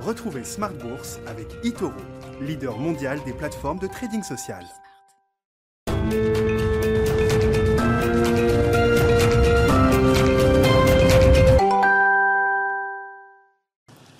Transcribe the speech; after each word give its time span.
Retrouvez 0.00 0.44
Smart 0.44 0.72
Bourse 0.72 1.18
avec 1.26 1.46
eToro, 1.62 1.92
leader 2.40 2.78
mondial 2.78 3.18
des 3.26 3.34
plateformes 3.34 3.78
de 3.78 3.86
trading 3.86 4.22
social. 4.22 4.64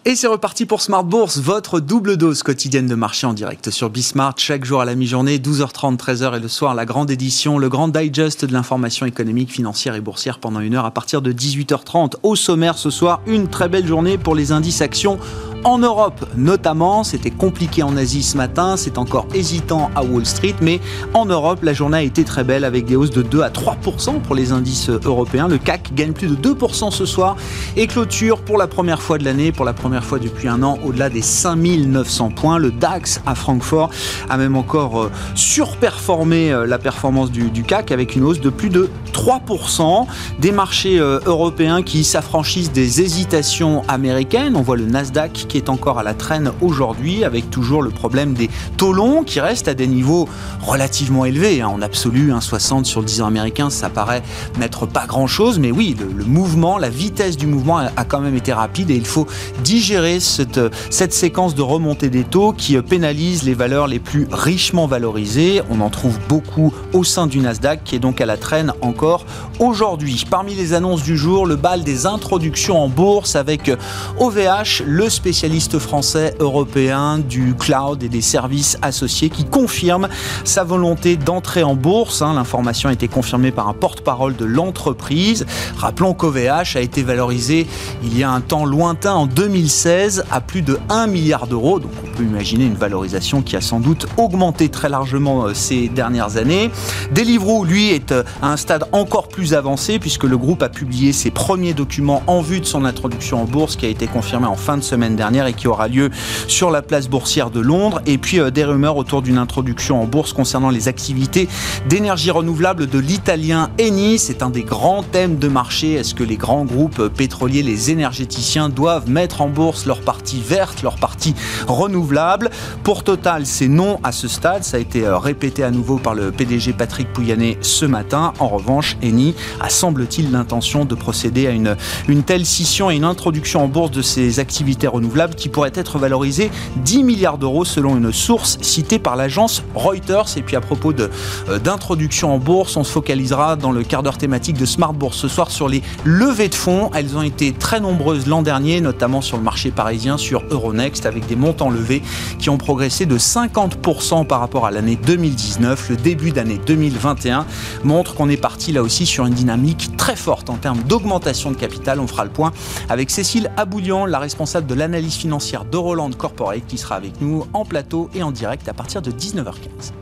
Et 0.07 0.17
c'est 0.17 0.27
reparti 0.27 0.67
pour 0.67 0.83
Smart 0.83 1.05
Bourse, 1.05 1.39
votre 1.39 1.79
double 1.79 2.17
dose 2.17 2.43
quotidienne 2.43 2.87
de 2.87 2.95
marché 2.95 3.27
en 3.27 3.33
direct 3.33 3.71
sur 3.71 3.91
Bismart, 3.91 4.35
chaque 4.39 4.65
jour 4.65 4.81
à 4.81 4.85
la 4.85 4.95
mi-journée, 4.95 5.39
12h30, 5.39 5.97
13h 5.99 6.37
et 6.37 6.41
le 6.41 6.49
soir, 6.49 6.75
la 6.75 6.85
grande 6.85 7.11
édition, 7.11 7.59
le 7.59 7.69
grand 7.69 7.87
digest 7.89 8.45
de 8.45 8.53
l'information 8.53 9.07
économique, 9.07 9.53
financière 9.53 9.95
et 9.95 10.01
boursière 10.01 10.41
pendant 10.41 10.61
une 10.61 10.75
heure 10.75 10.85
à 10.85 10.91
partir 10.91 11.23
de 11.23 11.33
18h30. 11.33 12.15
Au 12.23 12.35
sommaire 12.35 12.77
ce 12.77 12.91
soir, 12.91 13.21
une 13.27 13.47
très 13.49 13.69
belle 13.69 13.87
journée 13.87 14.19
pour 14.19 14.35
les 14.35 14.51
indices 14.53 14.81
actions 14.81 15.21
en 15.65 15.79
Europe 15.79 16.25
notamment. 16.37 17.05
C'était 17.05 17.31
compliqué 17.31 17.83
en 17.83 17.97
Asie 17.97 18.23
ce 18.23 18.37
matin, 18.37 18.77
c'est 18.77 18.99
encore 18.99 19.27
hésitant 19.35 19.91
à 19.95 20.03
Wall 20.03 20.27
Street, 20.27 20.55
mais 20.61 20.81
en 21.15 21.27
Europe, 21.27 21.61
la 21.63 21.73
journée 21.73 21.99
a 21.99 22.03
été 22.03 22.25
très 22.25 22.45
belle 22.45 22.65
avec 22.65 22.85
des 22.85 22.97
hausses 22.97 23.11
de 23.11 23.23
2 23.23 23.43
à 23.43 23.51
3% 23.51 24.21
pour 24.21 24.35
les 24.35 24.53
indices 24.53 24.91
européens. 24.91 25.49
Le 25.49 25.59
CAC 25.59 25.95
gagne 25.95 26.13
plus 26.13 26.29
de 26.29 26.37
2% 26.37 26.91
ce 26.91 27.05
soir 27.05 27.37
et 27.77 27.87
clôture 27.87 28.41
pour 28.43 28.59
la 28.59 28.67
première 28.67 29.03
fois 29.03 29.19
de 29.19 29.25
l'année, 29.25 29.53
pour 29.53 29.65
la 29.65 29.73
première 29.73 30.05
fois 30.05 30.19
depuis 30.19 30.49
un 30.49 30.63
an, 30.63 30.79
au-delà 30.85 31.09
des 31.09 31.23
5900 31.23 32.31
points. 32.31 32.59
Le 32.59 32.71
DAX 32.71 33.21
à 33.27 33.35
Francfort 33.35 33.91
a 34.29 34.37
même 34.37 34.57
encore 34.57 35.03
euh, 35.03 35.11
surperformé 35.35 36.53
euh, 36.53 36.67
la 36.67 36.79
performance 36.79 37.31
du, 37.31 37.51
CAC 37.63 37.93
avec 37.93 38.17
une 38.17 38.25
hausse 38.25 38.41
de 38.41 38.51
plus 38.51 38.71
de 38.71 38.89
3%. 39.13 40.07
Des 40.39 40.53
marchés 40.53 40.99
euh, 40.99 41.21
européens 41.27 41.83
qui 41.83 42.05
s'affranchissent 42.05 42.73
des 42.73 43.03
hésitations 43.03 43.83
américaines. 43.89 44.57
On 44.57 44.63
voit 44.63 44.77
le 44.77 44.87
Nasdaq 44.87 45.47
qui 45.51 45.57
est 45.57 45.69
encore 45.69 45.99
à 45.99 46.05
la 46.05 46.15
traîne 46.15 46.53
aujourd'hui, 46.61 47.25
avec 47.25 47.51
toujours 47.51 47.83
le 47.83 47.91
problème 47.91 48.35
des 48.35 48.49
taux 48.77 48.93
longs 48.93 49.25
qui 49.25 49.41
restent 49.41 49.67
à 49.67 49.75
des 49.75 49.89
niveaux 49.89 50.29
relativement 50.63 51.25
élevés. 51.25 51.61
Hein. 51.61 51.69
En 51.69 51.83
absolu, 51.83 52.33
1,60 52.33 52.85
sur 52.85 53.01
le 53.01 53.07
10 53.07 53.23
ans 53.23 53.27
américain, 53.27 53.69
ça 53.69 53.91
paraît 53.91 54.23
n'être 54.59 54.87
pas 54.87 55.07
grand-chose, 55.07 55.59
mais 55.59 55.73
oui, 55.73 55.97
le, 55.99 56.25
mouvement, 56.25 56.79
la 56.79 56.89
vitesse 56.89 57.37
du 57.37 57.49
mouvement 57.49 57.79
a, 57.79 58.05
quand 58.05 58.21
même 58.21 58.37
été 58.37 58.53
rapide 58.53 58.93
et 58.93 58.95
il 58.95 59.07
faut 59.07 59.27
digérer 59.65 60.21
cette, 60.21 60.61
cette 60.89 61.13
séquence 61.13 61.57
de 61.57 61.63
remontée 61.63 62.11
des 62.11 62.25
taux 62.25 62.53
qui 62.53 62.81
pénalise 62.81 63.43
les 63.43 63.55
valeurs 63.55 63.89
les 63.89 63.99
plus 63.99 64.29
richement 64.31 64.87
valorisées. 64.87 65.63
On 65.69 65.81
en 65.81 65.91
trouve 65.91 66.19
beaucoup 66.29 66.73
au 66.93 67.03
sein 67.03 67.27
du 67.27 67.41
Nasdaq 67.41 67.83
qui 67.83 67.97
est 67.97 68.01
donc 68.01 68.21
à 68.21 68.27
la 68.27 68.37
traîne 68.37 68.73
encore 68.83 69.27
aujourd'hui. 69.59 70.25
Parmi 70.31 70.55
les 70.55 70.75
annonces 70.75 71.03
du 71.03 71.17
jour, 71.17 71.45
le 71.45 71.57
bal 71.57 71.83
des 71.83 72.07
introductions 72.07 72.81
en 72.81 72.89
bourse 72.89 73.35
avec 73.35 73.71
OVH, 74.19 74.85
le 74.87 75.09
spécialiste 75.09 75.40
spécialiste 75.41 75.79
français 75.79 76.35
européen 76.39 77.17
du 77.17 77.55
cloud 77.55 78.03
et 78.03 78.11
des 78.11 78.21
services 78.21 78.77
associés 78.83 79.31
qui 79.31 79.47
confirme 79.47 80.07
sa 80.45 80.65
volonté 80.65 81.17
d'entrer 81.17 81.63
en 81.63 81.75
bourse. 81.75 82.21
Hein. 82.21 82.35
L'information 82.35 82.91
a 82.91 82.93
été 82.93 83.09
confirmée 83.09 83.51
par 83.51 83.67
un 83.67 83.73
porte-parole 83.73 84.37
de 84.37 84.45
l'entreprise. 84.45 85.47
Rappelons 85.79 86.13
qu'OVH 86.13 86.77
a 86.77 86.81
été 86.81 87.03
valorisé 87.03 87.67
il 88.03 88.19
y 88.19 88.23
a 88.23 88.31
un 88.31 88.43
temps 88.43 88.67
lointain 88.67 89.15
en 89.15 89.25
2016 89.25 90.25
à 90.31 90.43
plus 90.43 90.61
de 90.61 90.79
1 90.91 91.07
milliard 91.07 91.47
d'euros. 91.47 91.81
Donc 91.81 91.93
on 92.05 92.15
peut 92.19 92.23
imaginer 92.23 92.67
une 92.67 92.75
valorisation 92.75 93.41
qui 93.41 93.57
a 93.57 93.63
sans 93.63 93.81
doute 93.81 94.09
augmenté 94.19 94.69
très 94.69 94.91
largement 94.91 95.47
euh, 95.47 95.55
ces 95.55 95.89
dernières 95.89 96.37
années. 96.37 96.71
Deliveroo, 97.13 97.65
lui, 97.65 97.89
est 97.93 98.13
euh, 98.13 98.25
à 98.43 98.53
un 98.53 98.59
stade 98.59 98.85
encore 98.93 99.29
plus 99.29 99.55
avancé 99.55 99.99
puisque 99.99 100.25
le 100.25 100.37
groupe 100.37 100.63
a 100.63 100.69
publié 100.69 101.15
ses 101.15 101.31
premiers 101.31 101.73
documents 101.73 102.23
en 102.27 102.43
vue 102.43 102.61
de 102.61 102.67
son 102.67 102.85
introduction 102.85 103.41
en 103.41 103.47
bourse 103.47 103.77
qui 103.77 103.87
a 103.87 103.89
été 103.89 104.07
confirmée 104.07 104.47
en 104.47 104.57
fin 104.57 104.77
de 104.77 104.83
semaine 104.83 105.17
dernière 105.17 105.30
et 105.31 105.53
qui 105.53 105.69
aura 105.69 105.89
lieu 105.89 106.11
sur 106.49 106.71
la 106.71 106.83
place 106.83 107.09
boursière 107.09 107.51
de 107.51 107.61
Londres. 107.61 108.03
Et 108.07 108.19
puis 108.19 108.41
euh, 108.41 108.51
des 108.51 108.65
rumeurs 108.65 108.97
autour 108.97 109.23
d'une 109.23 109.39
introduction 109.39 110.03
en 110.03 110.07
bourse 110.07 110.33
concernant 110.33 110.71
les 110.71 110.89
activités 110.89 111.49
d'énergie 111.89 112.31
renouvelable 112.31 112.89
de 112.89 112.99
l'italien 112.99 113.71
Eni. 113.79 114.19
C'est 114.19 114.43
un 114.43 114.51
des 114.51 114.63
grands 114.63 115.03
thèmes 115.03 115.39
de 115.39 115.49
marché. 115.49 115.93
Est-ce 115.93 116.15
que 116.15 116.25
les 116.25 116.37
grands 116.37 116.65
groupes 116.65 117.09
pétroliers, 117.09 117.63
les 117.63 117.91
énergéticiens 117.91 118.69
doivent 118.69 119.09
mettre 119.09 119.41
en 119.41 119.49
bourse 119.49 119.87
leur 119.87 120.01
partie 120.01 120.41
verte, 120.41 120.83
leur 120.83 120.97
partie 120.97 121.35
renouvelable? 121.67 122.51
Pour 122.83 123.05
Total, 123.05 123.47
c'est 123.47 123.69
non 123.69 123.99
à 124.03 124.13
ce 124.13 124.29
stade. 124.29 124.65
Ça 124.65 124.77
a 124.77 124.81
été 124.81 125.07
euh, 125.07 125.19
répété 125.19 125.63
à 125.63 125.71
nouveau 125.71 125.99
par 125.99 126.15
le 126.15 126.33
PDG 126.33 126.73
Patrick 126.73 127.13
Pouyanné 127.13 127.59
ce 127.61 127.87
matin. 127.87 128.33
En 128.39 128.49
revanche, 128.49 128.97
Eni 129.03 129.35
a 129.61 129.69
semble-t-il 129.69 130.31
l'intention 130.33 130.85
de 130.85 130.95
procéder 130.95 131.47
à 131.47 131.51
une, 131.51 131.77
une 132.09 132.23
telle 132.23 132.45
scission 132.45 132.91
et 132.91 132.97
une 132.97 133.05
introduction 133.05 133.65
en 133.65 133.69
bourse 133.69 133.91
de 133.91 134.03
ses 134.03 134.39
activités 134.39 134.87
renouvelables 134.87 135.20
qui 135.29 135.49
pourrait 135.49 135.73
être 135.75 135.99
valorisé 135.99 136.51
10 136.77 137.05
milliards 137.05 137.39
d'euros 137.39 137.65
selon 137.65 137.97
une 137.97 138.13
source 138.13 138.59
citée 138.63 138.99
par 138.99 139.17
l'agence 139.17 139.63
Reuters. 139.75 140.37
Et 140.37 140.43
puis 140.43 140.57
à 140.57 140.61
propos 140.61 140.93
euh, 140.99 141.59
d'introduction 141.59 142.35
en 142.35 142.39
bourse, 142.39 142.77
on 142.77 142.85
se 142.85 142.93
focalisera 142.93 143.57
dans 143.57 143.73
le 143.73 143.83
quart 143.83 144.03
d'heure 144.03 144.19
thématique 144.19 144.57
de 144.57 144.65
Smart 144.65 144.93
Bourse 144.93 145.19
ce 145.19 145.29
soir 145.29 145.51
sur 145.51 145.69
les 145.69 145.83
levées 146.05 146.49
de 146.49 146.55
fonds. 146.55 146.91
Elles 146.95 147.17
ont 147.17 147.23
été 147.23 147.53
très 147.53 147.81
nombreuses 147.81 148.27
l'an 148.27 148.43
dernier, 148.43 148.81
notamment 148.81 149.21
sur 149.21 149.37
le 149.37 149.43
marché 149.43 149.71
parisien, 149.71 150.17
sur 150.17 150.43
Euronext, 150.51 151.07
avec 151.07 151.27
des 151.27 151.37
montants 151.37 151.71
levés 151.71 152.03
qui 152.39 152.51
ont 152.51 152.59
progressé 152.59 153.07
de 153.07 153.19
50% 153.19 154.27
par 154.27 154.41
rapport 154.41 154.67
à 154.67 154.71
l'année 154.71 154.97
2019. 154.97 155.91
Le 155.91 155.97
début 155.97 156.31
d'année 156.31 156.61
2021 156.67 157.47
montre 157.85 158.15
qu'on 158.15 158.29
est 158.29 158.41
parti 158.41 158.73
là 158.73 158.83
aussi 158.83 159.07
sur 159.07 159.27
une 159.27 159.35
dynamique 159.35 159.97
très 159.97 160.17
forte 160.17 160.51
en 160.51 160.57
termes 160.57 160.83
d'augmentation 160.83 161.51
de 161.51 161.57
capital. 161.57 162.01
On 162.01 162.07
fera 162.07 162.25
le 162.25 162.31
point 162.31 162.53
avec 162.89 163.11
Cécile 163.11 163.51
Aboulian, 163.57 164.07
la 164.07 164.19
responsable 164.19 164.67
de 164.67 164.75
l'analyse 164.75 165.10
financière 165.17 165.65
de 165.65 165.77
Roland 165.77 166.11
Corporate 166.11 166.67
qui 166.67 166.79
sera 166.79 166.97
avec 166.97 167.21
nous 167.21 167.47
en 167.53 167.65
plateau 167.65 168.11
et 168.15 168.23
en 168.23 168.31
direct 168.31 168.69
à 168.69 168.75
partir 168.75 169.03
de 169.03 169.11
19h15. 169.11 169.93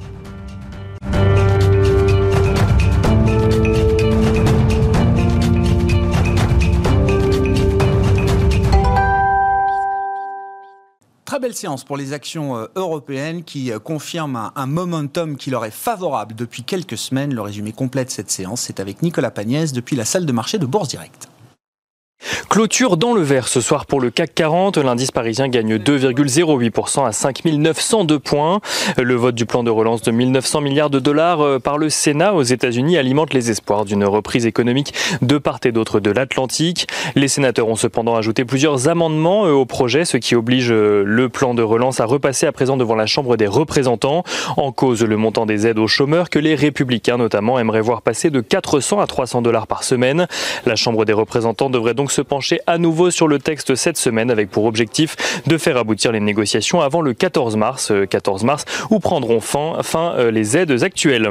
Très 11.29 11.41
belle 11.41 11.55
séance 11.55 11.85
pour 11.85 11.99
les 11.99 12.15
actions 12.15 12.57
euh, 12.57 12.69
européennes 12.75 13.45
qui 13.45 13.71
euh, 13.71 13.79
confirment 13.79 14.51
un, 14.57 14.67
momentum 14.67 15.37
qui 15.37 15.51
leur 15.51 15.67
est 15.67 15.71
favorable 15.71 16.35
depuis 16.35 16.63
quelques 16.63 16.97
semaines. 16.97 17.35
Le 17.35 17.43
résumé 17.43 17.71
complet 17.73 18.07
de 18.07 18.11
cette 18.11 18.31
séance, 18.31 18.63
c'est 18.63 18.81
avec 18.81 19.03
Nicolas 19.03 19.31
Pagnès 19.31 19.75
depuis 19.75 19.95
la 19.95 20.07
salle 20.07 20.25
de 20.25 20.33
marché 20.33 20.57
de 20.57 20.65
Bourse 20.65 20.89
Direct. 20.89 21.29
Clôture 22.49 22.97
dans 22.97 23.13
le 23.13 23.21
vert 23.21 23.47
ce 23.47 23.61
soir 23.61 23.85
pour 23.85 24.01
le 24.01 24.11
CAC 24.11 24.35
40. 24.35 24.79
L'indice 24.79 25.11
parisien 25.11 25.49
gagne 25.49 25.77
2,08% 25.77 27.07
à 27.07 27.13
5902 27.13 28.19
points. 28.19 28.61
Le 28.97 29.15
vote 29.15 29.35
du 29.35 29.47
plan 29.47 29.63
de 29.63 29.71
relance 29.71 30.03
de 30.03 30.11
1900 30.11 30.63
milliards 30.63 30.91
de 30.91 30.99
dollars 30.99 31.41
euh, 31.43 31.59
par 31.59 31.79
le 31.79 31.91
Sénat 31.91 32.35
aux 32.35 32.43
États-Unis 32.43 32.97
alimente 32.97 33.35
les 33.35 33.51
espoirs 33.51 33.85
d'une 33.85 34.05
reprise 34.05 34.47
économique 34.47 34.95
de 35.23 35.37
part 35.39 35.59
et 35.65 35.73
d'autre 35.73 36.01
de 36.01 36.11
l'Atlantique. 36.11 36.89
Les 37.15 37.29
sénateurs 37.29 37.69
ont 37.69 37.77
cependant 37.77 38.17
ajouté 38.17 38.45
plusieurs 38.45 38.89
amendements 38.89 39.47
euh, 39.47 39.53
au 39.53 39.67
projet, 39.67 40.05
ce 40.05 40.17
qui 40.17 40.35
oblige 40.35 40.73
euh, 40.73 41.05
le 41.07 41.29
plan 41.29 41.55
de 41.55 41.63
relance 41.63 42.01
à 42.01 42.07
repasser 42.07 42.47
à 42.47 42.53
présent 42.53 42.77
devant 42.77 42.95
la 42.95 43.07
Chambre 43.07 43.37
des 43.37 43.47
représentants. 43.47 44.25
En 44.57 44.73
cause 44.73 45.05
le 45.05 45.17
montant 45.17 45.47
des 45.47 45.67
aides 45.67 45.79
aux 45.79 45.87
chômeurs 45.87 46.31
que 46.31 46.39
les 46.39 46.55
républicains 46.55 47.19
notamment 47.19 47.59
aimeraient 47.59 47.83
voir 47.83 48.03
passer 48.03 48.31
de 48.31 48.41
400 48.41 49.01
à 49.01 49.07
300 49.07 49.43
dollars 49.43 49.67
par 49.67 49.85
semaine. 49.85 50.27
La 50.67 50.77
Chambre 50.77 51.05
des 51.05 51.13
représentants 51.13 51.71
devrait 51.71 51.95
donc 51.95 52.08
se 52.11 52.23
pencher 52.23 52.61
à 52.67 52.79
nouveau 52.79 53.11
sur 53.11 53.29
le 53.29 53.39
texte 53.39 53.75
cette 53.75 53.97
semaine 53.97 54.31
avec 54.31 54.51
pour 54.51 54.65
objectif 54.65 55.17
de 55.47 55.59
faire 55.59 55.77
aboutir 55.77 56.13
les 56.13 56.21
négociations 56.21 56.81
avant 56.81 57.01
le 57.01 57.15
14 57.15 57.57
mars, 57.57 57.93
14 58.11 58.43
euh, 58.43 58.47
mars 58.47 58.65
où 58.91 58.99
prendront 58.99 59.41
fin, 59.41 59.83
fin 59.83 60.15
euh, 60.17 60.31
les 60.31 60.57
aides 60.57 60.83
actuelles. 60.83 61.31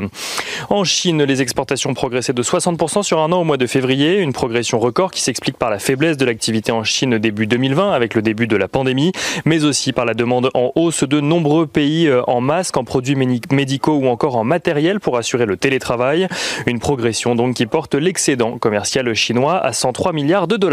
En 0.69 0.83
Chine, 0.83 1.23
les 1.23 1.41
exportations 1.41 1.93
progressaient 1.93 2.33
de 2.33 2.43
60% 2.43 3.03
sur 3.03 3.19
un 3.19 3.31
an 3.31 3.41
au 3.41 3.43
mois 3.43 3.57
de 3.57 3.67
février, 3.67 4.17
une 4.17 4.33
progression 4.33 4.79
record 4.79 5.11
qui 5.11 5.21
s'explique 5.21 5.57
par 5.57 5.69
la 5.69 5.79
faiblesse 5.79 6.17
de 6.17 6.25
l'activité 6.25 6.71
en 6.71 6.83
Chine 6.83 7.17
début 7.17 7.47
2020 7.47 7.91
avec 7.91 8.13
le 8.15 8.21
début 8.21 8.47
de 8.47 8.55
la 8.55 8.67
pandémie, 8.67 9.11
mais 9.45 9.63
aussi 9.63 9.93
par 9.93 10.05
la 10.05 10.13
demande 10.13 10.49
en 10.53 10.71
hausse 10.75 11.03
de 11.03 11.19
nombreux 11.19 11.67
pays 11.67 12.07
euh, 12.07 12.21
en 12.27 12.41
masques, 12.41 12.77
en 12.77 12.83
produits 12.83 13.15
médicaux 13.15 13.97
ou 13.97 14.07
encore 14.07 14.35
en 14.35 14.43
matériel 14.43 14.99
pour 14.99 15.17
assurer 15.17 15.45
le 15.45 15.57
télétravail. 15.57 16.27
Une 16.65 16.79
progression 16.79 17.35
donc 17.35 17.55
qui 17.55 17.65
porte 17.65 17.95
l'excédent 17.95 18.57
commercial 18.57 19.13
chinois 19.13 19.57
à 19.57 19.73
103 19.73 20.13
milliards 20.13 20.47
de 20.47 20.57
dollars. 20.57 20.66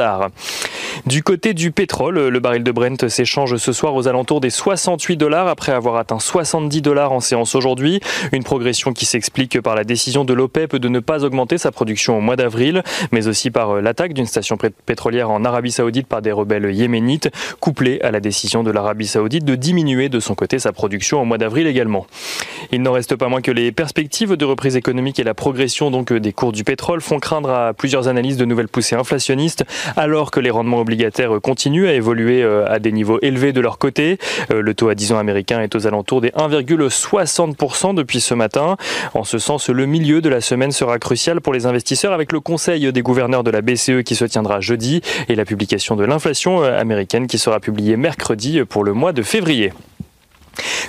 Du 1.06 1.22
côté 1.22 1.54
du 1.54 1.70
pétrole, 1.70 2.28
le 2.28 2.40
baril 2.40 2.62
de 2.62 2.72
Brent 2.72 3.08
s'échange 3.08 3.56
ce 3.56 3.72
soir 3.72 3.94
aux 3.94 4.08
alentours 4.08 4.40
des 4.40 4.50
68 4.50 5.16
dollars 5.16 5.48
après 5.48 5.72
avoir 5.72 5.96
atteint 5.96 6.18
70 6.18 6.82
dollars 6.82 7.12
en 7.12 7.20
séance 7.20 7.54
aujourd'hui. 7.54 8.00
Une 8.32 8.42
progression 8.42 8.92
qui 8.92 9.04
s'explique 9.04 9.60
par 9.60 9.74
la 9.74 9.84
décision 9.84 10.24
de 10.24 10.32
l'OPEP 10.32 10.76
de 10.76 10.88
ne 10.88 11.00
pas 11.00 11.24
augmenter 11.24 11.58
sa 11.58 11.72
production 11.72 12.16
au 12.16 12.20
mois 12.20 12.36
d'avril, 12.36 12.82
mais 13.12 13.26
aussi 13.28 13.50
par 13.50 13.80
l'attaque 13.82 14.14
d'une 14.14 14.26
station 14.26 14.56
pétrolière 14.86 15.30
en 15.30 15.44
Arabie 15.44 15.72
Saoudite 15.72 16.06
par 16.06 16.22
des 16.22 16.32
rebelles 16.32 16.72
yéménites, 16.72 17.28
couplée 17.60 18.00
à 18.00 18.10
la 18.10 18.20
décision 18.20 18.62
de 18.62 18.70
l'Arabie 18.70 19.06
Saoudite 19.06 19.44
de 19.44 19.56
diminuer 19.56 20.08
de 20.08 20.20
son 20.20 20.34
côté 20.34 20.58
sa 20.58 20.72
production 20.72 21.20
au 21.20 21.24
mois 21.24 21.38
d'avril 21.38 21.66
également. 21.66 22.06
Il 22.72 22.82
n'en 22.82 22.92
reste 22.92 23.16
pas 23.16 23.28
moins 23.28 23.42
que 23.42 23.50
les 23.50 23.72
perspectives 23.72 24.36
de 24.36 24.44
reprise 24.44 24.76
économique 24.76 25.18
et 25.18 25.24
la 25.24 25.34
progression 25.34 25.90
donc 25.90 26.12
des 26.12 26.32
cours 26.32 26.52
du 26.52 26.64
pétrole 26.64 27.00
font 27.00 27.18
craindre 27.18 27.50
à 27.50 27.72
plusieurs 27.74 28.08
analyses 28.08 28.36
de 28.36 28.44
nouvelles 28.44 28.68
poussées 28.68 28.96
inflationnistes 28.96 29.64
alors 29.96 30.30
que 30.30 30.40
les 30.40 30.50
rendements 30.50 30.80
obligataires 30.80 31.40
continuent 31.42 31.86
à 31.86 31.92
évoluer 31.92 32.42
à 32.42 32.78
des 32.78 32.92
niveaux 32.92 33.18
élevés 33.22 33.52
de 33.52 33.60
leur 33.60 33.78
côté. 33.78 34.18
Le 34.50 34.74
taux 34.74 34.88
à 34.88 34.94
10 34.94 35.12
ans 35.12 35.18
américain 35.18 35.60
est 35.60 35.74
aux 35.74 35.86
alentours 35.86 36.20
des 36.20 36.30
1,60% 36.30 37.94
depuis 37.94 38.20
ce 38.20 38.34
matin. 38.34 38.76
En 39.14 39.24
ce 39.24 39.38
sens, 39.38 39.68
le 39.68 39.86
milieu 39.86 40.20
de 40.20 40.28
la 40.28 40.40
semaine 40.40 40.72
sera 40.72 40.98
crucial 40.98 41.40
pour 41.40 41.52
les 41.52 41.66
investisseurs 41.66 42.12
avec 42.12 42.32
le 42.32 42.40
conseil 42.40 42.92
des 42.92 43.02
gouverneurs 43.02 43.44
de 43.44 43.50
la 43.50 43.62
BCE 43.62 44.02
qui 44.04 44.14
se 44.14 44.24
tiendra 44.24 44.60
jeudi 44.60 45.00
et 45.28 45.34
la 45.34 45.44
publication 45.44 45.96
de 45.96 46.04
l'inflation 46.04 46.62
américaine 46.62 47.26
qui 47.26 47.38
sera 47.38 47.60
publiée 47.60 47.96
mercredi 47.96 48.64
pour 48.64 48.84
le 48.84 48.92
mois 48.92 49.12
de 49.12 49.22
février. 49.22 49.72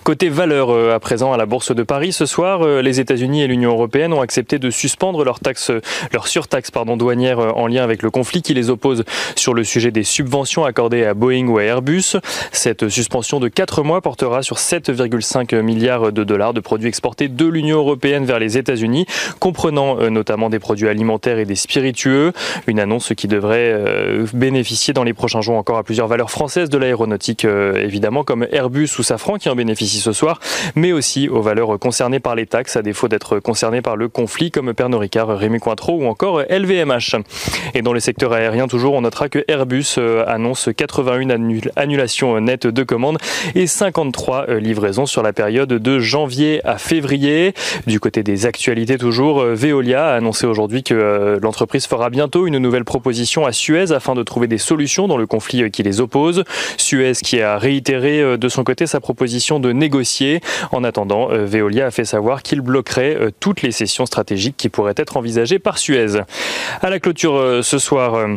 Côté 0.03 0.29
valeur, 0.29 0.69
euh, 0.69 0.93
à 0.93 0.99
présent 0.99 1.33
à 1.33 1.37
la 1.37 1.47
Bourse 1.47 1.73
de 1.73 1.81
Paris, 1.81 2.13
ce 2.13 2.27
soir, 2.27 2.61
euh, 2.61 2.81
les 2.81 2.99
États-Unis 2.99 3.41
et 3.41 3.47
l'Union 3.47 3.71
européenne 3.71 4.13
ont 4.13 4.21
accepté 4.21 4.59
de 4.59 4.69
suspendre 4.69 5.23
leur, 5.23 5.39
taxe, 5.39 5.71
leur 6.13 6.27
surtaxe 6.27 6.69
pardon, 6.69 6.95
douanière 6.95 7.39
euh, 7.39 7.49
en 7.49 7.65
lien 7.65 7.83
avec 7.83 8.03
le 8.03 8.11
conflit 8.11 8.43
qui 8.43 8.53
les 8.53 8.69
oppose 8.69 9.03
sur 9.35 9.55
le 9.55 9.63
sujet 9.63 9.89
des 9.89 10.03
subventions 10.03 10.63
accordées 10.63 11.05
à 11.05 11.15
Boeing 11.15 11.47
ou 11.47 11.57
à 11.57 11.63
Airbus. 11.63 12.17
Cette 12.51 12.87
suspension 12.87 13.39
de 13.39 13.47
4 13.47 13.81
mois 13.81 14.01
portera 14.01 14.43
sur 14.43 14.57
7,5 14.57 15.59
milliards 15.61 16.11
de 16.11 16.23
dollars 16.23 16.53
de 16.53 16.59
produits 16.59 16.87
exportés 16.87 17.27
de 17.27 17.45
l'Union 17.45 17.77
européenne 17.77 18.25
vers 18.25 18.37
les 18.37 18.59
États-Unis, 18.59 19.07
comprenant 19.39 20.09
notamment 20.11 20.51
des 20.51 20.59
produits 20.59 20.87
alimentaires 20.87 21.39
et 21.39 21.45
des 21.45 21.55
spiritueux. 21.55 22.31
Une 22.67 22.79
annonce 22.79 23.13
qui 23.17 23.27
devrait 23.27 23.81
bénéficier 24.33 24.93
dans 24.93 25.03
les 25.03 25.13
prochains 25.13 25.41
jours 25.41 25.55
encore 25.55 25.77
à 25.77 25.83
plusieurs 25.83 26.07
valeurs 26.07 26.29
françaises 26.29 26.69
de 26.69 26.77
l'aéronautique, 26.77 27.45
évidemment, 27.45 28.23
comme 28.23 28.45
Airbus 28.51 28.89
ou 28.99 29.03
Safran 29.03 29.37
qui 29.37 29.49
en 29.49 29.54
bénéficient 29.55 29.99
ce 29.99 30.13
soir, 30.13 30.39
mais 30.75 30.91
aussi 30.91 31.29
aux 31.29 31.41
valeurs 31.41 31.79
concernées 31.79 32.19
par 32.19 32.35
les 32.35 32.45
taxes, 32.45 32.75
à 32.75 32.81
défaut 32.81 33.07
d'être 33.07 33.39
concernées 33.39 33.81
par 33.81 33.95
le 33.95 34.09
conflit, 34.09 34.51
comme 34.51 34.73
Pernod 34.73 34.99
Ricard, 34.99 35.29
Rémi 35.37 35.59
Cointreau 35.59 35.97
ou 36.01 36.05
encore 36.05 36.41
LVMH. 36.49 37.15
Et 37.73 37.81
dans 37.81 37.93
le 37.93 37.99
secteur 37.99 38.33
aérien, 38.33 38.67
toujours, 38.67 38.93
on 38.93 39.01
notera 39.01 39.29
que 39.29 39.43
Airbus 39.47 39.95
euh, 39.97 40.23
annonce 40.27 40.69
81 40.75 41.29
annulations 41.75 42.39
nettes 42.39 42.67
de 42.67 42.83
commandes 42.83 43.17
et 43.53 43.67
53 43.67 44.45
euh, 44.49 44.59
livraisons 44.59 45.05
sur 45.05 45.23
la 45.23 45.33
période 45.33 45.69
de 45.69 45.99
janvier 45.99 46.61
à 46.65 46.77
février. 46.77 47.53
Du 47.87 47.99
côté 47.99 48.23
des 48.23 48.45
actualités, 48.45 48.97
toujours, 48.97 49.41
euh, 49.41 49.53
Veolia 49.55 50.07
a 50.07 50.15
annoncé 50.15 50.45
aujourd'hui 50.45 50.83
que 50.83 51.39
l'entreprise 51.41 51.85
fera 51.85 52.09
bientôt 52.09 52.47
une 52.47 52.57
nouvelle 52.57 52.85
proposition 52.85 53.45
à 53.45 53.51
Suez 53.51 53.91
afin 53.91 54.15
de 54.15 54.23
trouver 54.23 54.47
des 54.47 54.57
solutions 54.57 55.07
dans 55.07 55.17
le 55.17 55.27
conflit 55.27 55.69
qui 55.71 55.83
les 55.83 56.01
oppose. 56.01 56.43
Suez 56.77 57.13
qui 57.23 57.41
a 57.41 57.57
réitéré 57.57 58.37
de 58.37 58.49
son 58.49 58.63
côté 58.63 58.87
sa 58.87 58.99
proposition 58.99 59.44
de 59.53 59.71
négocier. 59.71 60.41
En 60.71 60.83
attendant, 60.83 61.31
euh, 61.31 61.45
Veolia 61.45 61.87
a 61.87 61.91
fait 61.91 62.05
savoir 62.05 62.41
qu'il 62.41 62.61
bloquerait 62.61 63.15
euh, 63.15 63.29
toutes 63.39 63.61
les 63.61 63.71
sessions 63.71 64.05
stratégiques 64.05 64.57
qui 64.57 64.69
pourraient 64.69 64.95
être 64.97 65.17
envisagées 65.17 65.59
par 65.59 65.77
Suez. 65.77 66.19
À 66.81 66.89
la 66.89 66.99
clôture 66.99 67.35
euh, 67.35 67.61
ce 67.61 67.77
soir, 67.77 68.27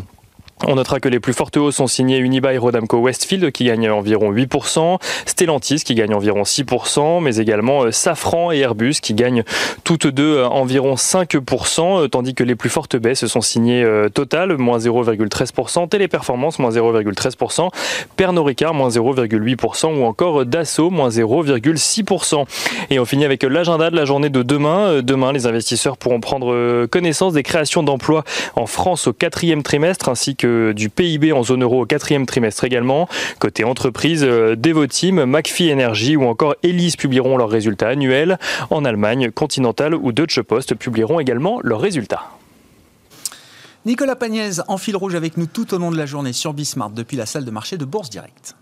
on 0.67 0.75
notera 0.75 0.99
que 1.01 1.09
les 1.09 1.21
plus 1.21 1.33
fortes 1.33 1.57
hausses 1.57 1.77
sont 1.77 1.87
signées 1.87 2.19
Unibail 2.19 2.59
Rodamco 2.59 2.99
Westfield 2.99 3.53
qui 3.53 3.65
gagne 3.65 3.89
environ 3.91 4.33
8%, 4.33 4.99
Stellantis 5.27 5.83
qui 5.85 5.95
gagne 5.95 6.15
environ 6.15 6.43
6%, 6.43 7.23
mais 7.23 7.37
également 7.37 7.85
euh, 7.85 7.93
Safran 7.93 8.51
et 8.51 8.59
Airbus 8.59 8.95
qui 9.01 9.15
gagnent 9.15 9.45
toutes 9.85 10.07
deux 10.09 10.39
euh, 10.39 10.49
environ 10.49 10.95
5%, 10.95 12.05
euh, 12.05 12.09
tandis 12.09 12.35
que 12.35 12.43
les 12.43 12.57
plus 12.57 12.71
fortes 12.71 12.97
baisses 12.97 13.27
sont 13.27 13.41
signées 13.41 13.87
Total, 14.15 14.57
moins 14.57 14.79
0,13%, 14.79 15.89
Téléperformance, 15.89 16.59
moins 16.59 16.71
0,13%, 16.71 17.71
Pernod 18.17 18.47
Ricard, 18.47 18.75
moins 18.75 18.89
0,8% 18.89 19.99
ou 19.99 20.05
encore 20.05 20.45
Dassault, 20.45 20.91
moins 20.91 21.09
0,6%. 21.09 22.45
Et 22.91 22.99
on 22.99 23.05
finit 23.05 23.25
avec 23.25 23.43
l'agenda 23.43 23.91
de 23.91 23.97
la 23.97 24.05
journée 24.05 24.31
de 24.31 24.43
demain. 24.43 25.03
Demain, 25.03 25.33
les 25.33 25.47
investisseurs 25.47 25.97
pourront 25.97 26.21
prendre 26.21 26.87
connaissance 26.87 27.35
des 27.35 27.43
créations 27.43 27.83
d'emplois 27.83 28.25
en 28.57 28.67
France 28.67 29.07
au 29.07 29.13
quatrième 29.13 29.63
trimestre 29.63 30.09
ainsi 30.09 30.37
que 30.37 30.48
du 30.75 30.91
PIB 30.91 31.33
en 31.33 31.43
zone 31.43 31.63
euro 31.63 31.83
au 31.83 31.87
quatrième 31.87 32.27
trimestre 32.27 32.65
également. 32.65 33.09
Côté 33.39 33.65
entreprise, 33.65 34.25
euh, 34.25 34.57
Devoteam, 34.57 35.25
McPhee 35.25 35.73
Energy 35.73 36.17
ou 36.17 36.25
encore 36.25 36.55
Elise 36.63 36.97
publieront 36.97 37.37
leurs 37.37 37.51
résultats 37.51 37.89
annuels. 37.89 38.39
En 38.71 38.85
Allemagne, 38.85 39.31
Continental 39.31 39.95
ou 39.95 40.13
Deutsche 40.13 40.43
Post 40.43 40.75
publieront 40.75 41.21
également 41.21 41.61
leurs 41.63 41.81
résultats. 41.81 42.25
Nicolas 43.87 44.17
Pagnès 44.17 44.61
en 44.69 44.77
fil 44.77 44.97
rouge 44.97 45.15
avec 45.15 45.37
nous 45.37 45.47
tout 45.47 45.73
au 45.73 45.79
long 45.79 45.91
de 45.91 45.97
la 45.97 46.07
journée 46.07 46.33
sur 46.33 46.53
Bismart 46.53 46.91
depuis 46.91 47.17
la 47.17 47.27
salle 47.27 47.45
de 47.45 47.51
marché 47.51 47.79
de 47.79 47.85
Bourse 47.85 48.11
Direct. 48.11 48.55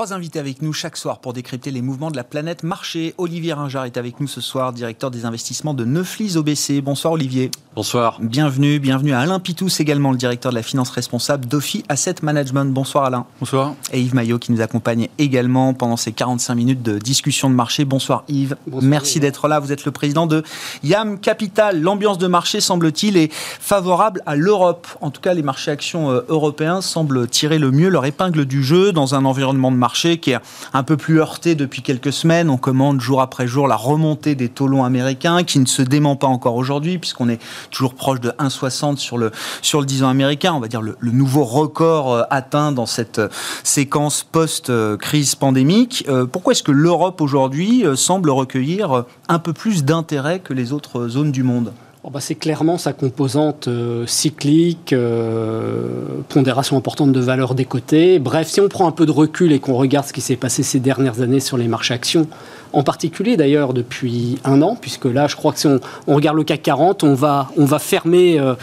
Trois 0.00 0.14
invités 0.14 0.38
avec 0.38 0.62
nous 0.62 0.72
chaque 0.72 0.96
soir 0.96 1.18
pour 1.18 1.34
décrypter 1.34 1.70
les 1.70 1.82
mouvements 1.82 2.10
de 2.10 2.16
la 2.16 2.24
planète 2.24 2.62
marché. 2.62 3.14
Olivier 3.18 3.52
Ringard 3.52 3.84
est 3.84 3.98
avec 3.98 4.18
nous 4.18 4.28
ce 4.28 4.40
soir, 4.40 4.72
directeur 4.72 5.10
des 5.10 5.26
investissements 5.26 5.74
de 5.74 5.84
Neuflis 5.84 6.38
OBC. 6.38 6.80
Bonsoir 6.80 7.12
Olivier. 7.12 7.50
Bonsoir. 7.76 8.16
Bienvenue, 8.18 8.78
bienvenue 8.78 9.12
à 9.12 9.20
Alain 9.20 9.38
Pitous 9.40 9.78
également, 9.78 10.10
le 10.10 10.16
directeur 10.16 10.52
de 10.52 10.56
la 10.56 10.62
finance 10.62 10.88
responsable 10.88 11.44
d'Ophi 11.44 11.84
Asset 11.90 12.14
Management. 12.22 12.72
Bonsoir 12.72 13.04
Alain. 13.04 13.26
Bonsoir. 13.40 13.74
Et 13.92 14.00
Yves 14.00 14.14
Maillot 14.14 14.38
qui 14.38 14.52
nous 14.52 14.62
accompagne 14.62 15.08
également 15.18 15.74
pendant 15.74 15.98
ces 15.98 16.12
45 16.12 16.54
minutes 16.54 16.82
de 16.82 16.98
discussion 16.98 17.50
de 17.50 17.54
marché. 17.54 17.84
Bonsoir 17.84 18.24
Yves. 18.26 18.56
Merci 18.80 19.20
d'être 19.20 19.48
là. 19.48 19.60
Vous 19.60 19.70
êtes 19.70 19.84
le 19.84 19.92
président 19.92 20.26
de 20.26 20.42
YAM 20.82 21.20
Capital. 21.20 21.78
L'ambiance 21.78 22.16
de 22.16 22.26
marché, 22.26 22.62
semble-t-il, 22.62 23.18
est 23.18 23.30
favorable 23.30 24.22
à 24.24 24.34
l'Europe. 24.34 24.88
En 25.02 25.10
tout 25.10 25.20
cas, 25.20 25.34
les 25.34 25.42
marchés 25.42 25.70
actions 25.70 26.10
euh, 26.10 26.22
européens 26.28 26.80
semblent 26.80 27.28
tirer 27.28 27.58
le 27.58 27.70
mieux 27.70 27.90
leur 27.90 28.06
épingle 28.06 28.46
du 28.46 28.64
jeu 28.64 28.92
dans 28.92 29.14
un 29.14 29.26
environnement 29.26 29.70
de 29.70 29.76
marché 29.76 29.89
qui 29.92 30.30
est 30.32 30.38
un 30.72 30.82
peu 30.82 30.96
plus 30.96 31.20
heurté 31.20 31.54
depuis 31.54 31.82
quelques 31.82 32.12
semaines. 32.12 32.50
On 32.50 32.56
commande 32.56 33.00
jour 33.00 33.20
après 33.20 33.46
jour 33.46 33.68
la 33.68 33.76
remontée 33.76 34.34
des 34.34 34.48
taux 34.48 34.66
longs 34.66 34.84
américains 34.84 35.42
qui 35.44 35.58
ne 35.58 35.66
se 35.66 35.82
dément 35.82 36.16
pas 36.16 36.26
encore 36.26 36.56
aujourd'hui 36.56 36.98
puisqu'on 36.98 37.28
est 37.28 37.40
toujours 37.70 37.94
proche 37.94 38.20
de 38.20 38.30
1,60 38.30 38.96
sur 38.96 39.18
le, 39.18 39.30
sur 39.62 39.80
le 39.80 39.86
10 39.86 40.04
ans 40.04 40.08
américain. 40.08 40.52
On 40.54 40.60
va 40.60 40.68
dire 40.68 40.82
le, 40.82 40.96
nouveau 41.02 41.44
record 41.44 42.12
euh, 42.12 42.22
atteint 42.30 42.72
dans 42.72 42.86
cette 42.86 43.18
euh, 43.18 43.28
séquence 43.64 44.22
post-crise 44.22 45.34
pandémique. 45.34 46.04
Euh, 46.08 46.26
pourquoi 46.26 46.52
est-ce 46.52 46.62
que 46.62 46.72
l'Europe 46.72 47.20
aujourd'hui 47.20 47.84
semble 47.96 48.30
recueillir 48.30 49.04
un 49.28 49.38
peu 49.38 49.52
plus 49.52 49.84
d'intérêt 49.84 50.38
que 50.40 50.52
les 50.52 50.72
autres 50.72 51.08
zones 51.08 51.32
du 51.32 51.42
monde? 51.42 51.72
Bah, 52.08 52.20
c'est 52.20 52.34
clairement 52.34 52.78
sa 52.78 52.94
composante 52.94 53.68
euh, 53.68 54.06
cyclique, 54.06 54.94
euh, 54.94 56.06
pondération 56.30 56.78
importante 56.78 57.12
de 57.12 57.20
valeur 57.20 57.54
des 57.54 57.66
côtés. 57.66 58.18
Bref, 58.18 58.48
si 58.48 58.60
on 58.60 58.68
prend 58.68 58.88
un 58.88 58.92
peu 58.92 59.04
de 59.04 59.10
recul 59.10 59.52
et 59.52 59.58
qu'on 59.58 59.74
regarde 59.74 60.06
ce 60.06 60.14
qui 60.14 60.22
s'est 60.22 60.36
passé 60.36 60.62
ces 60.62 60.80
dernières 60.80 61.20
années 61.20 61.40
sur 61.40 61.58
les 61.58 61.68
marchés 61.68 61.92
actions, 61.92 62.26
en 62.72 62.82
particulier 62.82 63.36
d'ailleurs 63.36 63.72
depuis 63.72 64.38
un 64.44 64.62
an, 64.62 64.76
puisque 64.80 65.06
là, 65.06 65.26
je 65.26 65.36
crois 65.36 65.52
que 65.52 65.58
si 65.58 65.66
on, 65.66 65.80
regarde 66.06 66.36
le 66.36 66.44
CAC 66.44 66.62
40, 66.62 67.04
on 67.04 67.14
va, 67.14 67.48
on 67.56 67.64
va 67.64 67.78
fermer 67.78 68.38
euh, 68.38 68.54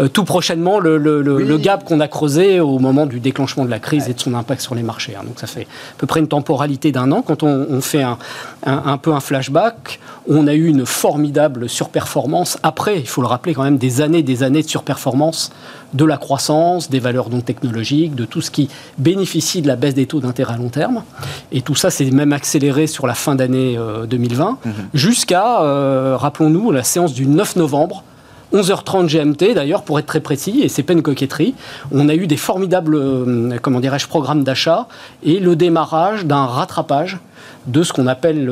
euh, 0.00 0.08
tout 0.08 0.24
prochainement 0.24 0.80
le, 0.80 0.96
le, 0.98 1.58
gap 1.58 1.84
qu'on 1.84 2.00
a 2.00 2.08
creusé 2.08 2.60
au 2.60 2.78
moment 2.78 3.06
du 3.06 3.20
déclenchement 3.20 3.64
de 3.64 3.70
la 3.70 3.78
crise 3.78 4.08
et 4.08 4.14
de 4.14 4.20
son 4.20 4.34
impact 4.34 4.60
sur 4.60 4.74
les 4.74 4.82
marchés. 4.82 5.14
Hein. 5.16 5.22
Donc 5.24 5.38
ça 5.38 5.46
fait 5.46 5.62
à 5.62 5.98
peu 5.98 6.06
près 6.06 6.20
une 6.20 6.28
temporalité 6.28 6.92
d'un 6.92 7.12
an. 7.12 7.22
Quand 7.22 7.42
on, 7.42 7.80
fait 7.80 8.02
un, 8.02 8.18
un, 8.64 8.98
peu 8.98 9.12
un 9.12 9.20
flashback, 9.20 10.00
on 10.28 10.46
a 10.46 10.54
eu 10.54 10.66
une 10.66 10.86
formidable 10.86 11.68
surperformance. 11.68 12.58
Après, 12.62 12.98
il 12.98 13.08
faut 13.08 13.22
le 13.22 13.28
rappeler 13.28 13.54
quand 13.54 13.62
même, 13.62 13.78
des 13.78 14.00
années 14.00 14.22
des 14.22 14.42
années 14.42 14.62
de 14.62 14.68
surperformance 14.68 15.50
de 15.94 16.04
la 16.04 16.16
croissance, 16.16 16.90
des 16.90 17.00
valeurs 17.00 17.30
non 17.30 17.40
technologiques, 17.40 18.14
de 18.14 18.24
tout 18.24 18.40
ce 18.40 18.50
qui 18.50 18.68
bénéficie 18.98 19.62
de 19.62 19.68
la 19.68 19.76
baisse 19.76 19.94
des 19.94 20.06
taux 20.06 20.20
d'intérêt 20.20 20.54
à 20.54 20.56
long 20.56 20.68
terme. 20.68 21.02
Et 21.50 21.62
tout 21.62 21.74
ça 21.74 21.90
s'est 21.90 22.10
même 22.10 22.32
accéléré 22.32 22.86
sur 22.86 23.06
la 23.06 23.14
fin 23.14 23.34
d'année 23.34 23.78
2020, 24.08 24.58
euh, 24.64 24.68
mhm. 24.68 24.74
jusqu'à, 24.94 25.62
euh, 25.62 26.16
rappelons-nous, 26.16 26.70
la 26.70 26.82
séance 26.82 27.12
du 27.12 27.26
9 27.26 27.56
novembre, 27.56 28.04
11h30 28.52 29.06
GMT 29.06 29.54
d'ailleurs, 29.54 29.82
pour 29.82 29.98
être 29.98 30.06
très 30.06 30.20
précis, 30.20 30.60
et 30.62 30.68
c'est 30.68 30.82
pas 30.82 30.92
une 30.92 31.02
coquetterie. 31.02 31.54
On 31.90 32.08
a 32.08 32.14
eu 32.14 32.26
des 32.26 32.36
formidables, 32.36 32.94
euh, 32.94 33.58
comment 33.62 33.80
dirais-je, 33.80 34.08
programmes 34.08 34.44
d'achat 34.44 34.88
et 35.22 35.40
le 35.40 35.56
démarrage 35.56 36.26
d'un 36.26 36.44
rattrapage 36.44 37.18
de 37.66 37.82
ce 37.82 37.92
qu'on 37.92 38.06
appelle 38.06 38.50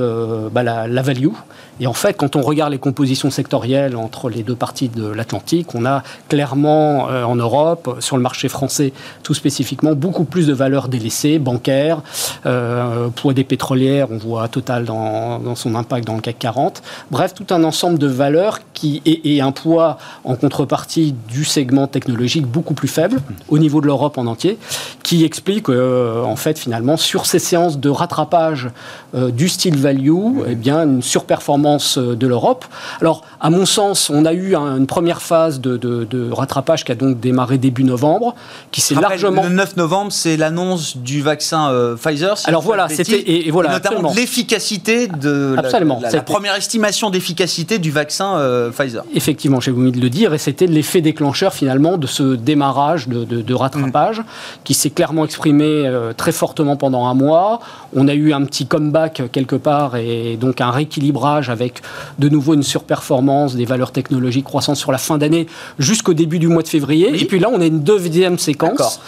bah, 0.52 0.62
la, 0.62 1.02
value, 1.02 1.32
et 1.80 1.86
en 1.86 1.94
fait, 1.94 2.14
quand 2.14 2.36
on 2.36 2.42
regarde 2.42 2.72
les 2.72 2.78
compositions 2.78 3.30
sectorielles 3.30 3.96
entre 3.96 4.28
les 4.28 4.42
deux 4.42 4.54
parties 4.54 4.90
de 4.90 5.06
l'Atlantique, 5.06 5.74
on 5.74 5.86
a 5.86 6.02
clairement 6.28 7.08
euh, 7.08 7.24
en 7.24 7.36
Europe, 7.36 7.96
sur 8.00 8.16
le 8.18 8.22
marché 8.22 8.48
français 8.48 8.92
tout 9.22 9.32
spécifiquement, 9.32 9.94
beaucoup 9.94 10.24
plus 10.24 10.46
de 10.46 10.52
valeurs 10.52 10.88
délaissées, 10.88 11.38
bancaires, 11.38 12.02
euh, 12.44 13.08
poids 13.08 13.32
des 13.32 13.44
pétrolières, 13.44 14.08
on 14.10 14.18
voit 14.18 14.48
Total 14.48 14.84
dans, 14.84 15.54
son 15.54 15.74
impact 15.74 16.06
dans 16.06 16.16
le 16.16 16.20
CAC 16.20 16.38
40. 16.38 16.82
Bref, 17.10 17.34
tout 17.34 17.46
un 17.50 17.64
ensemble 17.64 17.98
de 17.98 18.06
valeurs 18.06 18.58
qui 18.74 19.00
et, 19.06 19.40
un 19.40 19.52
poids 19.52 19.96
en 20.24 20.34
contrepartie 20.34 21.14
du 21.28 21.44
segment 21.44 21.86
technologique 21.86 22.46
beaucoup 22.46 22.74
plus 22.74 22.88
faible 22.88 23.20
au 23.48 23.58
niveau 23.58 23.80
de 23.80 23.86
l'Europe 23.86 24.18
en 24.18 24.26
entier, 24.26 24.58
qui 25.02 25.24
explique 25.24 25.68
euh, 25.68 26.22
en 26.22 26.36
fait 26.36 26.58
finalement 26.58 26.96
sur 26.96 27.24
ces 27.24 27.38
séances 27.38 27.78
de 27.78 27.88
rattrapage 27.88 28.68
du 29.14 29.48
style 29.48 29.76
value, 29.76 30.10
eh 30.46 30.54
bien, 30.54 30.84
une 30.84 31.02
surperformance 31.02 31.98
de 31.98 32.26
l'Europe. 32.26 32.64
Alors, 33.00 33.22
à 33.40 33.50
mon 33.50 33.66
sens, 33.66 34.08
on 34.10 34.24
a 34.24 34.32
eu 34.32 34.54
une 34.54 34.86
première 34.86 35.20
phase 35.20 35.60
de, 35.60 35.76
de, 35.76 36.30
rattrapage 36.30 36.84
qui 36.84 36.92
a 36.92 36.94
donc 36.94 37.18
démarré 37.18 37.58
début 37.58 37.84
novembre, 37.84 38.34
qui 38.70 38.80
s'est 38.80 38.94
largement... 38.94 39.42
Le 39.42 39.48
9 39.48 39.76
novembre, 39.76 40.12
c'est 40.12 40.36
l'annonce 40.36 40.96
du 40.96 41.22
vaccin 41.22 41.96
Pfizer. 42.00 42.36
Alors 42.44 42.62
voilà, 42.62 42.88
c'était... 42.88 43.30
Et, 43.30 43.50
voilà, 43.50 43.72
notamment 43.72 44.12
l'efficacité 44.14 45.08
de... 45.08 45.56
Absolument. 45.58 46.00
La, 46.00 46.22
première 46.22 46.54
estimation 46.54 47.10
d'efficacité 47.10 47.78
du 47.78 47.90
vaccin 47.90 48.70
Pfizer. 48.72 49.04
Effectivement, 49.14 49.60
j'ai 49.60 49.72
voulu 49.72 49.90
le 49.90 50.10
dire, 50.10 50.34
et 50.34 50.38
c'était 50.38 50.66
l'effet 50.66 51.00
déclencheur 51.00 51.52
finalement 51.52 51.98
de 51.98 52.06
ce 52.06 52.34
démarrage 52.36 53.08
de, 53.08 53.24
de 53.24 53.54
rattrapage 53.54 54.22
qui 54.64 54.74
s'est 54.74 54.90
clairement 54.90 55.24
exprimé 55.24 55.86
euh, 55.86 56.12
très 56.12 56.32
fortement 56.32 56.76
pendant 56.76 57.06
un 57.06 57.14
mois. 57.14 57.60
On 57.94 58.08
a 58.08 58.14
eu 58.14 58.32
un 58.32 58.44
petit 58.44 58.66
comeback 58.70 59.22
quelque 59.32 59.56
part 59.56 59.96
et 59.96 60.38
donc 60.38 60.60
un 60.60 60.70
rééquilibrage 60.70 61.50
avec 61.50 61.82
de 62.18 62.28
nouveau 62.28 62.54
une 62.54 62.62
surperformance 62.62 63.56
des 63.56 63.66
valeurs 63.66 63.92
technologiques 63.92 64.44
croissantes 64.44 64.76
sur 64.76 64.92
la 64.92 64.98
fin 64.98 65.18
d'année 65.18 65.46
jusqu'au 65.78 66.14
début 66.14 66.38
du 66.38 66.48
mois 66.48 66.62
de 66.62 66.68
février. 66.68 67.20
Et 67.20 67.26
puis 67.26 67.38
là, 67.38 67.48
on 67.52 67.60
a 67.60 67.66
une 67.66 67.82
deuxième 67.82 68.38
séquence. 68.38 69.00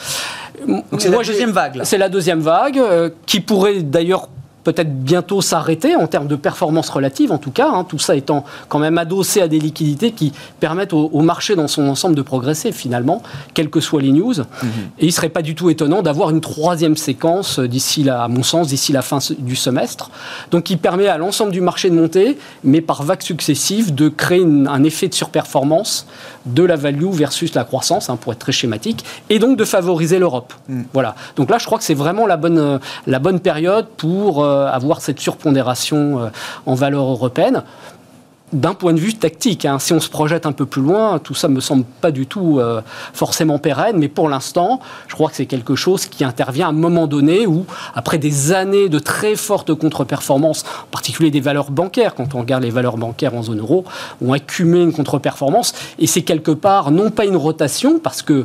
C'est 0.99 1.09
la 1.09 1.23
deuxième 1.23 1.53
vague. 1.53 1.81
C'est 1.85 1.99
la 1.99 2.09
deuxième 2.09 2.41
vague 2.41 2.79
euh, 2.79 3.11
qui 3.27 3.41
pourrait 3.41 3.83
d'ailleurs 3.83 4.29
peut-être 4.65 4.95
bientôt 5.03 5.41
s'arrêter 5.41 5.97
en 5.97 6.07
termes 6.07 6.29
de 6.29 6.37
performance 6.37 6.89
relative, 6.91 7.33
en 7.33 7.39
tout 7.39 7.51
cas, 7.51 7.69
hein, 7.69 7.85
tout 7.85 7.99
ça 7.99 8.15
étant 8.15 8.45
quand 8.69 8.79
même 8.79 8.99
adossé 8.99 9.41
à 9.41 9.49
des 9.49 9.59
liquidités 9.59 10.13
qui 10.13 10.33
permettent 10.61 10.93
au, 10.93 11.21
marché 11.23 11.55
dans 11.55 11.69
son 11.69 11.89
ensemble 11.89 12.15
de 12.15 12.23
progresser 12.23 12.73
finalement, 12.73 13.23
quelles 13.55 13.71
que 13.71 13.81
soient 13.81 14.03
les 14.03 14.13
news. 14.13 14.35
Mhm. 14.35 14.69
Et 14.99 15.05
il 15.05 15.07
ne 15.07 15.13
serait 15.13 15.29
pas 15.29 15.43
du 15.43 15.55
tout 15.55 15.71
étonnant 15.71 16.03
d'avoir 16.03 16.31
une 16.31 16.41
troisième 16.41 16.97
séquence 16.97 17.59
d'ici, 17.59 18.09
à 18.09 18.29
mon 18.29 18.43
sens, 18.43 18.69
d'ici 18.69 18.93
la 18.93 19.03
fin 19.03 19.19
du 19.39 19.57
semestre, 19.57 20.11
donc 20.51 20.65
qui 20.65 20.77
permet 20.77 21.09
à 21.09 21.19
l'ensemble 21.19 21.53
du 21.53 21.61
marché 21.61 21.91
de 21.91 21.95
monter, 21.95 22.39
mais 22.65 22.81
par 22.81 23.03
vagues 23.03 23.23
successives, 23.23 23.95
de 23.95 24.09
créer 24.09 24.45
un 24.45 24.85
effet 24.85 25.09
de 25.09 25.15
surperformance 25.15 26.07
de 26.47 26.65
la 26.65 26.77
value 26.77 27.11
versus 27.11 27.55
la 27.55 27.65
croissance, 27.65 28.11
hein, 28.11 28.17
pour 28.17 28.33
être 28.33 28.41
très 28.41 28.53
schématique, 28.53 29.05
et 29.31 29.39
donc 29.39 29.57
de 29.57 29.65
favoriser 29.65 30.19
l'Europe. 30.19 30.53
Mhm. 30.69 30.85
Voilà. 30.93 31.15
Donc 31.37 31.51
là, 31.51 31.59
je 31.59 31.67
crois 31.67 31.79
que 31.79 31.85
c'est 31.85 31.95
vraiment 31.95 32.27
la 32.27 32.37
bonne, 32.37 32.81
la 33.07 33.19
bonne 33.19 33.41
période 33.41 33.87
pour... 33.97 34.45
Euh, 34.45 34.52
avoir 34.53 35.01
cette 35.01 35.21
surpondération 35.21 36.21
euh, 36.21 36.29
en 36.67 36.75
valeur 36.75 37.05
européenne 37.05 37.63
d'un 38.53 38.75
point 38.75 38.93
de 38.93 39.01
vue 39.01 39.15
tactique. 39.15 39.65
Hein. 39.65 39.79
Si 39.79 39.93
on 39.93 40.01
se 40.01 40.09
projette 40.09 40.47
un 40.47 40.53
peu 40.53 40.67
plus 40.67 40.83
loin, 40.83 41.19
tout 41.19 41.35
ça 41.35 41.49
me 41.49 41.61
semble 41.61 41.85
pas 42.01 42.11
du 42.11 42.27
tout 42.27 42.59
euh, 42.59 42.83
forcément 43.15 43.59
pérenne, 43.59 43.97
mais 43.99 44.09
pour 44.09 44.29
l'instant, 44.29 44.81
je 45.09 45.15
crois 45.15 45.31
que 45.31 45.37
c'est 45.37 45.47
quelque 45.47 45.75
chose 45.75 46.07
qui 46.07 46.25
intervient 46.25 46.67
à 46.67 46.71
un 46.71 46.75
moment 46.75 47.07
donné 47.07 47.47
où, 47.47 47.65
après 47.95 48.19
des 48.19 48.53
années 48.53 48.89
de 48.89 48.99
très 48.99 49.37
fortes 49.37 49.75
contre-performances, 49.75 50.65
en 50.85 50.91
particulier 50.91 51.31
des 51.31 51.41
valeurs 51.41 51.71
bancaires, 51.71 52.15
quand 52.15 52.35
on 52.35 52.41
regarde 52.41 52.63
les 52.63 52.71
valeurs 52.71 52.99
bancaires 52.99 53.35
en 53.35 53.43
zone 53.43 53.61
euro, 53.61 53.85
ont 54.21 54.33
accumulé 54.33 54.83
une 54.83 54.93
contre-performance, 54.93 55.73
et 55.99 56.07
c'est 56.07 56.23
quelque 56.23 56.51
part 56.51 56.91
non 56.91 57.11
pas 57.11 57.25
une 57.25 57.37
rotation, 57.37 57.99
parce 57.99 58.21
que 58.21 58.45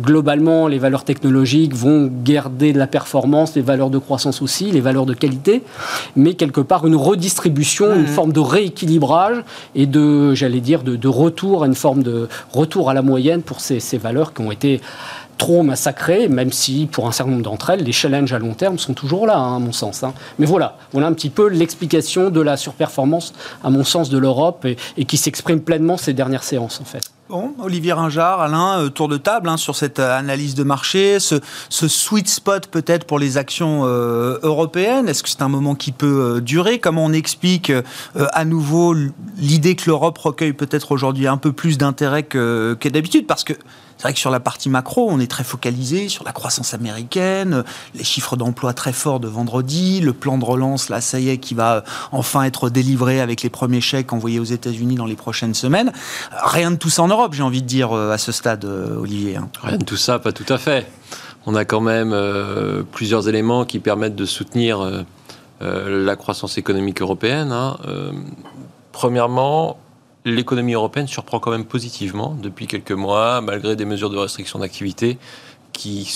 globalement, 0.00 0.66
les 0.66 0.78
valeurs 0.78 1.04
technologiques 1.04 1.74
vont 1.74 2.10
garder 2.24 2.72
de 2.72 2.78
la 2.78 2.88
performance, 2.88 3.54
les 3.54 3.62
valeurs 3.62 3.90
de 3.90 3.98
croissance 3.98 4.42
aussi, 4.42 4.72
les 4.72 4.80
valeurs 4.80 5.06
de 5.06 5.14
qualité, 5.14 5.62
mais 6.16 6.34
quelque 6.34 6.60
part 6.60 6.86
une 6.86 6.96
redistribution, 6.96 7.94
une 7.94 8.02
mmh. 8.02 8.06
forme 8.06 8.32
de 8.32 8.40
rééquilibrage 8.40 9.43
et 9.74 9.86
de, 9.86 10.34
j'allais 10.34 10.60
dire, 10.60 10.82
de, 10.82 11.08
retour 11.08 11.62
à 11.64 11.66
une 11.66 11.74
forme 11.74 12.02
de 12.02 12.28
retour 12.52 12.90
à 12.90 12.94
la 12.94 13.02
moyenne 13.02 13.42
pour 13.42 13.60
ces, 13.60 13.80
valeurs 13.98 14.34
qui 14.34 14.42
ont 14.42 14.50
été 14.50 14.80
trop 15.38 15.62
massacrées, 15.62 16.28
même 16.28 16.52
si 16.52 16.86
pour 16.90 17.06
un 17.06 17.12
certain 17.12 17.32
nombre 17.32 17.44
d'entre 17.44 17.70
elles, 17.70 17.82
les 17.82 17.92
challenges 17.92 18.32
à 18.32 18.38
long 18.38 18.54
terme 18.54 18.78
sont 18.78 18.94
toujours 18.94 19.26
là, 19.26 19.36
hein, 19.36 19.56
à 19.56 19.58
mon 19.58 19.72
sens. 19.72 20.02
Hein. 20.02 20.14
Mais 20.38 20.46
voilà, 20.46 20.76
voilà 20.92 21.08
un 21.08 21.12
petit 21.12 21.30
peu 21.30 21.48
l'explication 21.48 22.30
de 22.30 22.40
la 22.40 22.56
surperformance, 22.56 23.32
à 23.62 23.70
mon 23.70 23.84
sens, 23.84 24.10
de 24.10 24.18
l'Europe 24.18 24.66
et 24.96 25.04
qui 25.04 25.16
s'exprime 25.16 25.60
pleinement 25.60 25.96
ces 25.96 26.12
dernières 26.12 26.44
séances, 26.44 26.80
en 26.80 26.84
fait. 26.84 27.13
Bon, 27.30 27.54
Olivier 27.58 27.94
Ringard, 27.94 28.42
Alain, 28.42 28.80
euh, 28.80 28.90
tour 28.90 29.08
de 29.08 29.16
table 29.16 29.48
hein, 29.48 29.56
sur 29.56 29.76
cette 29.76 29.98
euh, 29.98 30.18
analyse 30.18 30.54
de 30.54 30.62
marché, 30.62 31.18
ce, 31.20 31.40
sweet 31.70 32.28
spot 32.28 32.66
peut-être 32.66 33.06
pour 33.06 33.18
les 33.18 33.38
actions 33.38 33.84
euh, 33.84 34.38
européennes. 34.42 35.08
Est-ce 35.08 35.22
que 35.22 35.30
c'est 35.30 35.40
un 35.40 35.48
moment 35.48 35.74
qui 35.74 35.90
peut 35.90 36.42
durer? 36.42 36.80
Comment 36.80 37.06
on 37.06 37.14
explique 37.14 37.72
à 38.14 38.44
nouveau 38.44 38.94
l'idée 39.38 39.74
que 39.74 39.84
l'Europe 39.86 40.18
recueille 40.18 40.52
peut-être 40.52 40.92
aujourd'hui 40.92 41.26
un 41.26 41.38
peu 41.38 41.52
plus 41.52 41.78
d'intérêt 41.78 42.24
que, 42.24 42.76
que 42.78 42.90
d'habitude? 42.90 43.26
Parce 43.26 43.42
que 43.42 43.54
c'est 44.04 44.08
vrai 44.08 44.12
que 44.12 44.20
sur 44.20 44.30
la 44.30 44.40
partie 44.40 44.68
macro, 44.68 45.08
on 45.10 45.18
est 45.18 45.30
très 45.30 45.44
focalisé 45.44 46.10
sur 46.10 46.24
la 46.24 46.32
croissance 46.32 46.74
américaine, 46.74 47.64
les 47.94 48.04
chiffres 48.04 48.36
d'emploi 48.36 48.74
très 48.74 48.92
forts 48.92 49.18
de 49.18 49.28
vendredi, 49.28 50.02
le 50.02 50.12
plan 50.12 50.36
de 50.36 50.44
relance, 50.44 50.90
là, 50.90 51.00
ça 51.00 51.18
y 51.18 51.30
est, 51.30 51.38
qui 51.38 51.54
va 51.54 51.84
enfin 52.12 52.42
être 52.42 52.68
délivré 52.68 53.22
avec 53.22 53.40
les 53.40 53.48
premiers 53.48 53.80
chèques 53.80 54.12
envoyés 54.12 54.38
aux 54.38 54.44
États-Unis 54.44 54.96
dans 54.96 55.06
les 55.06 55.16
prochaines 55.16 55.54
semaines. 55.54 55.90
Rien 56.42 56.70
de 56.70 56.76
tout 56.76 56.90
ça 56.90 57.02
en 57.02 57.08
Europe, 57.08 57.32
j'ai 57.32 57.42
envie 57.42 57.62
de 57.62 57.66
dire, 57.66 57.92
euh, 57.92 58.10
à 58.10 58.18
ce 58.18 58.30
stade, 58.30 58.66
euh, 58.66 59.00
Olivier. 59.00 59.36
Hein. 59.36 59.48
Rien 59.62 59.78
de 59.78 59.84
tout 59.84 59.96
ça, 59.96 60.18
pas 60.18 60.32
tout 60.32 60.52
à 60.52 60.58
fait. 60.58 60.86
On 61.46 61.54
a 61.54 61.64
quand 61.64 61.80
même 61.80 62.12
euh, 62.12 62.82
plusieurs 62.82 63.26
éléments 63.30 63.64
qui 63.64 63.78
permettent 63.78 64.16
de 64.16 64.26
soutenir 64.26 64.86
la 65.62 66.16
croissance 66.16 66.58
économique 66.58 67.00
européenne. 67.00 67.52
Hein. 67.52 67.78
premièrement, 68.92 69.78
l'économie 70.24 70.74
européenne 70.74 71.06
surprend 71.06 71.38
quand 71.38 71.50
même 71.50 71.64
positivement 71.64 72.36
depuis 72.40 72.66
quelques 72.66 72.92
mois, 72.92 73.40
malgré 73.40 73.76
des 73.76 73.84
mesures 73.84 74.10
de 74.10 74.16
restriction 74.16 74.58
d'activité 74.58 75.18
qui, 75.72 76.10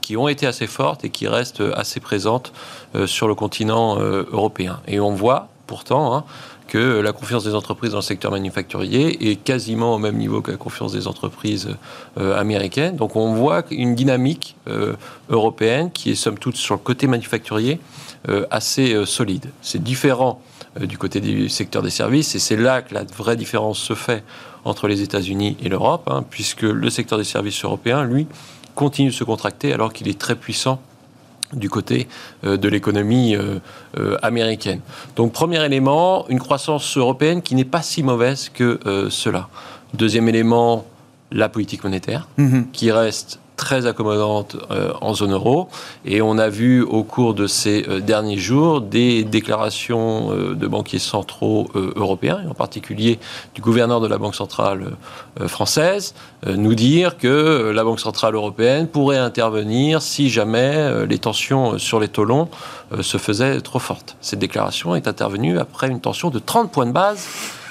qui 0.00 0.16
ont 0.16 0.28
été 0.28 0.46
assez 0.46 0.66
fortes 0.66 1.04
et 1.04 1.10
qui 1.10 1.26
restent 1.26 1.62
assez 1.74 2.00
présentes 2.00 2.52
euh, 2.94 3.06
sur 3.06 3.26
le 3.26 3.34
continent 3.34 3.98
euh, 3.98 4.24
européen. 4.30 4.80
Et 4.86 5.00
on 5.00 5.14
voit 5.14 5.48
pourtant 5.66 6.14
hein, 6.14 6.24
que 6.68 7.00
la 7.00 7.12
confiance 7.12 7.44
des 7.44 7.54
entreprises 7.54 7.92
dans 7.92 7.98
le 7.98 8.02
secteur 8.02 8.30
manufacturier 8.30 9.30
est 9.30 9.36
quasiment 9.36 9.94
au 9.94 9.98
même 9.98 10.16
niveau 10.16 10.42
que 10.42 10.50
la 10.50 10.56
confiance 10.56 10.92
des 10.92 11.08
entreprises 11.08 11.70
euh, 12.18 12.38
américaines. 12.38 12.96
Donc 12.96 13.16
on 13.16 13.34
voit 13.34 13.64
une 13.70 13.94
dynamique 13.94 14.56
européenne 15.28 15.90
qui 15.90 16.10
est 16.10 16.14
somme 16.14 16.38
toute 16.38 16.56
sur 16.56 16.74
le 16.74 16.80
côté 16.80 17.06
manufacturier 17.06 17.80
assez 18.50 19.04
solide. 19.04 19.50
C'est 19.60 19.82
différent 19.82 20.40
du 20.80 20.98
côté 20.98 21.20
du 21.20 21.48
secteur 21.48 21.82
des 21.82 21.90
services. 21.90 22.34
Et 22.34 22.38
c'est 22.38 22.56
là 22.56 22.82
que 22.82 22.94
la 22.94 23.04
vraie 23.04 23.36
différence 23.36 23.78
se 23.78 23.94
fait 23.94 24.24
entre 24.64 24.88
les 24.88 25.02
États-Unis 25.02 25.56
et 25.62 25.68
l'Europe, 25.68 26.08
hein, 26.10 26.24
puisque 26.28 26.62
le 26.62 26.90
secteur 26.90 27.18
des 27.18 27.24
services 27.24 27.64
européen, 27.64 28.04
lui, 28.04 28.26
continue 28.74 29.10
de 29.10 29.14
se 29.14 29.24
contracter 29.24 29.72
alors 29.72 29.92
qu'il 29.92 30.08
est 30.08 30.18
très 30.18 30.34
puissant 30.34 30.80
du 31.52 31.70
côté 31.70 32.08
euh, 32.44 32.56
de 32.56 32.68
l'économie 32.68 33.36
euh, 33.36 34.16
américaine. 34.22 34.80
Donc 35.16 35.32
premier 35.32 35.64
élément, 35.64 36.26
une 36.28 36.40
croissance 36.40 36.96
européenne 36.96 37.42
qui 37.42 37.54
n'est 37.54 37.64
pas 37.64 37.82
si 37.82 38.02
mauvaise 38.02 38.48
que 38.48 38.80
cela. 39.10 39.48
Deuxième 39.92 40.28
élément, 40.28 40.86
la 41.30 41.48
politique 41.48 41.84
monétaire, 41.84 42.28
mm-hmm. 42.38 42.70
qui 42.72 42.90
reste 42.90 43.38
très 43.56 43.86
accommodante 43.86 44.56
euh, 44.70 44.92
en 45.00 45.14
zone 45.14 45.32
euro. 45.32 45.68
Et 46.04 46.22
on 46.22 46.38
a 46.38 46.48
vu 46.48 46.82
au 46.82 47.02
cours 47.02 47.34
de 47.34 47.46
ces 47.46 47.84
euh, 47.88 48.00
derniers 48.00 48.36
jours 48.36 48.80
des 48.80 49.24
déclarations 49.24 50.32
euh, 50.32 50.54
de 50.54 50.66
banquiers 50.66 50.98
centraux 50.98 51.68
européens, 51.74 52.40
et 52.44 52.48
en 52.48 52.54
particulier 52.54 53.18
du 53.54 53.60
gouverneur 53.60 54.00
de 54.00 54.06
la 54.06 54.18
Banque 54.18 54.34
centrale 54.34 54.96
française, 55.46 56.14
nous 56.46 56.74
dire 56.74 57.16
que 57.16 57.70
la 57.74 57.84
Banque 57.84 58.00
centrale 58.00 58.34
européenne 58.34 58.88
pourrait 58.88 59.18
intervenir 59.18 60.02
si 60.02 60.28
jamais 60.28 61.06
les 61.06 61.18
tensions 61.18 61.78
sur 61.78 62.00
les 62.00 62.08
taux 62.08 62.24
longs 62.24 62.48
se 63.00 63.18
faisaient 63.18 63.60
trop 63.60 63.78
fortes. 63.78 64.16
Cette 64.20 64.38
déclaration 64.38 64.94
est 64.94 65.08
intervenue 65.08 65.58
après 65.58 65.88
une 65.88 66.00
tension 66.00 66.30
de 66.30 66.38
30 66.38 66.70
points 66.70 66.86
de 66.86 66.92
base 66.92 67.26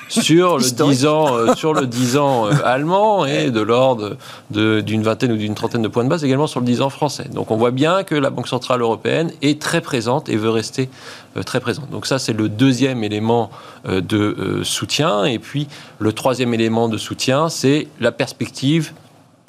sur 0.10 0.57
le 0.57 0.63
10 0.63 1.05
ans, 1.05 1.36
euh, 1.36 1.55
sur 1.55 1.74
le 1.74 1.88
10 1.88 2.17
ans 2.17 2.48
euh, 2.48 2.53
allemand 2.63 3.25
et 3.25 3.51
de 3.51 3.62
l'ordre 3.62 4.17
d'une 4.50 5.03
vingtaine 5.03 5.31
ou 5.31 5.38
d'une 5.38 5.55
trentaine 5.55 5.81
de 5.81 5.88
points 5.88 6.03
de 6.03 6.10
base 6.10 6.24
également 6.24 6.48
sur 6.48 6.60
le 6.60 6.65
10 6.65 6.81
ans 6.81 6.89
français. 6.89 7.25
Donc 7.31 7.51
on 7.51 7.57
voit 7.57 7.72
bien 7.72 8.03
que 8.03 8.15
la 8.15 8.29
Banque 8.29 8.48
Centrale 8.48 8.81
Européenne 8.81 9.31
est 9.41 9.62
très 9.62 9.81
présente 9.81 10.29
et 10.29 10.36
veut 10.36 10.50
rester 10.50 10.89
euh, 11.38 11.43
très 11.43 11.60
présente. 11.60 11.89
Donc 11.89 12.05
ça, 12.05 12.19
c'est 12.19 12.33
le 12.33 12.50
deuxième 12.50 13.03
élément 13.03 13.50
de 13.86 14.62
soutien. 14.63 15.25
Et 15.25 15.39
puis 15.39 15.67
le 16.00 16.13
troisième 16.13 16.53
élément 16.53 16.88
de 16.88 16.98
soutien, 16.98 17.50
c'est 17.50 17.88
la 18.00 18.12
perspective 18.12 18.93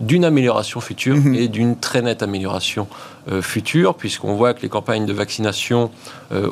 d'une 0.01 0.25
amélioration 0.25 0.81
future 0.81 1.17
mhm. 1.17 1.35
et 1.35 1.49
d'une 1.49 1.77
très 1.77 2.03
nette 2.03 2.23
amélioration 2.23 2.89
future, 3.41 3.95
puisqu'on 3.95 4.35
voit 4.35 4.53
que 4.53 4.63
les 4.63 4.69
campagnes 4.69 5.07
de 5.07 5.13
vaccination 5.13 5.91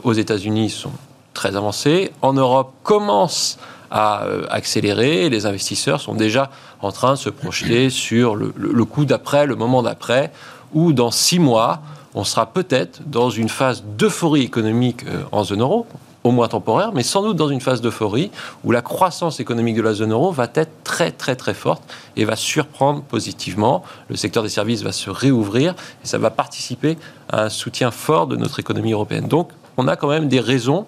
aux 0.05 0.13
États-Unis 0.13 0.71
sont 0.71 0.93
très 1.33 1.57
avancées. 1.57 2.13
En 2.23 2.33
Europe, 2.33 2.73
commencent 2.83 3.59
à 3.93 4.25
euh, 4.25 4.47
accélérer. 4.51 5.29
Les 5.29 5.47
investisseurs 5.47 6.01
sont 6.01 6.15
déjà 6.15 6.51
en 6.81 6.91
train 6.91 7.13
de 7.13 7.19
se 7.19 7.31
projeter 7.31 7.91
sur 7.91 8.35
le, 8.35 8.85
coup 8.85 9.05
d'après, 9.05 9.47
le 9.47 9.55
moment 9.55 9.83
d'après, 9.83 10.33
où 10.73 10.93
dans 10.93 11.11
six 11.11 11.39
mois, 11.39 11.81
on 12.15 12.25
sera 12.25 12.47
peut-être 12.47 13.03
dans 13.07 13.31
une 13.31 13.49
phase 13.49 13.85
d'euphorie 13.97 14.43
économique 14.43 15.05
euh, 15.07 15.23
en 15.31 15.45
zone 15.45 15.61
euro, 15.61 15.87
au 16.25 16.31
moins 16.31 16.49
temporaire, 16.49 16.93
mais 16.95 17.03
sans 17.03 17.23
doute 17.23 17.37
dans 17.37 17.49
une 17.49 17.61
phase 17.61 17.81
d'euphorie 17.81 18.31
où 18.65 18.71
la 18.71 18.81
croissance 18.81 19.41
économique 19.41 19.77
de 19.77 19.83
la 19.83 19.93
zone 19.93 20.13
euro 20.13 20.31
va 20.31 20.49
être 20.55 20.85
très 20.85 21.11
très 21.11 21.35
très 21.35 21.55
forte 21.55 21.83
et 22.17 22.25
va 22.25 22.37
surprendre 22.37 23.03
positivement. 23.03 23.83
Le 24.09 24.17
secteur 24.17 24.43
des 24.43 24.49
services 24.49 24.83
va 24.83 24.93
se 24.93 25.11
réouvrir 25.11 25.75
et 26.05 26.07
ça 26.07 26.19
va 26.19 26.31
participer 26.31 26.97
à 27.29 27.45
un 27.45 27.49
soutien 27.49 27.91
fort 27.91 28.29
de 28.29 28.37
notre 28.37 28.61
économie 28.61 28.93
européenne. 28.93 29.27
Donc, 29.27 29.49
on 29.77 29.89
a 29.89 29.97
quand 29.97 30.09
même 30.09 30.29
des 30.29 30.41
raisons 30.41 30.87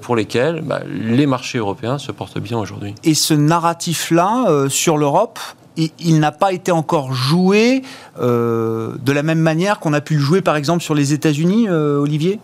pour 0.00 0.16
lesquelles 0.16 0.62
bah, 0.62 0.80
les 0.86 1.26
marchés 1.26 1.58
européens 1.58 1.98
se 1.98 2.12
portent 2.12 2.38
bien 2.38 2.58
aujourd'hui. 2.58 2.94
Et 3.04 3.14
ce 3.14 3.34
narratif-là 3.34 4.66
sur 4.68 4.98
l'Europe, 4.98 5.38
il, 5.76 6.18
n'a 6.18 6.32
pas 6.32 6.52
été 6.52 6.72
encore 6.72 7.14
joué 7.14 7.82
de 8.20 9.12
la 9.12 9.22
même 9.22 9.38
manière 9.38 9.78
qu'on 9.78 9.92
a 9.92 10.00
pu 10.00 10.14
le 10.14 10.20
jouer 10.20 10.42
par 10.42 10.56
exemple 10.56 10.82
sur 10.82 10.94
les 10.94 11.12
États-Unis, 11.12 11.68
Olivier? 11.70 12.40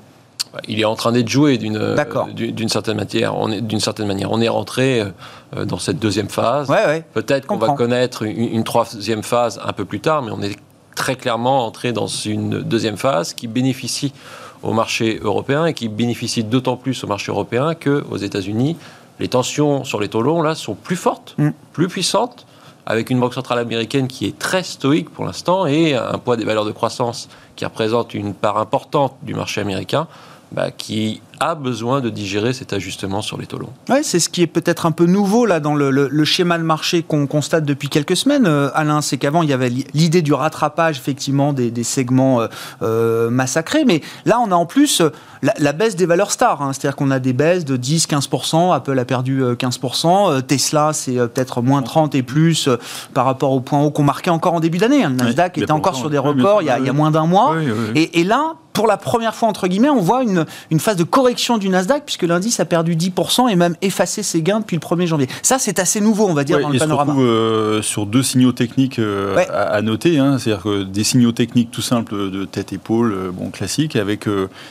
Il 0.68 0.80
est 0.80 0.84
en 0.84 0.94
train 0.94 1.12
d'être 1.12 1.28
joué 1.28 1.58
d'une 1.58 1.96
d'une 2.32 2.68
certaine 2.68 2.96
manière. 2.96 3.36
On 3.36 3.50
est 3.50 3.60
d'une 3.60 3.80
certaine 3.80 4.06
manière. 4.06 4.30
On 4.30 4.40
est 4.40 4.48
rentré 4.48 5.04
euh, 5.56 5.64
dans 5.64 5.78
cette 5.78 5.98
deuxième 5.98 6.28
phase. 6.28 6.72
Peut-être 7.12 7.46
qu'on 7.46 7.56
va 7.56 7.70
connaître 7.70 8.22
une, 8.22 8.64
troisième 8.64 9.22
phase 9.22 9.60
un 9.64 9.72
peu 9.72 9.84
plus 9.84 10.00
tard, 10.00 10.22
mais 10.22 10.30
on 10.30 10.42
est 10.42 10.56
très 10.94 11.16
clairement 11.16 11.66
entré 11.66 11.92
dans 11.92 12.06
une 12.06 12.60
deuxième 12.60 12.96
phase 12.96 13.34
qui 13.34 13.48
bénéficie 13.48 14.12
au 14.64 14.72
marché 14.72 15.20
européen 15.22 15.66
et 15.66 15.74
qui 15.74 15.88
bénéficie 15.88 16.42
d'autant 16.42 16.76
plus 16.76 17.04
au 17.04 17.06
marché 17.06 17.30
européen 17.30 17.74
qu'aux 17.74 18.16
États-Unis, 18.16 18.76
les 19.20 19.28
tensions 19.28 19.84
sur 19.84 20.00
les 20.00 20.08
taux 20.08 20.22
longs 20.22 20.42
là 20.42 20.54
sont 20.54 20.74
plus 20.74 20.96
fortes, 20.96 21.34
mm. 21.38 21.50
plus 21.72 21.88
puissantes 21.88 22.46
avec 22.86 23.10
une 23.10 23.20
banque 23.20 23.34
centrale 23.34 23.58
américaine 23.58 24.08
qui 24.08 24.26
est 24.26 24.38
très 24.38 24.62
stoïque 24.62 25.10
pour 25.10 25.24
l'instant 25.24 25.66
et 25.66 25.94
un 25.94 26.18
poids 26.18 26.36
des 26.36 26.44
valeurs 26.44 26.64
de 26.64 26.72
croissance 26.72 27.28
qui 27.56 27.64
représente 27.64 28.14
une 28.14 28.34
part 28.34 28.58
importante 28.58 29.14
du 29.22 29.34
marché 29.34 29.60
américain, 29.60 30.06
bah, 30.54 30.70
qui 30.70 31.20
a 31.40 31.54
besoin 31.56 32.00
de 32.00 32.10
digérer 32.10 32.52
cet 32.52 32.72
ajustement 32.72 33.22
sur 33.22 33.38
les 33.38 33.46
taux 33.46 33.58
longs. 33.58 33.72
Ouais, 33.88 34.02
c'est 34.04 34.20
ce 34.20 34.28
qui 34.28 34.40
est 34.40 34.46
peut-être 34.46 34.86
un 34.86 34.92
peu 34.92 35.04
nouveau 35.04 35.46
là 35.46 35.58
dans 35.58 35.74
le, 35.74 36.24
schéma 36.24 36.58
de 36.58 36.62
marché 36.62 37.02
qu'on 37.02 37.26
constate 37.26 37.64
depuis 37.64 37.88
quelques 37.88 38.16
semaines, 38.16 38.46
euh, 38.46 38.70
Alain. 38.74 39.00
C'est 39.00 39.18
qu'avant 39.18 39.42
il 39.42 39.50
y 39.50 39.52
avait 39.52 39.68
l'idée 39.92 40.22
du 40.22 40.32
rattrapage 40.32 40.96
effectivement 40.96 41.52
des, 41.52 41.72
segments 41.82 42.40
euh, 42.40 42.46
euh, 42.82 43.30
massacrés, 43.30 43.84
mais 43.84 44.00
là 44.24 44.38
on 44.40 44.52
a 44.52 44.54
en 44.54 44.64
plus 44.64 45.02
la, 45.42 45.72
baisse 45.72 45.96
des 45.96 46.06
valeurs 46.06 46.30
stars, 46.30 46.62
hein. 46.62 46.72
c'est-à-dire 46.72 46.96
qu'on 46.96 47.10
a 47.10 47.18
des 47.18 47.32
baisses 47.32 47.64
de 47.64 47.76
10-15%, 47.76 48.72
Apple 48.74 48.98
a 48.98 49.04
perdu 49.04 49.42
15%, 49.42 50.42
Tesla 50.42 50.92
c'est 50.92 51.14
peut-être 51.14 51.62
moins 51.62 51.82
30 51.82 52.14
et 52.14 52.22
plus 52.22 52.68
par 53.12 53.24
rapport 53.24 53.50
au 53.52 53.60
point 53.60 53.82
haut 53.82 53.90
qu'on 53.90 54.04
marquait 54.04 54.30
encore 54.30 54.54
en 54.54 54.60
début 54.60 54.78
d'année. 54.78 55.04
Hein. 55.04 55.10
Le 55.10 55.16
Nasdaq 55.16 55.58
était 55.58 55.72
encore 55.72 55.96
sur 55.96 56.10
des 56.10 56.18
records 56.18 56.62
il, 56.62 56.66
y 56.66 56.70
a, 56.70 56.92
moins 56.92 57.10
d'un 57.10 57.26
mois, 57.26 57.56
et, 57.94 58.20
et 58.20 58.24
là 58.24 58.54
pour 58.74 58.88
la 58.88 58.96
première 58.96 59.34
fois, 59.34 59.48
entre 59.48 59.68
guillemets, 59.68 59.88
on 59.88 60.00
voit 60.00 60.24
une, 60.24 60.44
une 60.70 60.80
phase 60.80 60.96
de 60.96 61.04
correction 61.04 61.58
du 61.58 61.68
Nasdaq, 61.68 62.02
puisque 62.04 62.24
l'indice 62.24 62.58
a 62.58 62.64
perdu 62.64 62.96
10% 62.96 63.48
et 63.48 63.54
même 63.54 63.76
effacé 63.82 64.24
ses 64.24 64.42
gains 64.42 64.60
depuis 64.60 64.76
le 64.76 64.80
1er 64.80 65.06
janvier. 65.06 65.28
Ça, 65.42 65.60
c'est 65.60 65.78
assez 65.78 66.00
nouveau, 66.00 66.26
on 66.26 66.34
va 66.34 66.42
dire, 66.42 66.60
dans 66.60 66.68
le 66.68 66.78
panorama. 66.78 67.14
Se 67.14 67.20
euh, 67.20 67.82
sur 67.82 68.04
deux 68.04 68.24
signaux 68.24 68.50
techniques 68.50 68.98
euh, 68.98 69.36
à, 69.52 69.80
noter. 69.80 70.18
Hein. 70.18 70.38
C'est-à-dire 70.38 70.64
que 70.64 70.82
des 70.82 71.04
signaux 71.04 71.30
techniques 71.30 71.70
tout 71.70 71.82
simples 71.82 72.30
de 72.30 72.44
tête-épaule, 72.44 73.12
euh, 73.12 73.30
bon, 73.30 73.50
classique, 73.50 73.94
avec 73.94 74.26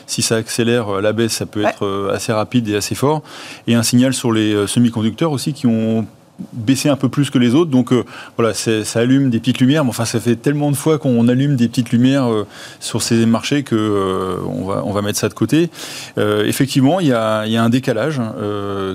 si 0.06 0.22
ça 0.22 0.36
accélère 0.36 1.02
la 1.02 1.14
baisse, 1.14 1.34
ça 1.34 1.46
peut 1.46 1.64
être 1.64 2.12
assez 2.14 2.34
rapide 2.34 2.68
et 2.68 2.76
assez 2.76 2.96
fort. 2.96 3.22
Et 3.68 3.76
un 3.76 3.84
signal 3.84 4.14
sur 4.14 4.34
les 4.34 4.68
semi-conducteurs 4.68 5.32
aussi 5.32 5.54
qui 5.54 5.66
ont 5.66 6.06
baisser 6.54 6.90
un 6.90 6.96
peu 6.96 7.10
plus 7.10 7.30
que 7.30 7.38
les 7.38 7.56
autres. 7.56 7.72
Donc 7.72 7.94
euh, 7.94 8.04
voilà, 8.38 8.54
ça 8.54 9.00
allume 9.00 9.30
des 9.30 9.40
petites 9.40 9.60
lumières. 9.60 9.84
Mais 9.84 9.90
enfin, 9.90 10.06
ça 10.06 10.20
fait 10.20 10.36
tellement 10.36 10.72
de 10.72 10.76
fois 10.76 10.98
qu'on 10.98 11.28
allume 11.28 11.56
des 11.56 11.68
petites 11.68 11.92
lumières 11.92 12.32
euh, 12.32 12.46
sur 12.80 13.02
ces 13.02 13.26
marchés 13.26 13.64
que 13.64 13.76
euh, 13.76 14.36
on, 14.46 14.66
va, 14.66 14.84
on 14.86 14.92
va 14.92 15.02
mettre 15.02 15.20
ça 15.20 15.30
de 15.30 15.34
côté. 15.34 15.70
effectivement, 16.18 17.00
il 17.00 17.08
y 17.08 17.14
a, 17.14 17.46
y 17.46 17.58
a, 17.58 17.64
un 17.64 17.70
décalage 17.70 18.22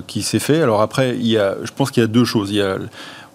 qui 0.07 0.21
s'est 0.21 0.39
fait. 0.39 0.61
Alors 0.61 0.81
après, 0.81 1.15
il 1.17 1.27
y 1.27 1.37
a, 1.37 1.55
je 1.63 1.71
pense 1.75 1.91
qu'il 1.91 2.01
y 2.01 2.03
a 2.03 2.07
deux 2.07 2.25
choses. 2.25 2.51
Il 2.51 2.57
y 2.57 2.61
a, 2.61 2.77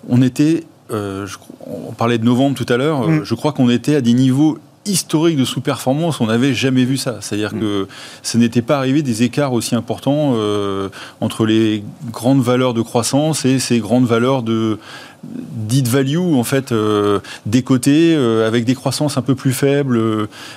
on 0.09 0.23
était, 0.23 0.65
on 0.91 1.93
parlait 1.97 2.19
de 2.19 2.25
novembre 2.25 2.57
tout 2.57 2.71
à 2.73 2.77
l'heure. 2.77 3.09
Mm. 3.09 3.25
Je 3.25 3.35
crois 3.35 3.53
qu'on 3.53 3.71
était 3.71 3.97
à 3.97 4.01
des 4.01 4.13
niveaux 4.13 4.59
historique 4.87 5.37
de 5.37 5.45
sous-performance, 5.45 6.21
on 6.21 6.27
n'avait 6.27 6.55
jamais 6.55 6.85
vu 6.85 6.97
ça. 6.97 7.19
C'est-à-dire 7.21 7.55
mm. 7.55 7.61
que 7.61 7.89
ce 8.23 8.39
n'était 8.39 8.63
pas 8.63 8.79
arrivé 8.79 9.03
des 9.03 9.23
écarts 9.23 9.53
aussi 9.53 9.75
importants 9.75 10.33
euh, 10.35 10.89
entre 11.21 11.47
les 11.47 11.83
grandes 12.11 12.43
valeurs 12.43 12.75
de 12.75 12.83
croissance 12.83 13.45
et 13.45 13.59
ces 13.59 13.79
grandes 13.79 14.07
valeurs 14.07 14.43
de 14.43 14.79
deep 15.25 15.89
value 15.89 16.19
en 16.19 16.45
fait 16.45 16.71
euh, 16.71 17.21
des 17.47 17.63
côtés 17.63 18.15
euh, 18.15 18.47
avec 18.47 18.67
des 18.67 18.75
croissances 18.75 19.17
un 19.17 19.23
peu 19.23 19.35
plus 19.35 19.55
faibles 19.55 19.99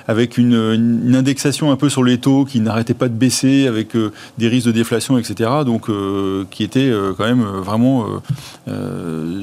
avec 0.10 0.38
une, 0.38 1.16
indexation 1.16 1.72
un 1.72 1.78
peu 1.78 1.88
sur 1.88 2.04
les 2.04 2.18
taux 2.18 2.44
qui 2.44 2.60
n'arrêtait 2.60 2.94
pas 2.94 3.08
de 3.08 3.14
baisser 3.14 3.66
avec 3.66 3.96
des 4.38 4.48
risques 4.50 4.68
de 4.68 4.74
déflation 4.74 5.18
etc 5.18 5.50
donc 5.66 5.90
qui 6.50 6.64
était 6.64 6.92
quand 7.18 7.26
même 7.26 7.44
vraiment 7.44 8.06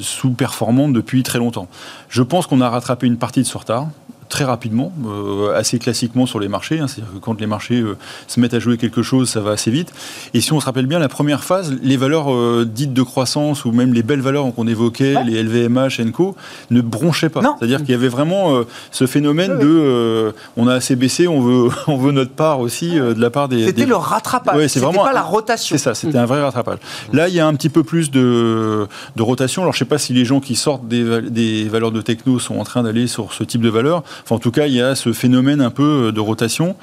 sous-performante 0.01 0.93
depuis 0.93 1.23
très 1.23 1.39
longtemps 1.39 1.69
je 2.11 2.23
pense 2.23 2.47
qu'on 2.47 2.61
a 2.61 2.69
rattrapé 2.69 3.07
une 3.07 3.17
partie 3.17 3.41
de 3.41 3.47
ce 3.47 3.57
retard 3.57 3.89
très 4.35 4.45
rapidement, 4.45 4.93
euh, 5.07 5.57
assez 5.57 5.79
classiquement 5.79 6.27
sur 6.27 6.41
les 6.41 6.49
marchés. 6.49 6.81
Hein. 6.81 6.89
C'est-à-dire 6.89 7.15
que 7.15 7.19
quand 7.21 7.41
les 7.41 7.47
marchés 7.47 7.79
euh, 7.79 7.97
se 8.27 8.41
mettent 8.41 8.55
à 8.55 8.59
jouer 8.59 8.77
quelque 8.77 9.01
chose, 9.01 9.29
ça 9.29 9.39
va 9.39 9.53
assez 9.53 9.71
vite. 9.71 9.93
Et 10.35 10.41
si 10.41 10.53
on 10.53 10.59
se 10.59 10.67
rappelle 10.67 10.87
bien, 10.87 10.99
la 10.99 11.09
première 11.09 11.45
phase, 11.45 11.73
les 11.85 11.97
valeurs 11.97 12.35
euh, 12.35 12.69
dites 12.69 12.93
de 12.93 13.03
croissance 13.03 13.65
ou 13.65 13.71
même 13.71 13.95
les 13.95 14.03
belles 14.03 14.23
valeurs 14.23 14.53
qu'on 14.53 14.67
évoquait, 14.67 15.23
les 15.25 15.41
LVMH, 15.41 16.01
Enco, 16.01 16.35
ne 16.73 16.81
bronchaient 16.81 17.29
pas. 17.29 17.43
C'est-à-dire 17.61 17.79
qu'il 17.79 17.91
y 17.91 17.95
avait 17.95 18.09
vraiment 18.09 18.65
ce 18.91 19.07
phénomène 19.07 19.57
de 19.61 20.35
on 20.57 20.67
a 20.67 20.75
assez 20.75 20.97
baissé, 20.97 21.29
on 21.29 21.41
veut, 21.41 21.71
on 21.87 21.97
veut 21.97 22.11
notre 22.11 22.33
part 22.33 22.59
aussi 22.59 22.91
de 22.97 23.21
la 23.21 23.31
part 23.31 23.49
des. 23.49 23.67
C'était 23.67 23.87
le 23.87 23.95
rattrapage. 23.95 24.67
c'était 24.67 24.85
pas 24.85 25.13
la 25.13 25.23
rotation. 25.23 25.77
C'est 25.77 25.83
ça, 25.83 25.95
c'était 25.95 26.19
un 26.19 26.27
vrai 26.27 26.43
rattrapage. 26.43 26.79
Là, 27.13 27.29
il 27.29 27.35
y 27.35 27.41
a 27.41 27.47
un 27.47 27.55
petit 27.55 27.69
peu 27.69 27.85
plus 27.85 28.11
de, 28.11 28.89
de 29.15 29.23
rotation. 29.23 29.63
Alors, 29.63 29.75
je 29.75 29.79
sais 29.79 29.85
pas 29.85 29.99
si 29.99 30.13
les 30.13 30.25
gens 30.25 30.41
qui 30.41 30.57
sortent 30.57 30.89
des, 30.89 31.23
des 31.23 31.69
valeurs 31.69 31.93
de 31.93 32.01
techno 32.01 32.41
sont 32.41 32.59
en 32.59 32.65
train 32.65 32.83
d'aller 32.83 33.07
sur 33.07 33.33
ce 33.33 33.45
type 33.45 33.61
de 33.61 33.69
valeurs 33.69 34.03
en 34.31 34.39
tout 34.39 34.51
cas, 34.51 34.67
il 34.67 34.75
y 34.75 34.81
a 34.81 34.95
ce 34.95 35.13
phénomène 35.13 35.61
un 35.61 35.71
peu 35.71 36.13
de 36.13 36.21
rotation. 36.21 36.77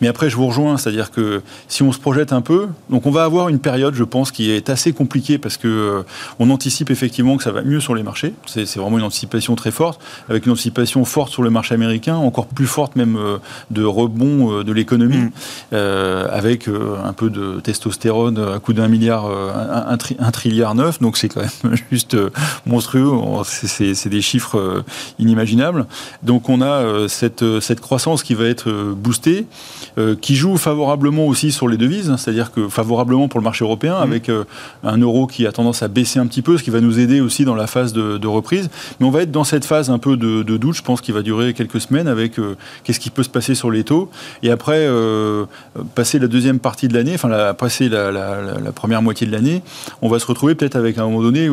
Mais 0.00 0.08
après, 0.08 0.30
je 0.30 0.36
vous 0.36 0.46
rejoins, 0.46 0.76
c'est-à-dire 0.76 1.10
que 1.10 1.42
si 1.68 1.82
on 1.82 1.92
se 1.92 1.98
projette 1.98 2.32
un 2.32 2.40
peu, 2.40 2.68
donc 2.90 3.06
on 3.06 3.10
va 3.10 3.24
avoir 3.24 3.48
une 3.48 3.58
période, 3.58 3.94
je 3.94 4.04
pense, 4.04 4.30
qui 4.30 4.50
est 4.50 4.70
assez 4.70 4.92
compliquée 4.92 5.38
parce 5.38 5.56
que 5.56 5.68
euh, 5.68 6.02
on 6.38 6.50
anticipe 6.50 6.90
effectivement 6.90 7.36
que 7.36 7.42
ça 7.42 7.52
va 7.52 7.62
mieux 7.62 7.80
sur 7.80 7.94
les 7.94 8.02
marchés. 8.02 8.34
C'est 8.46 8.76
vraiment 8.76 8.98
une 8.98 9.04
anticipation 9.04 9.54
très 9.54 9.70
forte, 9.70 10.00
avec 10.28 10.46
une 10.46 10.52
anticipation 10.52 11.04
forte 11.04 11.32
sur 11.32 11.42
le 11.42 11.50
marché 11.50 11.74
américain, 11.74 12.16
encore 12.16 12.46
plus 12.46 12.66
forte 12.66 12.96
même 12.96 13.16
euh, 13.16 13.38
de 13.70 13.84
rebond 13.84 14.52
euh, 14.52 14.64
de 14.64 14.72
l'économie, 14.72 15.30
mm. 15.72 15.76
avec 16.30 16.68
un 16.68 17.12
peu 17.12 17.30
de 17.30 17.60
testostérone 17.60 18.38
à 18.38 18.58
coup 18.58 18.72
d'un 18.72 18.88
milliard, 18.88 19.26
un, 19.26 19.96
un, 20.18 20.30
trilliard 20.30 20.74
neuf. 20.74 21.00
Donc 21.00 21.16
c'est 21.16 21.28
quand 21.28 21.40
même 21.40 21.76
juste 21.90 22.16
monstrueux. 22.66 23.10
C'est 23.44 24.08
des 24.08 24.22
chiffres 24.22 24.84
inimaginables. 25.18 25.86
Donc 26.22 26.48
on 26.48 26.62
a 26.62 27.08
cette, 27.08 27.44
cette 27.60 27.80
croissance 27.80 28.22
qui 28.22 28.34
va 28.34 28.44
être 28.44 28.70
boostée. 28.94 29.46
Euh, 29.98 30.16
qui 30.20 30.36
joue 30.36 30.56
favorablement 30.56 31.26
aussi 31.26 31.52
sur 31.52 31.68
les 31.68 31.76
devises, 31.76 32.10
hein, 32.10 32.16
c'est-à-dire 32.16 32.50
que 32.50 32.68
favorablement 32.68 33.28
pour 33.28 33.40
le 33.40 33.44
marché 33.44 33.64
européen, 33.64 33.98
mmh. 33.98 34.02
avec 34.02 34.28
euh, 34.28 34.44
un 34.84 34.98
euro 34.98 35.26
qui 35.26 35.46
a 35.46 35.52
tendance 35.52 35.82
à 35.82 35.88
baisser 35.88 36.18
un 36.18 36.26
petit 36.26 36.42
peu, 36.42 36.56
ce 36.56 36.62
qui 36.62 36.70
va 36.70 36.80
nous 36.80 36.98
aider 36.98 37.20
aussi 37.20 37.44
dans 37.44 37.54
la 37.54 37.66
phase 37.66 37.92
de, 37.92 38.26
reprise. 38.26 38.70
Mais 38.98 39.06
on 39.06 39.10
va 39.10 39.22
être 39.22 39.30
dans 39.30 39.44
cette 39.44 39.64
phase 39.64 39.90
un 39.90 39.98
peu 39.98 40.16
de, 40.16 40.42
doute, 40.42 40.76
je 40.76 40.82
pense, 40.82 41.00
qui 41.00 41.12
va 41.12 41.22
durer 41.22 41.52
quelques 41.52 41.80
semaines, 41.80 42.08
avec 42.08 42.38
euh, 42.38 42.56
qu'est-ce 42.84 43.00
qui 43.00 43.10
peut 43.10 43.22
se 43.22 43.28
passer 43.28 43.54
sur 43.54 43.70
les 43.70 43.84
taux. 43.84 44.10
Et 44.42 44.50
après, 44.50 44.88
passer 45.94 46.18
la 46.18 46.28
deuxième 46.28 46.58
partie 46.58 46.88
de 46.88 46.94
l'année, 46.94 47.14
enfin, 47.14 47.28
la, 47.28 47.52
passer 47.52 47.88
la, 47.88 48.72
première 48.74 49.02
moitié 49.02 49.26
de 49.26 49.32
l'année, 49.32 49.62
on 50.00 50.08
va 50.08 50.18
se 50.18 50.26
retrouver 50.26 50.54
peut-être 50.54 50.76
avec 50.76 50.96
à 50.96 51.02
un 51.02 51.04
moment 51.04 51.22
donné, 51.22 51.48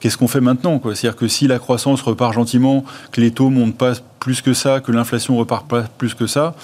qu'est-ce 0.00 0.16
qu'on 0.16 0.28
fait 0.28 0.40
maintenant 0.40 0.80
C'est-à-dire 0.82 1.16
que 1.16 1.28
si 1.28 1.46
la 1.46 1.58
croissance 1.58 2.00
repart 2.00 2.32
gentiment, 2.32 2.84
que 3.12 3.20
les 3.20 3.32
taux 3.32 3.50
montent 3.50 3.76
pas 3.76 3.92
plus 4.20 4.40
que 4.40 4.54
ça, 4.54 4.80
que 4.80 4.92
l'inflation 4.92 5.36
repart 5.36 5.68
pas 5.68 5.82
plus 5.98 6.14
que 6.14 6.26
ça, 6.26 6.54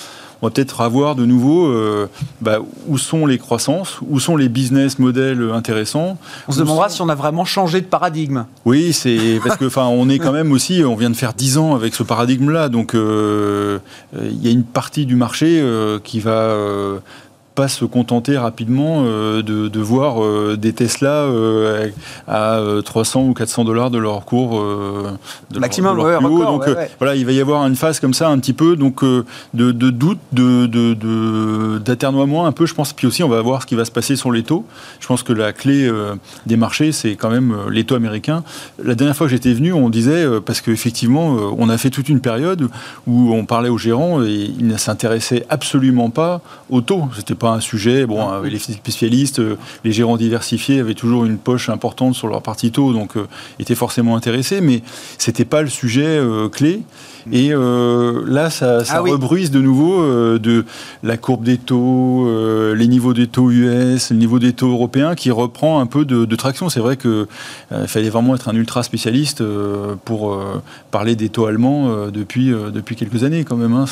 on 0.42 0.46
va 0.46 0.50
peut-être 0.50 0.80
avoir 0.80 1.14
de 1.14 1.26
nouveau 1.26 1.66
euh, 1.66 2.08
bah, 2.40 2.58
où 2.86 2.98
sont 2.98 3.26
les 3.26 3.38
croissances, 3.38 3.98
où 4.08 4.18
sont 4.20 4.36
les 4.36 4.48
business 4.48 4.98
models 4.98 5.50
intéressants. 5.52 6.18
On 6.48 6.52
se 6.52 6.58
demandera 6.58 6.88
si 6.88 7.02
on 7.02 7.08
a 7.08 7.14
vraiment 7.14 7.44
changé 7.44 7.80
de 7.80 7.86
paradigme. 7.86 8.44
Oui, 8.64 8.92
c'est 8.92 9.40
parce 9.44 9.56
que 9.56 9.66
enfin, 9.66 9.86
on 9.86 10.08
est 10.08 10.18
quand 10.18 10.32
même 10.32 10.52
aussi, 10.52 10.82
on 10.84 10.96
vient 10.96 11.10
de 11.10 11.16
faire 11.16 11.34
10 11.34 11.58
ans 11.58 11.74
avec 11.74 11.94
ce 11.94 12.02
paradigme-là, 12.02 12.68
donc 12.68 12.94
euh, 12.94 13.78
il 14.20 14.42
y 14.42 14.48
a 14.48 14.50
une 14.50 14.64
partie 14.64 15.06
du 15.06 15.16
marché 15.16 15.60
euh, 15.60 15.98
qui 16.02 16.20
va 16.20 16.56
pas 17.60 17.68
se 17.68 17.84
contenter 17.84 18.38
rapidement 18.38 19.02
euh, 19.04 19.42
de, 19.42 19.80
voir 19.80 20.24
euh, 20.24 20.56
des 20.56 20.72
Tesla 20.72 21.24
euh, 21.24 21.90
à 22.26 22.58
300 22.82 23.24
ou 23.24 23.34
400 23.34 23.64
dollars 23.64 23.90
de 23.90 23.98
leur 23.98 24.24
cours 24.24 24.58
de 25.50 25.58
maximum. 25.58 25.98
donc 25.98 26.64
voilà, 26.98 27.16
il 27.16 27.26
va 27.26 27.32
y 27.32 27.40
avoir 27.40 27.66
une 27.66 27.76
phase 27.76 28.00
comme 28.00 28.14
ça 28.14 28.30
un 28.30 28.38
petit 28.38 28.54
peu 28.54 28.76
donc 28.76 29.04
de, 29.04 29.24
de, 29.52 29.90
doute, 29.90 30.20
de 30.32 31.76
d'aternoiement 31.76 32.46
un 32.46 32.52
peu, 32.52 32.64
je 32.64 32.72
pense. 32.72 32.94
Puis 32.94 33.06
aussi, 33.06 33.22
on 33.22 33.28
va 33.28 33.42
voir 33.42 33.60
ce 33.60 33.66
qui 33.66 33.74
va 33.74 33.84
se 33.84 33.90
passer 33.90 34.16
sur 34.16 34.32
les 34.32 34.42
taux. 34.42 34.64
Je 34.98 35.06
pense 35.06 35.22
que 35.22 35.34
la 35.34 35.52
clé 35.52 35.90
des 36.46 36.56
marchés, 36.56 36.92
c'est 36.92 37.14
quand 37.14 37.30
même 37.30 37.54
les 37.70 37.84
taux 37.84 37.94
américains. 37.94 38.42
La 38.82 38.94
dernière 38.94 39.14
fois 39.14 39.26
que 39.26 39.32
j'étais 39.32 39.52
venu, 39.52 39.74
on 39.74 39.90
disait 39.90 40.24
parce 40.46 40.62
qu'effectivement, 40.62 41.36
on 41.58 41.68
a 41.68 41.76
fait 41.76 41.90
toute 41.90 42.08
une 42.08 42.20
période 42.20 42.68
où 43.06 43.34
on 43.34 43.44
parlait 43.44 43.68
aux 43.68 43.78
gérants 43.78 44.22
et 44.22 44.50
ils 44.58 44.66
ne 44.66 44.78
s'intéressaient 44.78 45.44
absolument 45.50 46.08
pas 46.08 46.40
aux 46.70 46.80
taux. 46.80 47.04
C'était 47.14 47.34
pas 47.34 47.49
pas 47.50 47.56
un 47.56 47.60
sujet. 47.60 48.06
Bon, 48.06 48.32
euh, 48.32 48.42
les 48.46 48.58
spécialistes, 48.58 49.40
les 49.84 49.92
gérants 49.92 50.16
diversifiés 50.16 50.80
avaient 50.80 50.94
toujours 50.94 51.24
une 51.24 51.38
poche 51.38 51.68
importante 51.68 52.14
sur 52.14 52.28
leur 52.28 52.42
partie 52.42 52.70
taux, 52.70 52.92
donc 52.92 53.14
étaient 53.58 53.74
forcément 53.74 54.16
intéressés, 54.16 54.60
mais 54.60 54.82
c'était 55.18 55.44
pas 55.44 55.62
le 55.62 55.68
sujet 55.68 56.20
clé. 56.52 56.82
Et 57.32 57.50
là, 57.50 58.50
ça, 58.50 58.84
ça 58.84 58.94
ah 58.96 59.00
rebruise 59.00 59.50
de 59.50 59.60
nouveau 59.60 60.38
de 60.38 60.64
la 61.02 61.16
courbe 61.16 61.44
des 61.44 61.58
taux, 61.58 62.28
les 62.74 62.88
niveaux 62.88 63.14
des 63.14 63.26
taux 63.26 63.50
US, 63.50 64.10
le 64.10 64.16
niveau 64.16 64.38
des 64.38 64.52
taux 64.52 64.70
européens, 64.70 65.14
qui 65.14 65.30
reprend 65.30 65.80
un 65.80 65.86
peu 65.86 66.04
de, 66.04 66.36
traction. 66.36 66.68
C'est 66.68 66.80
vrai 66.80 66.96
qu'il 66.96 67.26
fallait 67.86 68.10
vraiment 68.10 68.34
être 68.34 68.48
un 68.48 68.54
ultra 68.54 68.82
spécialiste 68.82 69.42
pour 70.04 70.38
parler 70.90 71.16
des 71.16 71.28
taux 71.28 71.46
allemands 71.46 72.06
depuis, 72.08 72.50
depuis 72.50 72.96
quelques 72.96 73.24
années 73.24 73.44
quand 73.44 73.56
même. 73.56 73.74
Hein. 73.74 73.84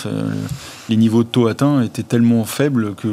les 0.88 0.96
niveaux 0.96 1.22
de 1.22 1.28
taux 1.28 1.48
atteints 1.48 1.82
étaient 1.82 2.02
tellement 2.02 2.44
faibles 2.44 2.94
que 2.94 3.08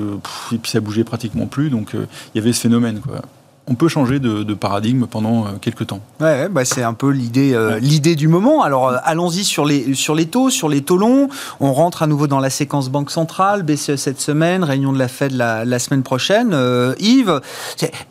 et 0.52 0.58
puis 0.58 0.72
ça 0.72 0.80
bougeait 0.80 1.04
pratiquement 1.04 1.46
plus. 1.46 1.70
Donc 1.70 1.96
euh, 1.96 2.06
il 2.34 2.38
y 2.38 2.42
avait 2.42 2.54
ce 2.54 2.62
phénomène. 2.62 3.00
Quoi 3.00 3.22
on 3.68 3.74
peut 3.74 3.88
changer 3.88 4.20
de, 4.20 4.54
paradigme 4.54 5.08
pendant 5.08 5.46
euh, 5.46 5.50
quelques 5.60 5.88
temps. 5.88 6.00
Ouais, 6.20 6.50
bah 6.50 6.66
c'est 6.66 6.84
un 6.84 6.94
peu 6.94 7.10
l'idée, 7.10 7.56
euh, 7.56 7.80
l'idée 7.80 8.16
du 8.16 8.28
moment. 8.28 8.62
Alors 8.62 8.94
allons-y 9.04 9.44
sur 9.44 9.66
les, 9.66 9.96
sur 9.96 10.14
les 10.14 10.28
taux, 10.28 10.52
sur 10.52 10.70
les 10.70 10.82
taux 10.82 10.98
longs. 10.98 11.30
On 11.60 11.74
rentre 11.74 12.04
à 12.04 12.08
nouveau 12.08 12.28
dans 12.28 12.40
la 12.40 12.52
séquence 12.52 12.90
Banque 12.90 13.10
centrale, 13.10 13.64
BCE 13.64 13.96
cette 13.96 14.22
semaine, 14.22 14.64
réunion 14.64 14.94
de 14.94 15.00
la 15.00 15.08
Fed 15.08 15.32
la, 15.32 15.80
semaine 15.80 16.04
prochaine. 16.04 16.56
Yves, 17.00 17.42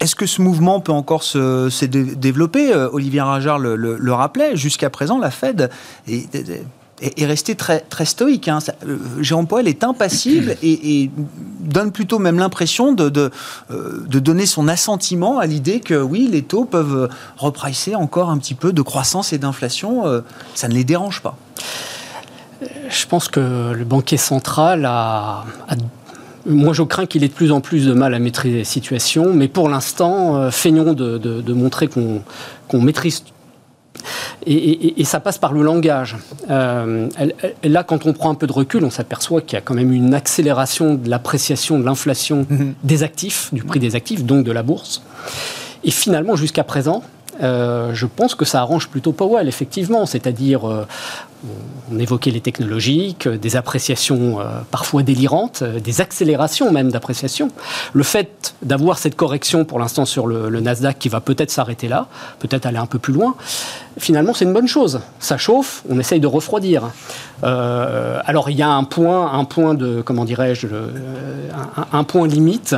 est-ce 0.01 0.17
que 0.17 0.27
ce 0.27 0.43
mouvement 0.43 0.81
peut 0.81 0.91
encore 0.91 1.23
se, 1.23 1.85
développer? 1.85 2.75
Olivier 2.93 3.21
Rajard 3.21 3.61
le, 3.61 3.77
le 3.77 4.13
rappelait. 4.13 4.57
Jusqu'à 4.57 4.91
présent, 4.91 5.21
la 5.21 5.31
Fed 5.31 5.71
est 6.09 6.35
est, 6.35 6.65
resté 7.21 7.55
très, 7.55 7.81
très 7.81 8.05
stoïque. 8.05 8.49
Hein. 8.49 8.59
Euh, 8.87 8.97
Jérôme 9.21 9.47
Powell 9.47 9.69
est 9.69 9.85
impassible 9.85 10.57
et, 10.63 11.11
donne 11.61 11.93
plutôt 11.93 12.19
même 12.19 12.39
l'impression 12.39 12.93
de, 12.93 13.09
de, 13.09 13.31
euh, 13.71 14.05
de, 14.07 14.19
donner 14.19 14.45
son 14.45 14.69
assentiment 14.69 15.39
à 15.39 15.47
l'idée 15.47 15.81
que 15.81 15.95
oui, 15.95 16.29
les 16.31 16.43
taux 16.43 16.67
peuvent 16.67 17.09
repricer 17.39 17.95
encore 17.95 18.29
un 18.29 18.37
petit 18.37 18.55
peu 18.55 18.73
de 18.73 18.83
croissance 18.83 19.33
et 19.33 19.39
d'inflation. 19.39 20.07
Euh, 20.07 20.21
ça 20.55 20.69
ne 20.69 20.75
les 20.75 20.85
dérange 20.85 21.23
pas. 21.23 21.37
Je 22.89 23.07
pense 23.07 23.29
que 23.29 23.73
le 23.73 23.85
banquier 23.85 24.19
central 24.19 24.85
a, 24.85 25.45
moi, 26.47 26.75
je 26.75 26.83
crains 26.83 27.07
qu'il 27.07 27.25
ait 27.25 27.29
de 27.29 27.33
plus 27.33 27.51
en 27.51 27.63
plus 27.63 27.87
de 27.87 27.95
mal 27.95 28.13
à 28.13 28.19
maîtriser 28.19 28.59
la 28.59 28.65
situation, 28.65 29.33
mais 29.33 29.49
pour 29.49 29.71
l'instant, 29.71 30.51
feignons 30.51 30.93
de, 30.93 31.17
de, 31.19 31.53
montrer 31.55 31.89
qu'on 31.89 32.81
maîtrise 32.81 33.25
et, 34.47 35.05
ça 35.05 35.21
passe 35.21 35.39
par 35.39 35.53
le 35.53 35.63
langage. 35.63 36.17
Euh, 36.51 37.09
là, 37.63 37.85
quand 37.85 38.07
on 38.07 38.13
prend 38.13 38.31
un 38.31 38.35
peu 38.35 38.47
de 38.47 38.53
recul, 38.53 38.85
on 38.85 38.91
s'aperçoit 38.91 39.41
qu'il 39.41 39.55
y 39.55 39.59
a 39.59 39.61
quand 39.61 39.75
même 39.75 39.93
une 39.93 40.15
accélération 40.15 40.95
de 40.95 41.09
l'appréciation 41.09 41.79
de 41.79 41.85
l'inflation 41.85 42.47
mhm. 42.49 42.75
des 42.83 43.03
actifs, 43.03 43.53
du 43.53 43.63
prix 43.63 43.81
des 43.81 43.97
actifs, 43.97 44.25
donc 44.25 44.45
de 44.45 44.53
la 44.53 44.63
bourse. 44.63 45.03
Et 45.85 45.91
finalement, 45.91 46.37
jusqu'à 46.37 46.65
présent, 46.65 47.03
euh, 47.43 47.93
je 47.95 48.07
pense 48.07 48.35
que 48.35 48.45
ça 48.45 48.61
arrange 48.61 48.89
plutôt 48.89 49.13
Powell, 49.13 49.49
effectivement. 49.49 50.07
C'est-à-dire, 50.07 50.69
euh, 50.69 50.87
on 51.93 51.99
évoquait 51.99 52.31
les 52.31 52.41
technologiques, 52.41 53.29
des 53.29 53.57
appréciations 53.57 54.41
euh, 54.41 54.45
parfois 54.71 55.03
délirantes, 55.03 55.63
des 55.63 56.01
accélérations 56.01 56.73
même 56.73 56.91
d'appréciation. 56.91 57.51
Le 57.93 58.03
fait 58.03 58.55
d'avoir 58.63 58.99
cette 58.99 59.17
correction 59.17 59.65
pour 59.65 59.79
l'instant 59.79 60.05
sur 60.05 60.27
le, 60.27 60.49
le, 60.49 60.61
Nasdaq 60.61 60.99
qui 60.99 61.09
va 61.09 61.21
peut-être 61.21 61.51
s'arrêter 61.51 61.89
là, 61.89 62.09
peut-être 62.39 62.67
aller 62.67 62.79
un 62.79 62.87
peu 62.87 62.99
plus 62.99 63.13
loin, 63.13 63.35
finalement 63.99 64.35
c'est 64.35 64.45
une 64.45 64.53
bonne 64.53 64.69
chose. 64.69 65.01
Ça 65.21 65.37
chauffe, 65.37 65.83
on 65.89 65.99
essaye 65.99 66.21
de 66.21 66.27
refroidir. 66.27 66.91
Euh, 67.43 68.21
alors 68.25 68.49
il 68.49 68.57
y 68.57 68.63
a 68.63 68.71
un 68.71 68.85
point, 68.85 69.33
un 69.33 69.45
point 69.45 69.75
de, 69.75 70.03
comment 70.03 70.25
dirais-je, 70.25 70.67
euh, 70.67 70.89
un, 71.93 72.05
point 72.05 72.27
limite 72.27 72.75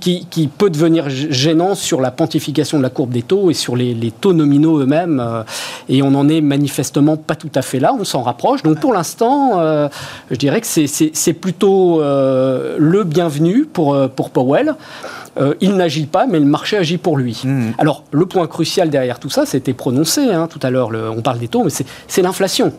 Qui, 0.00 0.50
peut 0.56 0.70
devenir 0.70 1.10
gênant 1.10 1.74
sur 1.74 2.00
la 2.00 2.10
pontification 2.10 2.78
de 2.78 2.82
la 2.82 2.90
courbe 2.90 3.10
des 3.10 3.22
taux 3.22 3.50
et 3.50 3.54
sur 3.54 3.76
les, 3.76 4.12
taux 4.20 4.32
nominaux 4.32 4.78
eux-mêmes. 4.78 5.20
Euh, 5.20 5.42
et 5.88 6.02
on 6.02 6.12
n'en 6.12 6.28
est 6.28 6.40
manifestement 6.40 7.16
pas 7.16 7.34
tout 7.34 7.50
à 7.54 7.62
fait 7.62 7.80
là, 7.80 7.89
on 7.98 8.04
s'en 8.04 8.22
rapproche. 8.22 8.62
Donc 8.62 8.80
pour 8.80 8.92
l'instant, 8.92 9.60
je 10.30 10.36
dirais 10.36 10.60
que 10.60 10.66
c'est 10.66 11.32
plutôt 11.32 12.00
le 12.00 13.02
bienvenu 13.04 13.64
pour, 13.64 14.08
pour 14.10 14.30
Powell. 14.30 14.74
il 15.60 15.76
n'agit 15.76 16.06
pas, 16.06 16.26
mais 16.26 16.38
le 16.38 16.46
marché 16.46 16.76
agit 16.76 16.98
pour 16.98 17.16
lui. 17.16 17.40
Mmh. 17.44 17.70
Alors, 17.78 18.04
le 18.12 18.26
point 18.26 18.46
crucial 18.46 18.90
derrière 18.90 19.18
tout 19.18 19.30
ça, 19.30 19.46
c'était 19.46 19.72
prononcé 19.72 20.32
hein, 20.32 20.48
tout 20.48 20.60
à 20.62 20.70
l'heure, 20.70 20.90
on 21.16 21.22
parle 21.22 21.38
des 21.38 21.48
taux, 21.48 21.64
mais 21.64 21.70
c'est 22.08 22.22
l'inflation. 22.22 22.72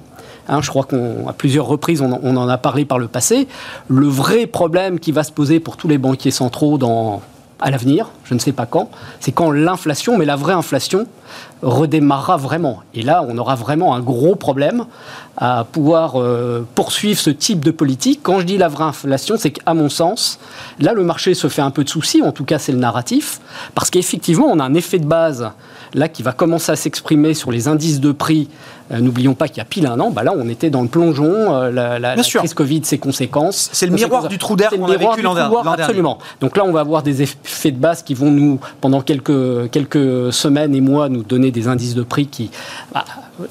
Hein, 0.47 0.59
je 0.61 0.69
crois 0.69 0.83
qu'à 0.83 1.33
plusieurs 1.37 1.65
reprises, 1.65 2.01
on, 2.01 2.11
en 2.11 2.49
a 2.49 2.57
parlé 2.57 2.85
par 2.85 2.99
le 2.99 3.07
passé. 3.07 3.47
Le 3.87 4.07
vrai 4.07 4.47
problème 4.47 4.99
qui 4.99 5.11
va 5.11 5.23
se 5.23 5.31
poser 5.31 5.59
pour 5.59 5.77
tous 5.77 5.87
les 5.87 5.97
banquiers 5.97 6.31
centraux 6.31 6.77
dans, 6.77 7.21
à 7.61 7.71
l'avenir, 7.71 8.09
je 8.25 8.33
ne 8.33 8.39
sais 8.39 8.51
pas 8.51 8.65
quand, 8.65 8.89
c'est 9.19 9.31
quand 9.31 9.51
l'inflation, 9.51 10.17
mais 10.17 10.25
la 10.25 10.35
vraie 10.35 10.53
inflation, 10.53 11.07
redémarrera 11.61 12.37
vraiment. 12.37 12.81
Et 12.93 13.03
là, 13.03 13.23
on 13.27 13.37
aura 13.37 13.55
vraiment 13.55 13.93
un 13.93 13.99
gros 13.99 14.35
problème 14.35 14.85
à 15.37 15.65
pouvoir 15.71 16.19
euh, 16.19 16.65
poursuivre 16.75 17.19
ce 17.19 17.29
type 17.29 17.63
de 17.63 17.71
politique. 17.71 18.21
Quand 18.23 18.39
je 18.39 18.45
dis 18.45 18.57
la 18.57 18.67
vraie 18.67 18.85
inflation, 18.85 19.35
c'est 19.37 19.51
qu'à 19.51 19.73
mon 19.73 19.89
sens, 19.89 20.39
là, 20.79 20.93
le 20.93 21.03
marché 21.03 21.33
se 21.33 21.47
fait 21.47 21.61
un 21.61 21.71
peu 21.71 21.83
de 21.83 21.89
soucis, 21.89 22.21
en 22.21 22.31
tout 22.31 22.45
cas, 22.45 22.57
c'est 22.57 22.71
le 22.71 22.79
narratif, 22.79 23.39
parce 23.75 23.89
qu'effectivement, 23.89 24.47
on 24.47 24.59
a 24.59 24.63
un 24.63 24.73
effet 24.73 24.99
de 24.99 25.05
base 25.05 25.51
là 25.93 26.07
qui 26.07 26.23
va 26.23 26.31
commencer 26.31 26.71
à 26.71 26.75
s'exprimer 26.75 27.33
sur 27.33 27.51
les 27.51 27.67
indices 27.67 27.99
de 27.99 28.11
prix 28.11 28.49
n'oublions 28.99 29.33
pas 29.33 29.47
qu'il 29.47 29.57
y 29.57 29.61
a 29.61 29.65
pile 29.65 29.87
un 29.87 29.99
an, 29.99 30.11
bah 30.11 30.23
là, 30.23 30.33
on 30.35 30.49
était 30.49 30.69
dans 30.69 30.81
le 30.81 30.87
plongeon, 30.87 31.55
euh, 31.55 31.71
la, 31.71 31.99
la, 31.99 32.15
crise 32.15 32.53
Covid, 32.53 32.83
ses 32.83 32.97
conséquences. 32.97 33.69
C'est 33.71 33.85
le 33.85 33.93
miroir 33.93 34.27
du 34.27 34.37
trou 34.37 34.55
d'air 34.55 34.71
qu'on 34.71 34.85
a 34.85 34.97
vécu 34.97 35.21
l'an 35.21 35.33
dernier. 35.33 35.55
Absolument. 35.65 36.17
Donc 36.41 36.57
là, 36.57 36.65
on 36.65 36.71
va 36.71 36.81
avoir 36.81 37.03
des 37.03 37.21
effets 37.21 37.71
de 37.71 37.77
base 37.77 38.03
qui 38.03 38.13
vont 38.13 38.31
nous, 38.31 38.59
pendant 38.81 39.01
quelques, 39.01 39.69
quelques 39.71 40.33
semaines 40.33 40.75
et 40.75 40.81
mois, 40.81 41.09
nous 41.09 41.23
donner 41.23 41.51
des 41.51 41.67
indices 41.67 41.95
de 41.95 42.03
prix 42.03 42.27
qui 42.27 42.51
bah, 42.93 43.05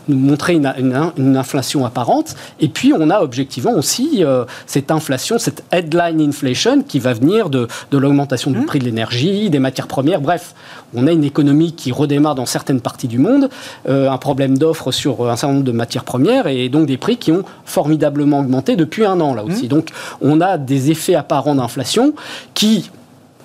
nous 0.08 0.18
montrer 0.18 0.54
une, 0.54 0.72
une, 1.16 1.36
inflation 1.36 1.84
apparente. 1.84 2.36
Et 2.60 2.68
puis, 2.68 2.92
on 2.92 3.10
a 3.10 3.20
objectivement 3.20 3.72
aussi 3.72 4.22
euh, 4.24 4.44
cette 4.66 4.90
inflation, 4.90 5.38
cette 5.38 5.64
headline 5.72 6.20
inflation 6.20 6.82
qui 6.82 6.98
va 6.98 7.12
venir 7.12 7.50
de, 7.50 7.66
de 7.90 7.98
l'augmentation 7.98 8.50
du 8.50 8.60
mmh. 8.60 8.66
prix 8.66 8.78
de 8.78 8.84
l'énergie, 8.84 9.50
des 9.50 9.58
matières 9.58 9.88
premières. 9.88 10.20
Bref, 10.20 10.54
on 10.94 11.06
a 11.06 11.12
une 11.12 11.24
économie 11.24 11.72
qui 11.72 11.92
redémarre 11.92 12.34
dans 12.34 12.46
certaines 12.46 12.80
parties 12.80 13.08
du 13.08 13.18
monde, 13.18 13.48
un 13.88 14.16
problème 14.18 14.58
d'offre 14.58 14.92
sur 14.92 15.29
un 15.32 15.36
certain 15.36 15.54
nombre 15.54 15.64
de 15.64 15.72
matières 15.72 16.04
premières 16.04 16.46
et 16.46 16.68
donc 16.68 16.86
des 16.86 16.96
prix 16.96 17.16
qui 17.16 17.32
ont 17.32 17.44
formidablement 17.64 18.40
augmenté 18.40 18.76
depuis 18.76 19.04
un 19.04 19.20
an 19.20 19.34
là 19.34 19.44
aussi. 19.44 19.66
Mmh. 19.66 19.68
Donc 19.68 19.88
on 20.20 20.40
a 20.40 20.58
des 20.58 20.90
effets 20.90 21.14
apparents 21.14 21.54
d'inflation 21.54 22.14
qui 22.54 22.90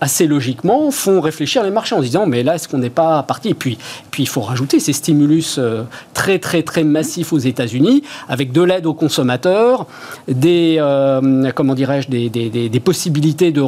assez 0.02 0.28
logiquement, 0.28 0.92
font 0.92 1.22
réfléchir 1.22 1.64
les 1.64 1.72
marchés 1.72 1.96
en 1.96 2.02
disant 2.02 2.26
mais 2.26 2.44
là, 2.44 2.56
est-ce 2.56 2.68
qu'on 2.68 2.78
n'est 2.78 2.90
pas 2.90 3.24
parti? 3.24 3.50
Et 3.50 3.54
puis, 3.54 3.78
puis, 4.12 4.24
il 4.24 4.30
faut 4.30 4.42
rajouter 4.42 4.80
ces 4.80 4.94
stimulus 4.94 5.58
euh, 5.58 5.84
très, 6.14 6.40
très, 6.40 6.64
très 6.64 6.84
massifs 6.84 7.34
aux 7.34 7.40
États-Unis, 7.40 8.04
avec 8.28 8.52
de 8.52 8.62
l'aide 8.62 8.86
aux 8.86 8.94
consommateurs, 8.94 9.88
des, 10.28 10.78
euh, 10.80 11.52
comment 11.54 11.76
dirais-je, 11.76 12.10
des, 12.10 12.30
des, 12.30 12.50
des, 12.50 12.80
possibilités 12.80 13.52
de, 13.52 13.62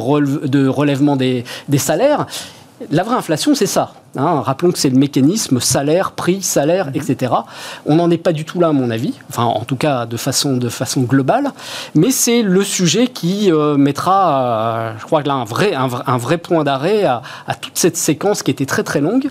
de 0.46 0.68
relèvement 0.68 1.16
des, 1.16 1.44
salaires. 1.76 2.26
La 2.90 3.02
vraie 3.02 3.16
inflation, 3.16 3.54
c'est 3.54 3.66
ça. 3.66 3.92
Hein. 4.16 4.40
rappelons 4.40 4.70
que 4.70 4.78
c'est 4.78 4.88
le 4.88 4.98
mécanisme 4.98 5.60
salaire, 5.60 6.12
prix, 6.12 6.42
salaire, 6.42 6.86
mhm. 6.86 6.96
etc. 6.96 7.32
On 7.86 7.96
n'en 7.96 8.10
est 8.10 8.18
pas 8.18 8.32
du 8.32 8.44
tout 8.44 8.60
là, 8.60 8.68
à 8.68 8.72
mon 8.72 8.90
avis. 8.90 9.14
Enfin, 9.28 9.44
en 9.44 9.64
tout 9.64 9.76
cas, 9.76 10.06
de 10.06 10.16
façon, 10.16 10.56
de 10.56 10.68
façon 10.68 11.02
globale. 11.02 11.50
Mais 11.94 12.10
c'est 12.10 12.42
le 12.42 12.62
sujet 12.62 13.08
qui 13.08 13.52
euh, 13.52 13.76
mettra, 13.76 14.42
euh, 14.42 14.92
je 14.98 15.04
crois 15.04 15.22
là, 15.22 15.34
un 15.34 15.44
vrai, 15.44 15.74
un, 15.74 16.16
vrai 16.18 16.38
point 16.38 16.62
d'arrêt 16.62 17.04
à, 17.04 17.22
à, 17.46 17.54
toute 17.54 17.76
cette 17.76 17.96
séquence 17.96 18.42
qui 18.42 18.50
était 18.50 18.66
très 18.66 18.84
très 18.84 19.00
longue. 19.00 19.28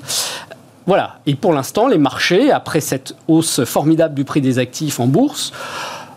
Voilà. 0.86 1.20
Et 1.26 1.36
pour 1.36 1.54
l'instant, 1.54 1.88
les 1.88 1.98
marchés, 1.98 2.52
après 2.52 2.82
cette 2.82 3.16
hausse 3.28 3.64
formidable 3.66 4.14
du 4.14 4.26
prix 4.26 4.42
des 4.42 4.60
actifs 4.60 5.00
en 5.00 5.08
bourse, 5.08 5.52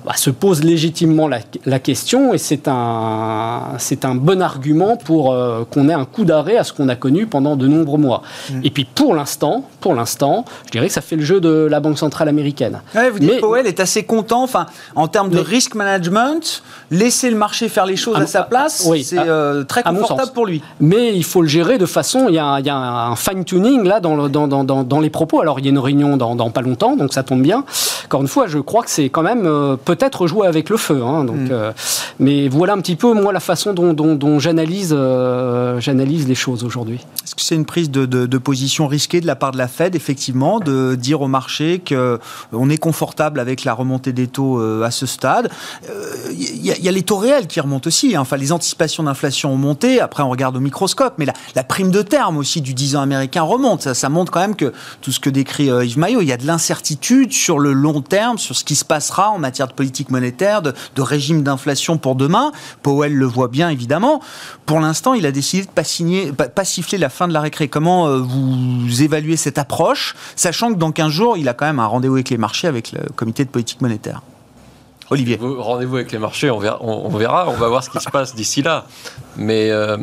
bah, 0.05 0.13
se 0.17 0.31
pose 0.31 0.65
légitimement 0.65 1.29
la, 1.29 1.79
question 1.79 2.35
et 2.35 2.39
c'est 2.39 2.69
un, 2.69 3.75
c'est 3.79 4.05
un 4.05 4.15
bon 4.15 4.43
argument 4.43 4.97
pour 4.97 5.33
euh, 5.33 5.65
qu'on 5.71 5.89
ait 5.89 5.95
un 5.95 6.05
coup 6.05 6.25
d'arrêt 6.25 6.57
à 6.57 6.65
ce 6.65 6.73
qu'on 6.73 6.89
a 6.89 6.97
connu 6.97 7.27
pendant 7.27 7.57
de 7.57 7.67
nombreux 7.67 7.99
mois. 7.99 8.23
Mm. 8.51 8.61
Et 8.65 8.71
puis 8.71 8.85
pour 8.85 9.15
l'instant, 9.15 9.65
pour 9.81 9.95
l'instant, 9.95 10.45
je 10.67 10.71
dirais 10.71 10.89
que 10.89 10.93
ça 10.93 11.01
fait 11.01 11.17
le 11.17 11.23
jeu 11.23 11.41
de 11.41 11.67
la 11.71 11.81
Banque 11.81 11.99
centrale 11.99 12.29
américaine. 12.29 12.81
vous 12.95 13.19
dites 13.19 13.31
mais, 13.31 13.41
Powell 13.41 13.67
est 13.67 13.81
assez 13.81 14.05
content, 14.05 14.43
enfin, 14.43 14.67
en 14.95 15.09
termes 15.09 15.31
de 15.31 15.39
risk 15.39 15.75
management, 15.75 16.63
laisser 16.91 17.31
le 17.31 17.37
marché 17.37 17.69
faire 17.69 17.87
les 17.87 17.97
choses 17.97 18.17
à, 18.17 18.27
sa 18.27 18.43
place, 18.43 18.89
c'est 19.03 19.19
euh, 19.19 19.65
très 19.65 19.83
confortable 19.83 20.33
pour 20.33 20.47
lui. 20.47 20.63
Mais 20.81 21.15
il 21.15 21.25
faut 21.25 21.43
le 21.43 21.49
gérer 21.49 21.79
de 21.79 21.87
façon, 21.87 22.27
il 22.29 22.35
y 22.35 22.39
a, 22.39 22.59
il 22.61 22.67
y 22.67 22.71
a 22.71 22.77
un 22.77 23.17
fine-tuning 23.17 23.85
là 23.85 24.01
dans, 24.01 24.29
dans, 24.29 24.49
dans, 24.49 24.65
dans, 24.65 25.01
les 25.01 25.11
propos. 25.11 25.41
Alors 25.41 25.59
il 25.59 25.65
y 25.65 25.69
a 25.69 25.71
une 25.71 25.79
réunion 25.79 26.17
dans, 26.17 26.51
pas 26.51 26.63
longtemps, 26.63 26.97
donc 26.97 27.13
ça 27.13 27.23
tombe 27.23 27.43
bien. 27.43 27.65
Encore 28.07 28.23
une 28.23 28.29
fois, 28.29 28.47
je 28.47 28.59
crois 28.59 28.83
que 28.83 28.91
c'est 28.91 29.09
quand 29.09 29.23
même 29.23 29.47
euh, 29.47 29.77
peut-être 29.95 30.27
jouer 30.27 30.47
avec 30.47 30.69
le 30.71 30.77
feu. 30.77 31.03
Hein, 31.03 31.25
donc, 31.25 31.37
Mm. 31.37 31.49
euh, 31.51 31.73
mais 32.19 32.49
voilà 32.49 32.75
un 32.75 32.81
petit 32.81 32.97
peu, 32.97 33.13
moi, 33.15 33.33
la 33.33 33.41
façon 33.41 33.73
dont, 33.73 33.93
dont- 33.93 34.15
dont 34.15 34.39
j'analyse 34.39 34.95
euh, 34.97 35.81
j'analyse 35.81 36.29
les 36.29 36.35
choses 36.35 36.63
aujourd'hui. 36.65 37.01
Est-ce 37.25 37.35
que 37.35 37.43
c'est 37.43 37.55
une 37.55 37.65
prise 37.65 37.91
de, 37.91 38.07
de- 38.07 38.27
de 38.27 38.39
position 38.39 38.87
risquée 38.87 39.21
de 39.21 39.27
la 39.27 39.37
part 39.37 39.53
de 39.53 39.59
la 39.59 39.69
Fed, 39.69 39.95
effectivement, 39.95 40.61
de 40.61 40.95
dire 40.95 41.21
au 41.23 41.29
marché 41.29 41.83
qu'on 41.87 42.71
est 42.71 42.77
confortable 42.79 43.41
avec 43.41 43.65
la 43.65 43.73
remontée 43.75 44.13
des 44.13 44.27
taux 44.29 44.59
euh, 44.61 44.83
à 44.85 44.91
ce 44.91 45.07
stade? 45.07 45.51
Il 46.33 46.65
y, 46.65 46.71
a- 46.71 46.77
il 46.77 46.85
y 46.85 46.89
a 46.89 46.93
les 46.93 47.03
taux 47.03 47.17
réels 47.17 47.47
qui 47.47 47.61
remontent 47.61 47.89
aussi. 47.89 48.15
hein. 48.17 48.21
Enfin, 48.21 48.37
les 48.37 48.53
anticipations 48.53 49.03
d'inflation 49.03 49.53
ont 49.53 49.57
monté. 49.57 50.01
Après, 50.01 50.23
on 50.23 50.31
regarde 50.31 50.57
au 50.57 50.61
microscope. 50.61 51.15
Mais 51.19 51.25
la, 51.27 51.33
la 51.55 51.65
prime 51.65 51.91
de 51.91 52.03
terme 52.03 52.37
aussi 52.37 52.61
du 52.61 52.75
10 52.75 52.97
ans 52.97 53.01
américain 53.03 53.43
remonte. 53.43 53.83
Ça, 53.83 53.95
ça 53.95 54.09
montre 54.09 54.31
quand 54.33 54.41
même 54.41 54.57
que 54.57 54.73
tout 55.03 55.13
ce 55.13 55.21
que 55.21 55.31
décrit 55.31 55.71
euh, 55.71 55.85
Yves 55.85 55.99
Maillot, 55.99 56.21
il 56.23 56.29
y 56.29 56.33
a 56.33 56.37
de 56.37 56.47
l'incertitude 56.47 57.33
sur 57.33 57.59
le 57.59 57.73
long 57.73 58.01
terme, 58.03 58.39
sur 58.39 58.57
ce 58.57 58.65
qui 58.65 58.75
se 58.75 58.85
passera 58.85 59.31
en 59.31 59.39
matière 59.39 59.67
de 59.69 59.73
politique 59.81 60.11
monétaire, 60.11 60.61
de, 60.61 60.75
de 60.95 61.01
régime 61.01 61.43
d'inflation 61.43 61.97
pour 61.97 62.15
demain. 62.15 62.53
Powell 62.83 63.15
le 63.15 63.25
voit 63.25 63.49
bien, 63.49 63.71
évidemment. 63.71 64.21
Pour 64.67 64.79
l'instant, 64.79 65.15
il 65.15 65.25
a 65.25 65.33
décidé 65.33 65.65
de 65.65 65.71
pas 65.71 65.85
signer, 65.85 66.33
pas, 66.33 66.65
siffler 66.67 66.99
la 66.99 67.09
fin 67.09 67.27
de 67.29 67.33
la 67.33 67.41
récré. 67.41 67.69
Comment 67.69 68.07
euh, 68.07 68.19
vous 68.19 69.01
évaluez 69.03 69.39
cette 69.39 69.57
approche, 69.57 70.15
sachant 70.37 70.69
que 70.75 70.79
dans 70.79 70.93
15 70.93 71.11
jours, 71.11 71.39
il 71.39 71.49
a 71.49 71.55
quand 71.55 71.65
même 71.65 71.79
un 71.79 71.87
rendez-vous 71.87 72.17
avec 72.17 72.29
les 72.29 72.37
marchés, 72.37 72.69
avec 72.69 72.93
le 72.93 73.01
comité 73.17 73.43
de 73.47 73.49
politique 73.49 73.81
monétaire? 73.81 74.21
Olivier. 75.09 75.39
Vous- 75.39 75.63
Rendez-vous 75.63 75.97
avec 75.97 76.13
les 76.13 76.19
marchés, 76.19 76.51
on 76.51 76.59
verra, 76.59 76.79
on, 76.83 77.09
va 77.09 77.69
voir 77.69 77.83
ce 77.83 77.89
qui 77.89 78.01
se 78.01 78.11
passe 78.11 78.35
d'ici 78.35 78.61
là. 78.61 78.85
Mais 79.39 79.71
euh, 79.71 79.97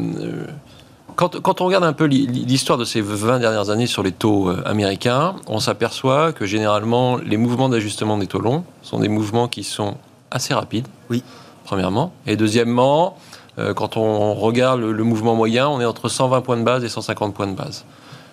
quand, 1.18 1.42
quand 1.42 1.60
on 1.62 1.66
regarde 1.66 1.84
un 1.84 1.92
peu 1.94 2.06
l'hi- 2.06 2.28
l'histoire 2.28 2.78
de 2.78 2.86
ces 2.86 3.02
20 3.02 3.40
dernières 3.40 3.70
années 3.70 3.88
sur 3.88 4.04
les 4.04 4.14
taux 4.14 4.50
euh, 4.50 4.62
américains, 4.66 5.36
on 5.48 5.60
s'aperçoit 5.60 6.32
que 6.32 6.46
généralement, 6.46 7.18
les 7.18 7.36
mouvements 7.38 7.68
d'ajustement 7.68 8.18
des 8.18 8.28
taux 8.28 8.40
longs 8.40 8.64
sont 8.84 9.00
des 9.00 9.10
mouvements 9.10 9.48
qui 9.50 9.64
sont 9.66 9.96
assez 10.32 10.54
rapides. 10.54 10.88
Oui. 11.10 11.24
Premièrement. 11.66 12.14
Et 12.26 12.38
deuxièmement, 12.38 13.18
euh, 13.60 13.74
quand 13.74 13.98
on 13.98 14.34
regarde 14.36 14.80
le, 14.80 15.04
mouvement 15.04 15.36
moyen, 15.36 15.68
on 15.68 15.82
est 15.82 15.86
entre 15.86 16.08
120 16.08 16.42
points 16.42 16.58
de 16.58 16.64
base 16.64 16.84
et 16.86 16.90
150 16.90 17.34
points 17.34 17.48
de 17.48 17.56
base. 17.56 17.84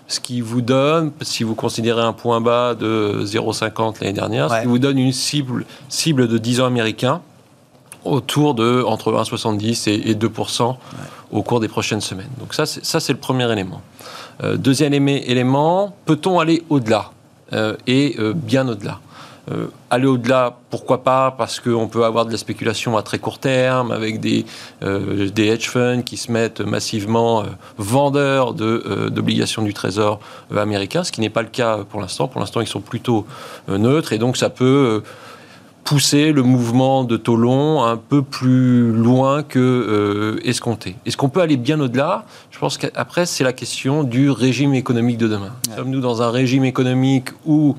Ce 0.07 0.21
qui 0.21 0.43
vous 0.43 0.61
donne, 0.61 1.13
si 1.23 1.43
vous 1.45 1.55
considérez 1.55 2.03
un 2.03 2.13
point 2.13 2.41
bas 2.43 2.75
de 2.75 3.23
0,50 3.25 3.97
l'année 4.03 4.13
dernière, 4.13 4.51
Ouais. 4.51 4.59
ce 4.59 4.63
qui 4.63 4.69
vous 4.69 4.79
donne 4.79 4.99
une 4.99 5.13
cible, 5.13 5.65
cible 5.89 6.29
de 6.29 6.37
10 6.39 6.61
ans 6.61 6.67
américain 6.67 7.23
autour 8.05 8.55
de 8.55 8.83
entre 8.87 9.13
1,70 9.13 9.89
et, 9.89 10.11
et 10.11 10.15
2% 10.15 10.77
au 11.33 11.43
cours 11.43 11.61
des 11.61 11.69
prochaines 11.69 12.01
semaines. 12.01 12.31
Donc 12.39 12.55
ça, 12.55 12.67
c'est, 12.67 12.85
ça, 12.85 13.01
c'est 13.01 13.13
le 13.13 13.19
premier 13.19 13.51
élément. 13.51 13.83
Euh, 14.43 14.57
deuxième 14.57 14.95
élément, 14.95 15.95
peut-on 16.07 16.39
aller 16.39 16.63
au-delà 16.71 17.11
Euh, 17.53 17.77
et 17.87 18.17
euh, 18.19 18.33
bien 18.35 18.67
au-delà? 18.69 19.01
Aller 19.91 20.07
au-delà, 20.07 20.57
pourquoi 20.71 21.05
pas? 21.05 21.31
Parce 21.37 21.61
qu'on 21.61 21.87
peut 21.87 22.07
avoir 22.07 22.25
de 22.25 22.33
la 22.33 22.39
spéculation 22.39 22.97
à 22.97 23.03
très 23.03 23.19
court 23.19 23.39
terme, 23.39 23.93
avec 23.93 24.19
des, 24.19 24.47
des 24.81 25.47
hedge 25.49 25.69
funds 25.69 26.01
qui 26.01 26.17
se 26.17 26.33
mettent 26.33 26.63
massivement 26.63 27.45
vendeurs 27.77 28.55
de, 28.55 29.11
d'obligations 29.11 29.61
du 29.61 29.75
Trésor 29.75 30.19
américain, 30.57 31.05
ce 31.05 31.13
qui 31.13 31.21
n'est 31.21 31.29
pas 31.29 31.43
le 31.43 31.51
cas 31.51 31.81
pour 31.91 32.01
l'instant. 32.01 32.27
Pour 32.27 32.41
l'instant, 32.41 32.63
ils 32.63 32.67
sont 32.67 32.81
plutôt 32.81 33.27
neutres, 33.69 34.15
et 34.15 34.19
donc 34.19 34.39
ça 34.39 34.49
peut 34.49 35.03
pousser 35.85 36.33
le 36.33 36.43
mouvement 36.43 37.05
de 37.05 37.17
taux 37.17 37.37
long 37.37 37.85
un 37.85 37.97
peu 37.99 38.23
plus 38.23 38.91
loin 38.91 39.43
que 39.43 39.59
euh, 39.59 40.41
escompté. 40.43 40.97
Est-ce 41.05 41.17
qu'on 41.17 41.29
peut 41.29 41.41
aller 41.43 41.59
bien 41.59 41.79
au-delà? 41.79 42.25
Je 42.51 42.59
pense 42.59 42.79
qu'après, 42.79 43.27
c'est 43.27 43.45
la 43.45 43.53
question 43.53 44.03
du 44.03 44.31
régime 44.31 44.75
économique 44.75 45.19
de 45.19 45.29
demain. 45.29 45.53
Sommes-nous 45.77 46.01
dans 46.01 46.23
un 46.23 46.31
régime 46.31 46.65
économique 46.65 47.29
où 47.45 47.77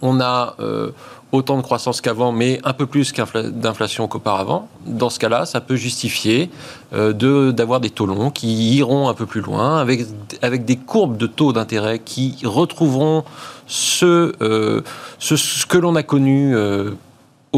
on 0.00 0.20
a 0.20 0.54
euh, 0.60 0.90
autant 1.32 1.58
de 1.58 1.62
croissance 1.62 2.00
qu'avant, 2.00 2.32
mais 2.32 2.60
un 2.64 2.72
peu 2.72 2.86
plus 2.86 3.12
d'inflation 3.12 4.08
qu'auparavant? 4.08 4.68
Dans 4.86 5.10
ce 5.10 5.18
cas-là, 5.18 5.44
ça 5.44 5.60
peut 5.60 5.76
justifier 5.76 6.48
euh, 6.94 7.12
de- 7.12 7.50
d'avoir 7.50 7.80
des 7.80 7.90
taux 7.90 8.06
longs 8.06 8.30
qui 8.30 8.76
iront 8.76 9.08
un 9.08 9.14
peu 9.14 9.26
plus 9.26 9.42
loin, 9.42 9.78
avec, 9.78 10.06
avec 10.40 10.64
des 10.64 10.76
courbes 10.76 11.18
de 11.18 11.26
taux 11.26 11.52
d'intérêt 11.52 11.98
qui 11.98 12.36
retrouveront 12.44 13.24
ce, 13.66 14.82
ce, 15.18 15.36
ce 15.36 15.66
que 15.66 15.76
l'on 15.76 15.94
a 15.96 16.02
connu 16.02 16.56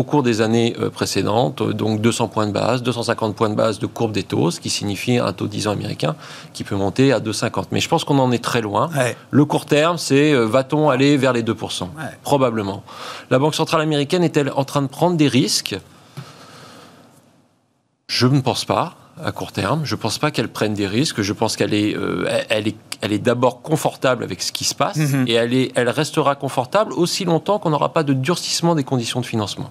au 0.01 0.03
cours 0.05 0.23
des 0.23 0.41
années 0.41 0.75
euh, 0.81 0.89
précédentes, 0.89 1.61
euh, 1.61 1.73
donc 1.75 2.01
200 2.01 2.29
points 2.29 2.47
de 2.47 2.53
base, 2.53 2.83
250 2.83 3.37
points 3.37 3.51
de 3.51 3.55
base 3.55 3.79
de 3.79 3.87
courbe 3.87 4.13
des 4.13 4.23
taux, 4.23 4.51
ce 4.51 4.59
qui 4.59 4.71
signifie 4.71 5.19
un 5.19 5.33
taux 5.35 5.47
10 5.47 5.69
ans 5.69 5.73
américain 5.73 6.17
qui 6.55 6.65
peut 6.65 6.75
monter 6.75 7.13
à 7.13 7.21
2,50. 7.21 7.67
Mais 7.71 7.81
je 7.81 7.89
pense 7.89 8.05
qu'on 8.05 8.19
en 8.19 8.33
est 8.33 8.43
très 8.43 8.63
loin. 8.63 8.89
Ouais. 8.97 9.15
Le 9.31 9.45
court 9.45 9.67
terme, 9.67 9.99
c'est 9.99 10.33
euh, 10.33 10.47
va-t-on 10.47 10.89
aller 10.89 11.17
vers 11.19 11.33
les 11.35 11.43
2% 11.43 11.89
Probablement. 12.23 12.83
La 13.31 13.39
Banque 13.39 13.55
centrale 13.55 13.83
américaine 13.83 14.25
est-elle 14.25 14.51
en 14.57 14.65
train 14.65 14.83
de 14.83 14.89
prendre 14.89 15.17
des 15.17 15.29
risques? 15.29 15.77
Je 18.09 18.27
ne 18.27 18.41
pense 18.41 18.65
pas 18.65 18.95
à 19.23 19.33
court 19.33 19.53
terme. 19.53 19.83
Je 19.85 19.95
ne 19.95 20.01
pense 20.01 20.19
pas 20.19 20.31
qu'elle 20.31 20.49
prenne 20.49 20.75
des 20.75 20.87
risques. 20.87 21.21
Je 21.21 21.33
pense 21.33 21.57
qu'elle 21.57 21.75
est, 21.75 21.95
euh, 21.95 22.27
elle- 22.49 22.69
est, 22.69 22.77
elle 23.03 23.13
est 23.13 23.19
d'abord 23.19 23.63
confortable 23.63 24.25
avec 24.25 24.43
ce 24.43 24.51
qui 24.51 24.65
se 24.65 24.75
passe 24.75 24.97
Mhm. 24.97 25.25
et 25.29 25.35
elle, 25.35 25.55
est, 25.55 25.73
elle 25.75 25.89
restera 25.91 26.35
confortable 26.35 26.93
aussi 26.95 27.25
longtemps 27.25 27.59
qu'on 27.59 27.71
n'aura 27.71 27.93
pas 27.93 28.03
de 28.03 28.13
durcissement 28.15 28.75
des 28.75 28.85
conditions 28.85 29.21
de 29.21 29.27
financement. 29.27 29.71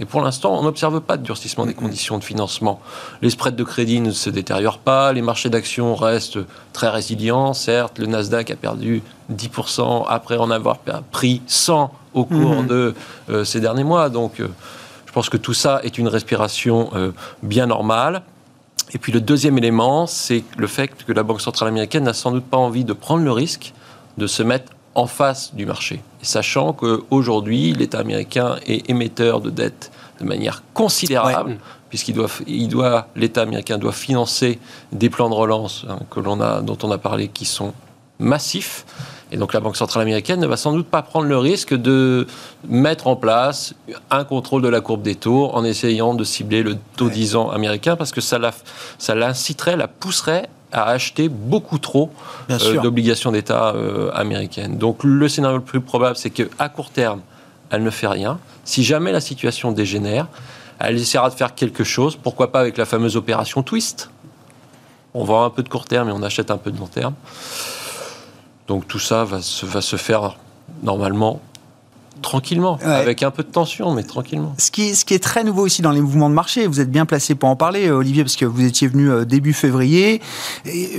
Et 0.00 0.06
pour 0.06 0.22
l'instant, 0.22 0.58
on 0.58 0.62
n'observe 0.62 1.02
pas 1.02 1.18
de 1.18 1.22
durcissement 1.22 1.66
des 1.66 1.74
conditions 1.74 2.16
de 2.16 2.24
financement. 2.24 2.80
Les 3.20 3.28
spreads 3.28 3.54
de 3.54 3.64
crédit 3.64 4.00
ne 4.00 4.10
se 4.12 4.30
détériorent 4.30 4.78
pas, 4.78 5.12
les 5.12 5.20
marchés 5.20 5.50
d'actions 5.50 5.94
restent 5.94 6.38
très 6.72 6.88
résilients. 6.88 7.52
Certes, 7.52 7.98
le 7.98 8.06
Nasdaq 8.06 8.50
a 8.50 8.56
perdu 8.56 9.02
10% 9.30 10.06
après 10.08 10.38
en 10.38 10.50
avoir 10.50 10.78
pris 11.12 11.42
100 11.46 11.92
au 12.14 12.24
cours 12.24 12.62
de 12.62 12.94
euh, 13.28 13.44
ces 13.44 13.60
derniers 13.60 13.84
mois. 13.84 14.08
Donc, 14.08 14.40
euh, 14.40 14.48
je 15.04 15.12
pense 15.12 15.28
que 15.28 15.36
tout 15.36 15.54
ça 15.54 15.80
est 15.84 15.98
une 15.98 16.08
respiration 16.08 16.90
euh, 16.94 17.12
bien 17.42 17.66
normale. 17.66 18.22
Et 18.94 18.98
puis 18.98 19.12
le 19.12 19.20
deuxième 19.20 19.58
élément, 19.58 20.06
c'est 20.06 20.44
le 20.56 20.66
fait 20.66 20.88
que 20.88 21.12
la 21.12 21.22
Banque 21.22 21.42
centrale 21.42 21.68
américaine 21.68 22.04
n'a 22.04 22.14
sans 22.14 22.32
doute 22.32 22.44
pas 22.44 22.56
envie 22.56 22.84
de 22.84 22.94
prendre 22.94 23.22
le 23.22 23.32
risque 23.32 23.74
de 24.16 24.26
se 24.26 24.42
mettre 24.42 24.72
en 25.00 25.06
face 25.06 25.54
du 25.54 25.66
marché. 25.66 26.02
Et 26.22 26.24
sachant 26.24 26.72
qu'aujourd'hui, 26.72 27.72
l'État 27.72 27.98
américain 27.98 28.56
est 28.66 28.88
émetteur 28.90 29.40
de 29.40 29.50
dettes 29.50 29.90
de 30.20 30.26
manière 30.26 30.62
considérable, 30.74 31.56
puisqu'il 31.88 32.14
doit, 32.14 32.28
il 32.46 32.68
doit, 32.68 33.08
l'État 33.16 33.42
américain 33.42 33.78
doit 33.78 33.92
financer 33.92 34.58
des 34.92 35.08
plans 35.08 35.30
de 35.30 35.34
relance 35.34 35.86
hein, 35.88 35.98
que 36.10 36.20
l'on 36.20 36.40
a, 36.40 36.60
dont 36.60 36.76
on 36.82 36.90
a 36.90 36.98
parlé 36.98 37.28
qui 37.28 37.46
sont 37.46 37.72
massifs. 38.18 38.84
Et 39.32 39.36
donc 39.38 39.54
la 39.54 39.60
Banque 39.60 39.76
centrale 39.76 40.02
américaine 40.02 40.40
ne 40.40 40.46
va 40.46 40.56
sans 40.56 40.72
doute 40.72 40.88
pas 40.88 41.02
prendre 41.02 41.26
le 41.26 41.38
risque 41.38 41.74
de 41.74 42.26
mettre 42.68 43.06
en 43.06 43.16
place 43.16 43.74
un 44.10 44.24
contrôle 44.24 44.60
de 44.60 44.68
la 44.68 44.80
courbe 44.80 45.02
des 45.02 45.14
taux 45.14 45.50
en 45.54 45.64
essayant 45.64 46.14
de 46.14 46.24
cibler 46.24 46.62
le 46.62 46.76
taux 46.96 47.08
10 47.08 47.36
ans 47.36 47.48
américain 47.48 47.96
parce 47.96 48.10
que 48.10 48.20
ça, 48.20 48.38
la, 48.38 48.50
ça 48.98 49.14
l'inciterait, 49.14 49.76
la 49.76 49.88
pousserait 49.88 50.48
à 50.72 50.84
acheter 50.90 51.28
beaucoup 51.28 51.78
trop 51.78 52.10
euh, 52.50 52.80
d'obligations 52.80 53.32
d'État 53.32 53.74
euh, 53.74 54.10
américaines. 54.14 54.78
Donc 54.78 55.04
le 55.04 55.28
scénario 55.28 55.58
le 55.58 55.64
plus 55.64 55.80
probable, 55.80 56.16
c'est 56.16 56.30
qu'à 56.30 56.68
court 56.68 56.90
terme, 56.90 57.20
elle 57.70 57.82
ne 57.82 57.90
fait 57.90 58.06
rien. 58.06 58.38
Si 58.64 58.84
jamais 58.84 59.12
la 59.12 59.20
situation 59.20 59.72
dégénère, 59.72 60.26
elle 60.78 60.96
essaiera 60.96 61.28
de 61.30 61.34
faire 61.34 61.54
quelque 61.54 61.84
chose, 61.84 62.16
pourquoi 62.16 62.52
pas 62.52 62.60
avec 62.60 62.76
la 62.76 62.86
fameuse 62.86 63.16
opération 63.16 63.62
Twist. 63.62 64.10
On 65.12 65.24
vend 65.24 65.44
un 65.44 65.50
peu 65.50 65.62
de 65.62 65.68
court 65.68 65.86
terme 65.86 66.08
et 66.08 66.12
on 66.12 66.22
achète 66.22 66.50
un 66.50 66.56
peu 66.56 66.70
de 66.70 66.78
long 66.78 66.86
terme. 66.86 67.14
Donc 68.68 68.86
tout 68.86 69.00
ça 69.00 69.24
va 69.24 69.42
se, 69.42 69.66
va 69.66 69.80
se 69.80 69.96
faire 69.96 70.36
normalement 70.82 71.40
tranquillement, 72.22 72.78
Ouais. 72.84 72.92
avec 72.92 73.22
un 73.22 73.30
peu 73.30 73.42
de 73.42 73.48
tension, 73.48 73.92
mais 73.94 74.02
tranquillement. 74.02 74.54
Ce 74.58 74.70
qui, 74.70 74.88
est, 74.90 74.94
ce 74.94 75.04
qui 75.04 75.14
est 75.14 75.18
très 75.22 75.44
nouveau 75.44 75.62
aussi 75.64 75.82
dans 75.82 75.90
les 75.90 76.00
mouvements 76.00 76.28
de 76.28 76.34
marché, 76.34 76.66
vous 76.66 76.80
êtes 76.80 76.90
bien 76.90 77.06
placé 77.06 77.34
pour 77.34 77.48
en 77.48 77.56
parler, 77.56 77.88
euh, 77.88 77.96
Olivier, 77.96 78.22
parce 78.24 78.36
que 78.36 78.44
vous 78.44 78.64
étiez 78.64 78.88
venu 78.88 79.10
euh, 79.10 79.24
début 79.24 79.52
février 79.52 80.20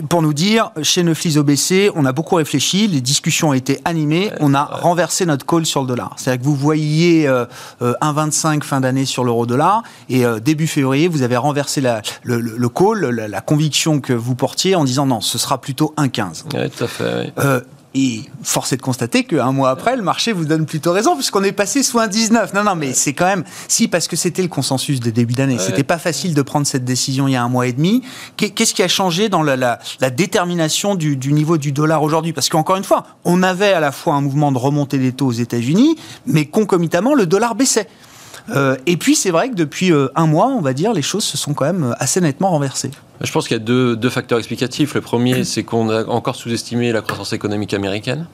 pour 0.10 0.22
nous 0.22 0.34
dire, 0.34 0.72
chez 0.84 1.04
Neuflis 1.04 1.38
OBC, 1.38 1.92
on 1.96 2.06
a 2.06 2.12
beaucoup 2.12 2.36
réfléchi, 2.36 2.88
les 2.88 3.02
discussions 3.02 3.50
ont 3.50 3.54
été 3.54 3.80
animées, 3.86 4.32
on 4.40 4.54
a 4.54 4.64
renversé 4.64 5.26
notre 5.26 5.46
call 5.46 5.66
sur 5.66 5.82
le 5.82 5.88
dollar. 5.88 6.14
C'est-à-dire 6.18 6.42
que 6.42 6.46
vous 6.46 6.56
voyiez 6.56 7.28
euh, 7.28 7.46
euh, 7.82 7.94
1,25 8.02 8.64
fin 8.64 8.82
d'année 8.82 9.06
sur 9.06 9.24
l'euro-dollar, 9.24 9.84
et 10.10 10.24
début 10.44 10.68
février, 10.68 11.08
vous 11.08 11.22
avez 11.22 11.38
renversé 11.38 11.82
la, 11.82 12.02
le, 12.24 12.40
le- 12.40 12.58
le 12.58 12.70
call, 12.70 13.06
la, 13.10 13.28
la 13.28 13.42
conviction 13.42 14.00
que 14.02 14.14
vous 14.14 14.36
portiez 14.36 14.76
en 14.76 14.84
disant 14.84 15.06
non, 15.06 15.22
ce 15.22 15.38
sera 15.38 15.60
plutôt 15.60 15.94
1,15. 15.98 16.44
Oui, 16.54 16.70
tout 16.70 16.84
à 16.84 16.88
fait. 16.88 17.24
oui. 17.26 17.34
Euh, 17.44 17.62
et 17.93 18.21
force 18.43 18.71
est 18.71 18.77
de 18.77 18.82
constater 18.82 19.25
qu'un 19.25 19.51
mois 19.51 19.69
après, 19.69 19.97
le 19.97 20.01
marché 20.01 20.32
vous 20.32 20.45
donne 20.45 20.65
plutôt 20.65 20.93
raison, 20.93 21.15
puisqu'on 21.15 21.43
est 21.43 21.51
passé 21.51 21.84
sous 21.84 21.99
un 21.99 22.08
19. 22.08 22.54
Non, 22.54 22.63
non, 22.63 22.75
mais 22.75 22.93
c'est 22.93 23.13
quand 23.13 23.25
même. 23.25 23.43
Si, 23.67 23.88
parce 23.89 24.08
que 24.08 24.15
c'était 24.15 24.41
le 24.41 24.47
consensus 24.47 24.99
des 25.01 25.12
débuts 25.12 25.34
d'année. 25.34 25.56
Ouais. 25.56 25.60
C'était 25.65 25.84
pas 25.84 25.97
facile 25.97 26.34
de 26.34 26.41
prendre 26.41 26.65
cette 26.65 26.86
décision 26.86 27.27
il 27.27 27.32
y 27.32 27.36
a 27.36 27.43
un 27.43 27.49
mois 27.49 27.67
et 27.67 27.73
demi. 27.73 28.01
Qu'est- 28.38 28.51
Qu'est-ce 28.51 28.73
qui 28.73 28.82
a 28.84 28.88
changé 28.88 29.27
dans 29.27 29.43
la, 29.43 29.56
la- 29.58 29.80
la 29.99 30.10
détermination 30.10 30.95
du, 30.95 31.17
du 31.17 31.34
niveau 31.34 31.58
du 31.58 31.71
dollar 31.73 32.01
aujourd'hui? 32.01 32.32
Parce 32.34 32.47
qu'encore 32.47 32.77
une 32.77 32.84
fois, 32.86 33.06
on 33.25 33.43
avait 33.43 33.73
à 33.73 33.80
la 33.82 33.91
fois 33.91 34.13
un 34.13 34.21
mouvement 34.21 34.51
de 34.54 34.58
remontée 34.58 34.97
des 34.97 35.12
taux 35.12 35.27
aux 35.27 35.32
États-Unis, 35.34 35.97
mais 36.25 36.45
concomitamment, 36.45 37.13
le 37.13 37.25
dollar 37.25 37.56
baissait. 37.56 37.88
Euh, 38.49 38.75
et 38.86 38.97
puis, 38.97 39.15
c'est 39.15 39.32
vrai 39.32 39.49
que 39.49 39.56
depuis 39.56 39.91
euh, 39.91 40.08
un 40.15 40.27
mois, 40.27 40.47
on 40.47 40.62
va 40.62 40.73
dire, 40.73 40.93
les 40.93 41.01
choses 41.01 41.23
se 41.23 41.38
sont 41.38 41.54
quand 41.54 41.65
même 41.65 41.95
assez 41.99 42.21
nettement 42.21 42.49
renversées. 42.49 42.91
Je 43.21 43.32
pense 43.32 43.47
qu'il 43.47 43.56
y 43.56 43.60
a 43.60 43.63
deux, 43.63 43.95
deux 43.95 44.10
facteurs 44.10 44.39
explicatifs. 44.39 44.93
Le 44.93 45.01
premier, 45.01 45.43
c'est 45.45 45.63
qu'on 45.63 45.89
a 45.89 46.06
encore 46.06 46.36
sous-estimé 46.36 46.91
la 46.91 47.01
croissance 47.01 47.34
économique 47.34 47.73
américaine. 47.73 48.25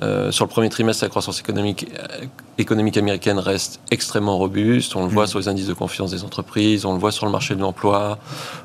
Euh, 0.00 0.30
sur 0.30 0.44
le 0.44 0.48
premier 0.48 0.68
trimestre, 0.68 1.04
la 1.04 1.08
croissance 1.08 1.40
économique, 1.40 1.88
euh, 1.98 2.26
économique 2.56 2.96
américaine 2.96 3.38
reste 3.38 3.80
extrêmement 3.90 4.38
robuste. 4.38 4.94
On 4.94 5.02
le 5.02 5.08
voit 5.08 5.26
sur 5.26 5.40
les 5.40 5.48
indices 5.48 5.66
de 5.66 5.74
confiance 5.74 6.12
des 6.12 6.22
entreprises, 6.22 6.84
on 6.84 6.92
le 6.92 7.00
voit 7.00 7.10
sur 7.10 7.26
le 7.26 7.32
marché 7.32 7.56
de 7.56 7.60
l'emploi. 7.60 8.18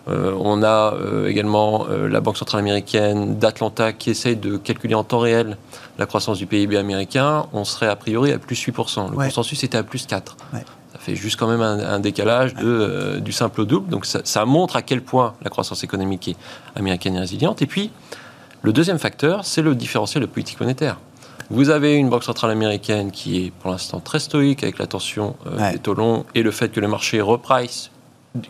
Euh, 0.10 0.36
on 0.40 0.62
a 0.62 0.94
également 1.28 1.88
la 1.88 2.22
Banque 2.22 2.38
centrale 2.38 2.60
américaine 2.60 3.40
d'Atlanta 3.40 3.94
qui 3.94 4.12
essaye 4.12 4.36
de 4.36 4.58
calculer 4.58 4.94
en 4.94 5.04
temps 5.04 5.20
réel 5.20 5.58
la 5.98 6.06
croissance 6.06 6.38
du 6.38 6.46
PIB 6.46 6.78
américain. 6.78 7.46
On 7.54 7.64
serait 7.64 7.88
a 7.88 7.96
priori 7.96 8.32
à 8.32 8.40
plus 8.40 8.56
8%. 8.56 9.12
Le 9.12 9.16
consensus 9.16 9.64
était 9.64 9.78
à 9.78 9.84
plus 9.84 10.08
4%. 10.08 10.22
Ça 10.94 11.00
fait 11.00 11.16
juste 11.16 11.40
quand 11.40 11.48
même 11.48 11.62
un, 11.62 12.00
décalage 12.00 12.54
de, 12.54 13.20
du 13.20 13.32
simple 13.32 13.62
au 13.62 13.66
double. 13.66 13.90
Donc 13.90 14.06
ça, 14.06 14.22
ça 14.24 14.46
montre 14.46 14.76
à 14.76 14.82
quel 14.82 15.02
point 15.02 15.34
la 15.42 15.50
croissance 15.50 15.84
économique 15.84 16.36
américaine 16.76 17.16
est 17.16 17.20
résiliente. 17.20 17.62
Et 17.62 17.68
puis, 17.68 17.92
le 18.62 18.72
deuxième 18.72 19.00
facteur, 19.00 19.44
c'est 19.44 19.62
le 19.62 19.76
différentiel 19.76 20.22
de 20.22 20.28
politique 20.28 20.60
monétaire. 20.60 20.98
Vous 21.50 21.70
avez 21.70 21.96
une 21.96 22.10
banque 22.10 22.24
centrale 22.24 22.52
américaine 22.52 23.12
qui 23.12 23.46
est 23.46 23.52
pour 23.52 23.72
l'instant 23.72 24.00
très 24.00 24.20
stoïque 24.20 24.64
avec 24.64 24.78
la 24.80 24.88
tension 24.88 25.36
euh, 25.46 25.72
des 25.72 25.80
taux 25.80 25.94
longs 25.94 26.26
et 26.34 26.42
le 26.42 26.52
fait 26.52 26.70
que 26.70 26.80
le 26.80 26.88
marché 26.88 27.22
reprice 27.22 27.92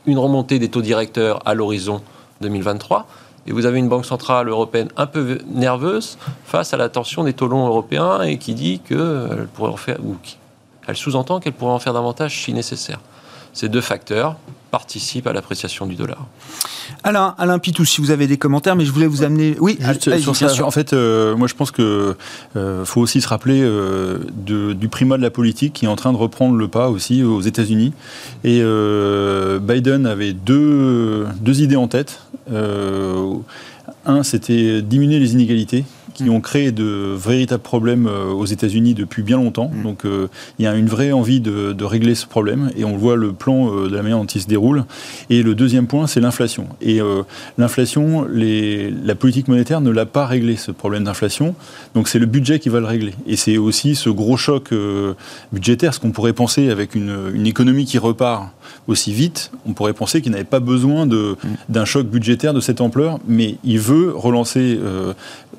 une 0.05 0.17
remontée 0.17 0.59
des 0.59 0.69
taux 0.69 0.81
directeurs 0.81 1.41
à 1.45 1.53
l'horizon 1.53 2.01
2023. 2.41 3.07
Et 3.45 3.51
vous 3.51 3.65
avez 3.65 3.79
une 3.79 3.89
banque 3.89 4.05
centrale 4.05 4.47
européenne 4.47 4.89
un 4.95 5.05
peu 5.05 5.39
nerveuse 5.47 6.17
face 6.45 6.73
à 6.73 6.77
la 6.77 6.89
tension 6.89 7.23
des 7.23 7.33
taux 7.33 7.47
européens 7.47 8.21
et 8.21 8.37
qui 8.37 8.53
dit 8.53 8.79
qu'elle 8.79 9.47
pourrait 9.53 9.71
en 9.71 9.77
faire, 9.77 9.97
ou 10.03 10.15
elle 10.87 10.95
sous-entend 10.95 11.39
qu'elle 11.39 11.53
pourrait 11.53 11.73
en 11.73 11.79
faire 11.79 11.93
davantage 11.93 12.41
si 12.41 12.53
nécessaire. 12.53 12.99
Ces 13.53 13.69
deux 13.69 13.81
facteurs 13.81 14.37
participent 14.73 15.27
à 15.27 15.33
l'appréciation 15.33 15.85
du 15.85 15.93
dollar. 15.93 16.25
Alain, 17.03 17.35
Alain 17.37 17.59
Pitou, 17.59 17.85
si 17.85 18.01
vous 18.01 18.09
avez 18.09 18.25
des 18.25 18.37
commentaires, 18.37 18.75
mais 18.75 18.85
je 18.85 18.91
voulais 18.91 19.05
vous 19.05 19.21
amener. 19.21 19.55
Oui, 19.59 19.77
Juste 19.79 20.17
sur 20.17 20.35
ça, 20.35 20.65
En 20.65 20.71
fait, 20.71 20.93
euh, 20.93 21.35
moi 21.35 21.47
je 21.47 21.53
pense 21.53 21.69
que 21.69 22.15
euh, 22.55 22.83
faut 22.83 22.99
aussi 22.99 23.21
se 23.21 23.27
rappeler 23.27 23.61
euh, 23.61 24.17
du 24.35 24.87
primat 24.89 25.17
de 25.17 25.21
la 25.21 25.29
politique 25.29 25.73
qui 25.73 25.85
est 25.85 25.87
en 25.87 25.95
train 25.95 26.11
de 26.11 26.17
reprendre 26.17 26.55
le 26.55 26.67
pas 26.67 26.89
aussi 26.89 27.21
aux 27.21 27.41
États-Unis. 27.41 27.93
Et 28.43 28.63
Biden 29.61 30.07
avait 30.07 30.33
deux, 30.33 31.27
deux 31.39 31.61
idées 31.61 31.75
en 31.75 31.87
tête. 31.87 32.21
un, 32.51 34.23
c'était 34.23 34.81
diminuer 34.81 35.19
les 35.19 35.33
inégalités 35.33 35.85
qui 36.13 36.29
ont 36.29 36.41
créé 36.41 36.71
de 36.71 37.15
véritables 37.15 37.63
problèmes 37.63 38.07
euh, 38.07 38.31
aux 38.31 38.45
États-Unis 38.45 38.93
depuis 38.93 39.23
bien 39.23 39.37
longtemps. 39.37 39.71
Mm. 39.73 39.83
Donc 39.83 40.05
euh, 40.05 40.27
il 40.59 40.65
y 40.65 40.67
a 40.67 40.75
une 40.75 40.87
vraie 40.87 41.11
envie 41.11 41.39
de, 41.39 41.83
régler 41.83 42.15
ce 42.15 42.25
problème 42.25 42.71
et 42.77 42.85
on 42.85 42.95
voit 42.95 43.17
le 43.17 43.33
plan 43.33 43.69
euh, 43.69 43.89
de 43.89 43.95
la 43.95 44.01
manière 44.03 44.17
dont 44.17 44.25
il 44.25 44.41
se 44.41 44.47
déroule. 44.47 44.85
Et 45.29 45.43
le 45.43 45.53
deuxième 45.53 45.87
point, 45.87 46.07
c'est 46.07 46.21
l'inflation. 46.21 46.67
Et 46.81 47.01
l'inflation, 47.57 48.25
la 48.31 49.15
politique 49.15 49.47
monétaire 49.47 49.81
ne 49.81 49.89
l'a 49.89 50.05
pas 50.05 50.25
réglé 50.25 50.55
ce 50.55 50.71
problème 50.71 51.03
d'inflation. 51.03 51.55
Donc 51.93 52.07
c'est 52.07 52.19
le 52.19 52.25
budget 52.25 52.59
qui 52.59 52.69
va 52.69 52.79
le 52.79 52.85
régler. 52.85 53.13
Et 53.27 53.35
c'est 53.35 53.57
aussi 53.57 53.95
ce 53.95 54.09
gros 54.09 54.37
choc 54.37 54.73
budgétaire, 55.51 55.93
ce 55.93 55.99
qu'on 55.99 56.11
pourrait 56.11 56.33
penser 56.33 56.69
avec 56.69 56.95
une, 56.95 57.31
une 57.33 57.47
économie 57.47 57.85
qui 57.85 57.97
repart 57.97 58.49
aussi 58.87 59.13
vite, 59.13 59.51
on 59.65 59.73
pourrait 59.73 59.93
penser 59.93 60.21
qu'il 60.21 60.31
n'avait 60.31 60.43
pas 60.43 60.61
besoin 60.61 61.05
mm. 61.05 61.35
d'un 61.69 61.85
choc 61.85 62.07
budgétaire 62.07 62.53
de 62.53 62.61
cette 62.61 62.79
ampleur, 62.79 63.19
mais 63.27 63.57
il 63.63 63.79
veut 63.79 64.13
relancer 64.15 64.79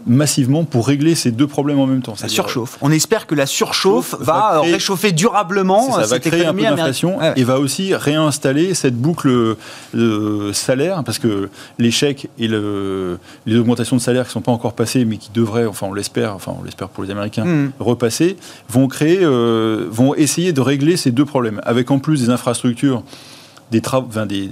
massivement 0.07 0.43
pour 0.64 0.87
régler 0.87 1.14
ces 1.14 1.30
deux 1.30 1.46
problèmes 1.46 1.78
en 1.78 1.87
même 1.87 2.02
temps. 2.02 2.14
La 2.20 2.28
surchauffe. 2.28 2.78
On 2.80 2.90
espère 2.90 3.26
que 3.26 3.35
la 3.35 3.46
surchauffe 3.46 4.14
va, 4.18 4.61
réchauffer 4.61 5.12
durablement 5.12 5.92
ça, 5.92 6.07
va 6.07 6.18
créer 6.18 6.46
un 6.46 6.54
peu 6.54 6.62
d'inflation 6.62 7.18
et 7.37 7.44
va 7.44 7.59
aussi 7.59 7.94
réinstaller 7.94 8.74
cette 8.74 8.96
boucle 8.96 9.57
de 9.94 10.50
salaire 10.52 11.02
parce 11.04 11.18
que 11.18 11.48
les 11.78 11.90
chèques 11.90 12.28
et 12.38 12.48
le, 12.48 13.18
les 13.46 13.57
augmentations 13.57 13.96
de 13.96 14.00
salaire 14.00 14.24
qui 14.24 14.30
ne 14.30 14.35
sont 14.35 14.40
pas 14.40 14.52
encore 14.52 14.74
passées 14.74 15.04
mais 15.04 15.16
qui 15.16 15.30
devraient, 15.33 15.66
enfin 15.66 15.87
on 15.90 15.94
l'espère, 15.94 16.35
enfin 16.35 16.54
on 16.59 16.62
l'espère 16.62 16.88
pour 16.88 17.04
les 17.04 17.11
Américains, 17.11 17.44
hmm. 17.44 17.72
repasser, 17.80 18.37
vont 18.68 18.88
créer, 18.88 19.18
euh, 19.22 19.87
vont 19.90 20.14
essayer 20.14 20.52
de 20.52 20.61
régler 20.61 20.96
ces 20.96 21.11
deux 21.11 21.24
problèmes 21.24 21.61
avec 21.64 21.90
en 21.90 21.98
plus 21.98 22.20
des 22.20 22.30
infrastructures 22.30 23.02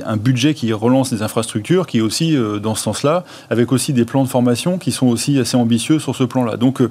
un 0.05 0.16
budget 0.16 0.55
qui 0.55 0.72
relance 0.72 1.12
des 1.12 1.22
infrastructures, 1.22 1.87
qui 1.87 1.98
est 1.98 2.01
aussi 2.01 2.37
euh, 2.37 2.59
dans 2.59 2.75
ce 2.75 2.83
sens-là, 2.83 3.25
avec 3.51 3.72
aussi 3.72 3.92
des 3.92 4.05
plans 4.05 4.25
de 4.25 4.29
formation 4.29 4.79
qui 4.79 4.92
sont 4.92 5.07
aussi 5.07 5.38
assez 5.38 5.57
ambitieux 5.57 5.98
sur 5.98 6.16
ce 6.16 6.25
plan-là. 6.25 6.57
Donc 6.57 6.81
euh, 6.81 6.90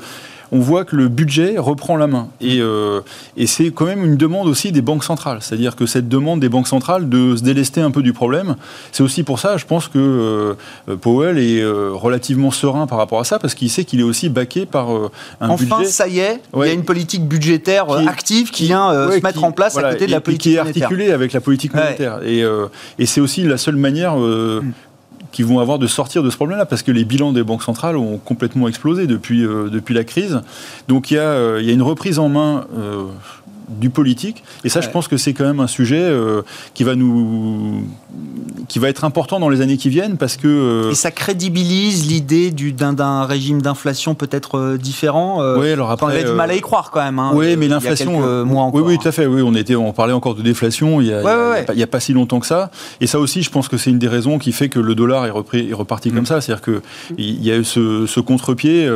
on 0.51 0.59
voit 0.59 0.83
que 0.83 0.95
le 0.95 1.07
budget 1.07 1.57
reprend 1.57 1.95
la 1.95 2.07
main. 2.07 2.27
Et, 2.41 2.59
euh, 2.59 3.01
et 3.37 3.47
c'est 3.47 3.71
quand 3.71 3.85
même 3.85 4.03
une 4.03 4.17
demande 4.17 4.47
aussi 4.47 4.71
des 4.71 4.81
banques 4.81 5.03
centrales. 5.03 5.39
C'est-à-dire 5.41 5.75
que 5.75 5.85
cette 5.85 6.09
demande 6.09 6.41
des 6.41 6.49
banques 6.49 6.67
centrales 6.67 7.07
de 7.07 7.35
se 7.37 7.43
délester 7.43 7.81
un 7.81 7.91
peu 7.91 8.01
du 8.01 8.11
problème, 8.11 8.55
c'est 8.91 9.03
aussi 9.03 9.23
pour 9.23 9.39
ça, 9.39 9.57
je 9.57 9.65
pense 9.65 9.87
que 9.87 9.97
euh, 9.97 10.95
Powell 10.97 11.37
est 11.37 11.61
euh, 11.61 11.91
relativement 11.93 12.51
serein 12.51 12.85
par 12.85 12.97
rapport 12.97 13.19
à 13.19 13.23
ça, 13.23 13.39
parce 13.39 13.55
qu'il 13.55 13.69
sait 13.69 13.85
qu'il 13.85 14.01
est 14.01 14.03
aussi 14.03 14.29
baqué 14.29 14.65
par 14.65 14.89
un 15.39 15.55
budget. 15.55 15.73
Enfin, 15.73 15.83
ça 15.85 16.07
y 16.07 16.19
est, 16.19 16.41
il 16.55 16.59
y 16.59 16.69
a 16.69 16.73
une 16.73 16.83
politique 16.83 17.27
budgétaire 17.27 17.89
active 18.07 18.51
qui 18.51 18.65
vient 18.65 18.91
se 19.11 19.21
mettre 19.21 19.43
en 19.43 19.51
place 19.51 19.77
à 19.77 19.93
côté 19.93 20.07
de 20.07 20.11
la 20.11 20.21
politique 20.21 20.57
monétaire. 20.57 20.73
Qui 20.73 20.79
est 20.79 20.83
articulée 20.83 21.11
avec 21.11 21.33
la 21.33 21.41
politique 21.41 21.73
monétaire. 21.73 22.19
Et, 22.25 22.43
et 22.99 23.05
c'est 23.05 23.21
aussi 23.21 23.43
la 23.43 23.57
seule 23.57 23.77
manière 23.77 24.15
mm 24.17 24.73
qui 25.31 25.43
vont 25.43 25.59
avoir 25.59 25.79
de 25.79 25.87
sortir 25.87 26.23
de 26.23 26.29
ce 26.29 26.35
problème-là, 26.35 26.65
parce 26.65 26.83
que 26.83 26.91
les 26.91 27.05
bilans 27.05 27.31
des 27.31 27.43
banques 27.43 27.63
centrales 27.63 27.97
ont 27.97 28.17
complètement 28.17 28.67
explosé 28.67 29.07
depuis, 29.07 29.45
euh, 29.45 29.69
depuis 29.69 29.93
la 29.93 30.03
crise. 30.03 30.41
Donc 30.87 31.11
il 31.11 31.15
y, 31.15 31.17
a, 31.17 31.23
euh, 31.23 31.59
il 31.61 31.67
y 31.67 31.69
a 31.69 31.73
une 31.73 31.81
reprise 31.81 32.19
en 32.19 32.29
main 32.29 32.65
euh, 32.77 33.05
du 33.79 33.89
politique. 33.89 34.43
Et 34.63 34.69
ça, 34.69 34.81
je 34.81 34.89
pense 34.89 35.07
que 35.07 35.17
c'est 35.17 35.33
quand 35.33 35.45
même 35.45 35.59
un 35.59 35.67
sujet 35.67 36.01
euh, 36.01 36.41
qui 36.73 36.83
va 36.83 36.95
nous, 36.95 37.83
qui 38.67 38.79
va 38.79 38.89
être 38.89 39.03
important 39.03 39.39
dans 39.39 39.49
les 39.49 39.61
années 39.61 39.77
qui 39.77 39.89
viennent 39.89 40.17
parce 40.17 40.37
que. 40.37 40.47
Euh, 40.47 40.91
et 40.91 40.95
ça 40.95 41.11
crédibilise 41.11 42.07
l'idée 42.07 42.51
d'un 42.51 43.25
régime 43.25 43.61
d'inflation 43.61 44.15
peut-être 44.15 44.57
euh, 44.57 44.77
différent. 44.77 45.41
oui, 45.57 45.71
alors 45.71 45.91
après. 45.91 46.05
On 46.05 46.09
avait 46.09 46.23
du 46.23 46.31
mal 46.31 46.51
à 46.51 46.55
y 46.55 46.61
croire 46.61 46.91
quand 46.91 47.03
même. 47.03 47.19
Hein, 47.19 47.31
oui, 47.33 47.55
mais 47.55 47.67
l'inflation. 47.67 48.19
Oui, 48.73 48.81
oui, 48.83 48.97
tout 48.97 49.07
à 49.07 49.11
fait. 49.11 49.25
Oui, 49.25 49.41
on 49.43 49.55
était, 49.55 49.75
on 49.75 49.93
parlait 49.93 50.13
encore 50.13 50.35
de 50.35 50.41
déflation 50.41 51.01
il 51.01 51.07
y 51.07 51.13
a, 51.13 51.21
il 51.73 51.79
y 51.79 51.83
a, 51.83 51.87
pas, 51.87 51.99
si 51.99 52.13
longtemps 52.13 52.39
que 52.39 52.47
ça. 52.47 52.71
Et 52.99 53.07
ça 53.07 53.19
aussi, 53.19 53.43
je 53.43 53.49
pense 53.49 53.67
que 53.67 53.77
c'est 53.77 53.89
une 53.89 53.99
des 53.99 54.07
raisons 54.07 54.39
qui 54.39 54.51
fait 54.51 54.69
que 54.69 54.79
le 54.79 54.95
dollar 54.95 55.25
est, 55.25 55.29
repris, 55.29 55.69
est 55.69 55.73
reparti 55.73 56.11
comme 56.11 56.21
mm. 56.21 56.25
ça. 56.25 56.41
C'est-à-dire 56.41 56.61
que 56.61 56.81
il 57.17 57.43
y 57.43 57.51
a 57.51 57.57
eu 57.57 57.63
ce, 57.63 58.05
ce 58.07 58.19
contre-pied 58.19 58.89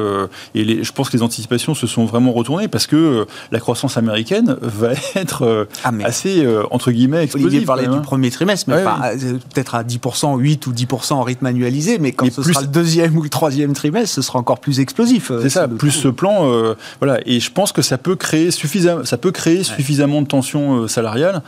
et 0.55 0.63
les, 0.63 0.83
je 0.83 0.91
pense 0.91 1.09
que 1.09 1.17
les 1.17 1.23
anticipations 1.23 1.73
se 1.73 1.87
sont 1.87 2.05
vraiment 2.05 2.31
retournées 2.31 2.67
parce 2.67 2.87
que 2.87 3.25
la 3.51 3.59
croissance 3.59 3.97
américaine 3.97 4.57
va 4.65 4.91
être 5.15 5.43
euh, 5.43 5.65
ah, 5.83 5.91
assez, 6.03 6.43
euh, 6.43 6.63
entre 6.71 6.91
guillemets, 6.91 7.23
explosif. 7.23 7.47
Olivier 7.47 7.65
parlait 7.65 7.87
du 7.87 7.95
hein. 7.95 7.99
premier 7.99 8.29
trimestre, 8.29 8.69
mais 8.69 8.75
euh, 8.75 9.33
peut-être 9.53 9.75
à 9.75 9.83
10%, 9.83 10.37
8 10.37 10.67
ou 10.67 10.73
10% 10.73 11.13
en 11.13 11.23
rythme 11.23 11.45
annualisé, 11.45 11.99
mais 11.99 12.11
quand 12.11 12.31
ce 12.31 12.43
sera 12.43 12.61
le 12.61 12.67
deuxième 12.67 13.17
ou 13.17 13.21
le 13.21 13.29
troisième 13.29 13.73
trimestre, 13.73 14.15
ce 14.15 14.21
sera 14.21 14.39
encore 14.39 14.59
plus 14.59 14.79
explosif. 14.79 15.31
C'est 15.41 15.49
ça, 15.49 15.67
plus 15.67 15.91
ce 15.91 16.07
plan. 16.07 16.75
voilà, 16.99 17.19
et 17.25 17.39
je 17.39 17.51
pense 17.51 17.71
que 17.71 17.81
ça 17.81 17.97
peut 17.97 18.15
créer, 18.15 18.51
suffisamment, 18.51 19.05
ça 19.05 19.17
peut 19.17 19.31
créer 19.31 19.63
suffisamment 19.63 20.21
de 20.21 20.27
tensions 20.27 20.87
salariales 20.87 21.41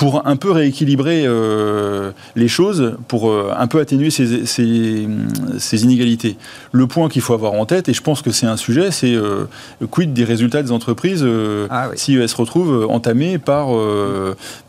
pour 0.00 0.26
un 0.26 0.36
peu 0.36 0.50
rééquilibrer 0.50 1.24
euh, 1.26 2.12
les 2.34 2.48
choses, 2.48 2.96
pour 3.06 3.30
euh, 3.30 3.52
un 3.54 3.66
peu 3.66 3.80
atténuer 3.80 4.08
ces, 4.08 4.46
ces, 4.46 5.84
inégalités. 5.84 6.38
Le 6.72 6.86
point 6.86 7.10
qu'il 7.10 7.20
faut 7.20 7.34
avoir 7.34 7.52
en 7.52 7.66
tête, 7.66 7.90
et 7.90 7.92
je 7.92 8.00
pense 8.00 8.22
que 8.22 8.30
c'est 8.30 8.46
un 8.46 8.56
sujet, 8.56 8.92
c'est 8.92 9.14
euh, 9.14 9.44
quid 9.90 10.14
des 10.14 10.24
résultats 10.24 10.62
des 10.62 10.72
entreprises 10.72 11.22
ah 11.68 11.90
si 11.96 12.14
elles 12.14 12.30
se 12.30 12.36
retrouvent 12.36 12.86
entamées 12.88 13.36
par, 13.36 13.68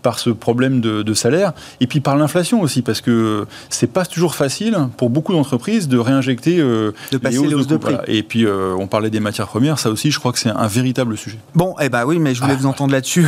par 0.02 0.20
ce 0.20 0.30
problème 0.32 0.82
de, 0.82 1.14
salaire, 1.14 1.54
et 1.80 1.88
puis 1.88 2.02
par 2.02 2.18
l'inflation 2.18 2.60
aussi, 2.60 2.82
parce 2.82 3.00
que 3.00 3.46
c'est 3.70 3.92
pas 3.92 4.06
toujours 4.06 4.36
facile 4.36 4.78
pour 4.98 5.10
beaucoup 5.10 5.32
d'entreprises 5.32 5.88
de 5.88 5.98
réinjecter 5.98 6.58
de 6.58 6.94
passer 7.22 7.46
les 7.48 7.54
hausses, 7.54 7.68
de, 7.68 7.78
prix. 7.78 7.96
Et 8.08 8.24
puis 8.24 8.46
on 8.48 8.88
parlait 8.88 9.10
des 9.10 9.22
matières 9.22 9.48
premières, 9.48 9.80
ça 9.80 9.92
aussi, 9.92 10.12
je 10.12 10.20
crois 10.20 10.34
que 10.34 10.40
c'est 10.40 10.50
un 10.50 10.68
véritable 10.68 11.18
sujet. 11.18 11.38
Bon, 11.56 11.74
eh 11.80 11.88
ben 11.88 12.06
oui, 12.06 12.20
mais 12.20 12.36
je 12.36 12.42
voulais 12.42 12.56
ah. 12.56 12.60
vous 12.60 12.68
entendre 12.68 12.92
là-dessus, 12.92 13.26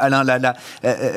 Alain. 0.00 0.24
La, 0.24 0.38
la, 0.38 0.54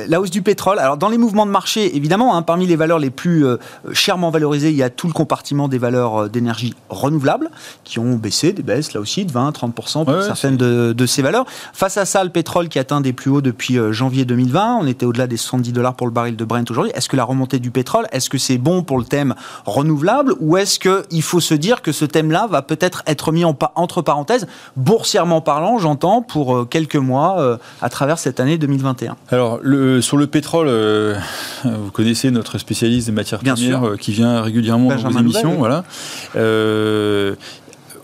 la 0.10 0.20
hausse 0.20 0.32
du 0.32 0.42
pétrole. 0.42 0.80
Alors, 0.80 0.98
dans 0.98 1.08
les 1.08 1.18
mouvements 1.18 1.46
de 1.46 1.52
marché, 1.52 1.96
évidemment, 1.96 2.36
hein, 2.36 2.42
parmi 2.42 2.66
les 2.66 2.76
valeurs 2.76 3.00
les 3.00 3.12
plus 3.12 3.46
euh, 3.46 3.58
chèrement 3.94 4.32
valorisées, 4.32 4.72
il 4.72 4.76
y 4.76 4.84
a 4.84 4.90
tout 4.90 5.08
le 5.08 5.14
compartiment 5.14 5.68
des 5.68 5.78
valeurs 5.78 6.24
euh, 6.24 6.28
d'énergie 6.30 6.74
renouvelables 6.90 7.50
qui 7.84 8.00
ont 8.00 8.16
baissé, 8.16 8.52
des 8.52 8.64
baisses 8.64 8.94
là 8.94 9.00
aussi 9.00 9.24
de 9.24 9.32
20-30% 9.32 10.06
pour 10.06 10.24
certaines 10.24 10.58
de, 10.58 11.06
ces 11.06 11.22
valeurs. 11.22 11.46
Face 11.74 11.98
à 11.98 12.06
ça, 12.06 12.24
le 12.24 12.32
pétrole 12.32 12.70
qui 12.70 12.80
atteint 12.80 13.02
des 13.02 13.14
plus 13.14 13.30
hauts 13.30 13.42
depuis 13.42 13.78
euh, 13.78 13.92
janvier 13.92 14.26
2020, 14.26 14.80
on 14.82 14.88
était 14.88 15.06
au-delà 15.06 15.28
des 15.28 15.38
70 15.38 15.72
dollars 15.74 15.94
pour 15.94 16.08
le 16.08 16.14
baril 16.14 16.36
de 16.36 16.44
Brent 16.44 16.66
aujourd'hui. 16.70 16.92
Est-ce 16.96 17.08
que 17.08 17.16
la 17.16 17.24
remontée 17.24 17.60
du 17.60 17.70
pétrole, 17.70 18.08
est-ce 18.12 18.30
que 18.30 18.40
c'est 18.40 18.58
bon 18.58 18.82
pour 18.82 18.98
le 18.98 19.06
thème 19.06 19.36
renouvelable 19.66 20.34
ou 20.40 20.58
est-ce 20.58 20.80
qu'il 20.80 21.22
faut 21.22 21.40
se 21.40 21.54
dire 21.54 21.84
que 21.84 21.92
ce 21.92 22.06
thème-là 22.06 22.48
va 22.50 22.64
peut-être 22.64 23.04
être 23.06 23.32
mis 23.32 23.46
en, 23.46 23.56
entre 23.76 24.02
parenthèses, 24.02 24.48
boursièrement 24.76 25.42
parlant, 25.42 25.78
j'entends, 25.78 26.24
pour 26.24 26.68
quelques 26.68 26.96
mois 26.96 27.60
à 27.82 27.90
travers 27.90 28.18
cette 28.18 28.40
année 28.40 28.58
2021 28.58 29.16
Alors, 29.32 29.60
le, 29.62 29.99
sur 30.02 30.18
le 30.18 30.28
pétrole, 30.28 30.68
euh, 30.70 31.16
vous 31.64 31.92
connaissez 31.92 32.32
notre 32.32 32.58
spécialiste 32.58 33.08
des 33.08 33.14
matières 33.14 33.40
premières 33.40 33.84
euh, 33.84 33.96
qui 33.98 34.12
vient 34.12 34.42
régulièrement 34.42 34.90
dans 34.90 35.10
vos 35.10 35.20
émissions. 35.20 35.56
Voilà. 35.56 35.84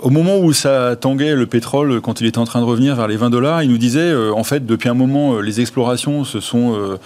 Euh, 0.06 0.08
au 0.08 0.10
moment 0.12 0.38
où 0.38 0.54
ça 0.54 0.96
tanguait 0.96 1.36
le 1.36 1.46
pétrole, 1.46 2.00
quand 2.02 2.22
il 2.22 2.28
était 2.28 2.38
en 2.38 2.46
train 2.46 2.60
de 2.60 2.66
revenir 2.66 2.96
vers 2.96 3.08
les 3.08 3.18
20 3.18 3.30
dollars, 3.30 3.64
il 3.64 3.70
nous 3.70 3.78
disait, 3.78 4.14
en 4.16 4.44
fait, 4.44 4.66
depuis 4.66 4.90
un 4.90 4.94
moment, 4.94 5.40
les 5.40 5.62
explorations 5.62 6.24
se 6.24 6.40
sont 6.40 6.98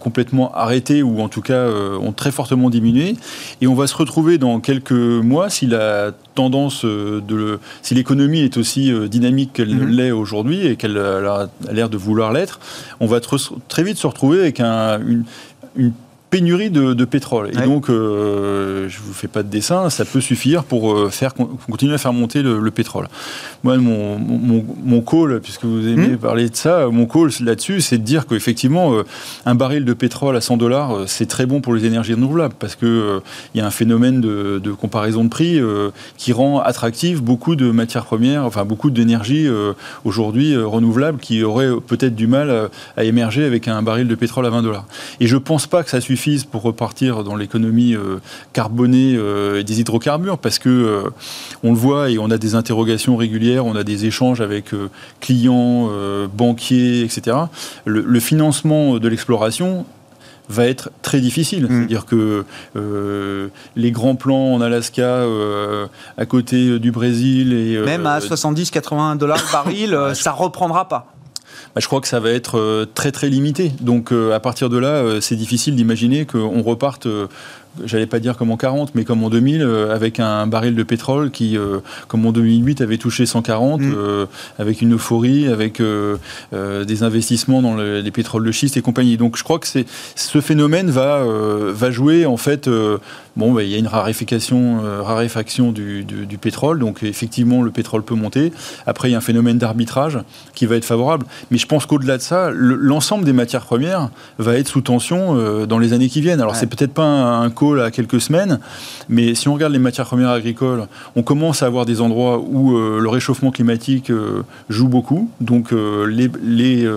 complètement 0.00 0.52
arrêtées 0.54 1.02
ou 1.02 1.20
en 1.20 1.28
tout 1.28 1.42
cas 1.42 1.68
ont 1.68 2.12
très 2.12 2.30
fortement 2.30 2.70
diminué. 2.70 3.16
Et 3.60 3.66
on 3.66 3.74
va 3.74 3.86
se 3.86 3.96
retrouver 3.96 4.38
dans 4.38 4.60
quelques 4.60 4.92
mois, 4.92 5.50
si 5.50 5.66
la 5.66 6.12
tendance 6.34 6.84
de 6.84 7.58
si 7.82 7.94
l'économie 7.94 8.40
est 8.40 8.56
aussi 8.56 8.92
dynamique 9.08 9.52
qu'elle 9.52 9.74
mhm. 9.74 9.88
l'est 9.88 10.10
aujourd'hui 10.10 10.66
et 10.66 10.76
qu'elle 10.76 10.98
a 10.98 11.48
l'air 11.70 11.88
de 11.88 11.96
vouloir 11.96 12.32
l'être, 12.32 12.60
on 13.00 13.06
va 13.06 13.20
très 13.20 13.82
vite 13.82 13.98
se 13.98 14.06
retrouver 14.06 14.40
avec 14.40 14.60
un, 14.60 15.00
une, 15.00 15.24
une 15.76 15.92
pénurie 16.30 16.70
de, 16.70 17.04
pétrole. 17.04 17.50
Et 17.52 17.64
donc, 17.64 17.88
euh, 17.88 18.88
je 18.88 18.98
ne 18.98 19.04
vous 19.04 19.12
fais 19.12 19.28
pas 19.28 19.42
de 19.42 19.48
dessin, 19.48 19.88
ça 19.88 20.04
peut 20.04 20.20
suffire 20.20 20.64
pour 20.64 20.92
euh, 20.92 21.08
faire, 21.08 21.32
continuer 21.34 21.94
à 21.94 21.98
faire 21.98 22.12
monter 22.12 22.42
le, 22.42 22.70
pétrole. 22.70 23.08
Moi, 23.64 23.78
mon, 23.78 24.18
mon, 24.18 25.00
call, 25.00 25.40
puisque 25.40 25.64
vous 25.64 25.88
aimez 25.88 26.08
hmm. 26.08 26.18
parler 26.18 26.50
de 26.50 26.56
ça, 26.56 26.88
mon 26.88 27.06
call 27.06 27.30
là-dessus, 27.40 27.80
c'est 27.80 27.98
de 27.98 28.02
dire 28.02 28.26
qu'effectivement, 28.26 28.92
euh, 28.92 29.04
un 29.46 29.54
baril 29.54 29.84
de 29.84 29.92
pétrole 29.94 30.36
à 30.36 30.40
100 30.40 30.58
dollars, 30.58 31.04
c'est 31.06 31.26
très 31.26 31.46
bon 31.46 31.60
pour 31.60 31.74
les 31.74 31.86
énergies 31.86 32.12
renouvelables, 32.14 32.54
parce 32.58 32.76
qu'il 32.76 33.20
il 33.54 33.58
y 33.58 33.60
a 33.62 33.66
un 33.66 33.70
phénomène 33.70 34.20
de, 34.20 34.72
comparaison 34.72 35.24
de 35.24 35.30
prix 35.30 35.60
qui 36.16 36.32
rend 36.32 36.60
attractif 36.60 37.22
beaucoup 37.22 37.56
de 37.56 37.70
matières 37.70 38.04
premières, 38.04 38.44
enfin 38.44 38.64
beaucoup 38.64 38.90
d'énergie 38.90 39.48
aujourd'hui 40.04 40.56
renouvelable 40.56 41.18
qui 41.18 41.42
aurait 41.42 41.70
peut-être 41.86 42.14
du 42.14 42.26
mal 42.26 42.68
à 42.96 43.04
émerger 43.04 43.44
avec 43.44 43.66
un 43.66 43.82
baril 43.82 44.06
de 44.06 44.14
pétrole 44.14 44.46
à 44.46 44.50
20 44.50 44.62
dollars. 44.62 44.86
Et 45.20 45.26
je 45.26 45.34
ne 45.34 45.40
pense 45.40 45.66
pas 45.66 45.82
que 45.82 45.90
ça 45.90 46.00
suffise 46.00 46.17
pour 46.50 46.62
repartir 46.62 47.24
dans 47.24 47.36
l'économie 47.36 47.94
euh, 47.94 48.20
carbonée 48.52 49.14
euh, 49.16 49.62
des 49.62 49.80
hydrocarbures, 49.80 50.38
parce 50.38 50.58
que 50.58 50.68
euh, 50.68 51.10
on 51.62 51.70
le 51.70 51.78
voit 51.78 52.10
et 52.10 52.18
on 52.18 52.30
a 52.30 52.38
des 52.38 52.54
interrogations 52.54 53.16
régulières, 53.16 53.66
on 53.66 53.76
a 53.76 53.84
des 53.84 54.06
échanges 54.06 54.40
avec 54.40 54.70
clients, 55.20 55.90
banquiers, 56.34 57.02
etc. 57.02 57.36
Le, 57.84 58.20
financement 58.20 58.98
de 58.98 59.08
l'exploration 59.08 59.86
va 60.48 60.66
être 60.66 60.90
très 61.02 61.20
difficile. 61.20 61.64
Mmh. 61.64 61.68
C'est-à-dire 61.68 62.06
que 62.06 62.44
les 63.76 63.90
grands 63.90 64.16
plans 64.16 64.54
en 64.54 64.60
Alaska, 64.60 65.24
à 66.16 66.26
côté 66.26 66.78
du 66.78 66.90
Brésil 66.90 67.52
et 67.52 67.78
même 67.78 68.06
à 68.06 68.18
70-80 68.18 69.18
dollars 69.18 69.38
le 69.38 69.52
baril, 69.52 69.98
ça 70.14 70.32
reprendra 70.32 70.88
pas. 70.88 71.17
Bah, 71.74 71.80
je 71.80 71.86
crois 71.86 72.00
que 72.00 72.08
ça 72.08 72.20
va 72.20 72.30
être 72.30 72.58
euh, 72.58 72.86
très 72.92 73.12
très 73.12 73.28
limité. 73.28 73.72
Donc 73.80 74.12
euh, 74.12 74.34
à 74.34 74.40
partir 74.40 74.68
de 74.68 74.78
là, 74.78 74.96
euh, 74.96 75.20
c'est 75.20 75.36
difficile 75.36 75.76
d'imaginer 75.76 76.26
qu'on 76.26 76.62
reparte 76.62 77.06
j'allais 77.84 78.06
pas 78.06 78.18
dire 78.18 78.36
comme 78.36 78.50
en 78.50 78.56
40, 78.56 78.94
mais 78.94 79.04
comme 79.04 79.22
en 79.22 79.30
2000, 79.30 79.62
avec 79.62 80.20
un 80.20 80.46
baril 80.46 80.74
de 80.74 80.82
pétrole 80.82 81.30
qui, 81.30 81.56
comme 82.08 82.26
en 82.26 82.32
2008, 82.32 82.80
avait 82.80 82.98
touché 82.98 83.26
140, 83.26 83.80
mm. 83.80 83.94
avec 84.58 84.82
une 84.82 84.94
euphorie, 84.94 85.48
avec 85.48 85.82
des 86.52 87.02
investissements 87.02 87.62
dans 87.62 87.76
les 87.76 88.10
pétroles 88.10 88.44
de 88.44 88.52
schiste 88.52 88.76
et 88.76 88.82
compagnie. 88.82 89.16
Donc 89.16 89.36
je 89.36 89.44
crois 89.44 89.58
que 89.58 89.66
ce 89.66 90.40
phénomène 90.40 90.90
va, 90.90 91.24
va 91.24 91.90
jouer 91.90 92.26
en 92.26 92.36
fait 92.36 92.68
Bon, 93.38 93.52
bah, 93.52 93.62
il 93.62 93.70
y 93.70 93.76
a 93.76 93.78
une 93.78 93.86
raréfaction, 93.86 94.80
euh, 94.84 95.00
raréfaction 95.00 95.70
du, 95.70 96.04
pétrole, 96.40 96.80
donc 96.80 97.04
effectivement 97.04 97.62
le 97.62 97.70
pétrole 97.70 98.02
peut 98.02 98.16
monter. 98.16 98.52
Après, 98.84 99.08
il 99.08 99.12
y 99.12 99.14
a 99.14 99.18
un 99.18 99.20
phénomène 99.22 99.58
d'arbitrage 99.58 100.18
qui 100.56 100.66
va 100.66 100.74
être 100.74 100.84
favorable. 100.84 101.24
Mais 101.52 101.58
je 101.58 101.66
pense 101.66 101.86
qu'au-delà 101.86 102.16
de 102.16 102.22
ça, 102.22 102.50
l'ensemble 102.52 103.24
des 103.24 103.32
matières 103.32 103.64
premières 103.64 104.10
va 104.38 104.56
être 104.56 104.66
sous 104.66 104.80
tension 104.80 105.36
euh, 105.36 105.66
dans 105.66 105.78
les 105.78 105.92
années 105.92 106.08
qui 106.08 106.20
viennent. 106.20 106.40
Alors, 106.40 106.56
c'est 106.56 106.66
peut-être 106.66 106.92
pas 106.92 107.04
un, 107.04 107.50
à 107.76 107.90
quelques 107.90 108.20
semaines, 108.20 108.60
mais 109.08 109.34
si 109.34 109.48
on 109.48 109.54
regarde 109.54 109.72
les 109.72 109.78
matières 109.78 110.06
premières 110.06 110.30
agricoles, 110.30 110.86
on 111.16 111.22
commence 111.22 111.62
à 111.62 111.66
avoir 111.66 111.86
des 111.86 112.00
endroits 112.00 112.38
où 112.38 112.76
euh, 112.76 113.00
le 113.00 113.08
réchauffement 113.08 113.50
climatique 113.50 114.12
joue 114.68 114.88
beaucoup. 114.88 115.30
Donc, 115.40 115.72
les, 115.72 116.30
les, 116.42 116.88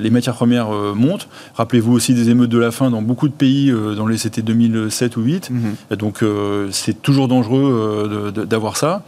les, 0.00 0.10
matières 0.10 0.34
premières 0.34 0.70
montent. 0.94 1.28
Rappelez-vous 1.54 1.92
aussi 1.92 2.14
des 2.14 2.30
émeutes 2.30 2.50
de 2.50 2.58
la 2.58 2.70
faim 2.70 2.90
dans 2.90 3.02
beaucoup 3.02 3.28
de 3.28 3.34
pays, 3.34 3.72
dans 3.96 4.06
les 4.06 4.16
c'était 4.16 4.42
2007 4.42 5.16
ou 5.16 5.22
vite. 5.22 5.50
Mhm. 5.50 5.96
Donc 5.96 6.22
euh, 6.22 6.68
c'est 6.72 7.00
toujours 7.02 7.28
dangereux 7.28 8.10
euh, 8.12 8.30
d'avoir 8.30 8.76
ça. 8.76 9.02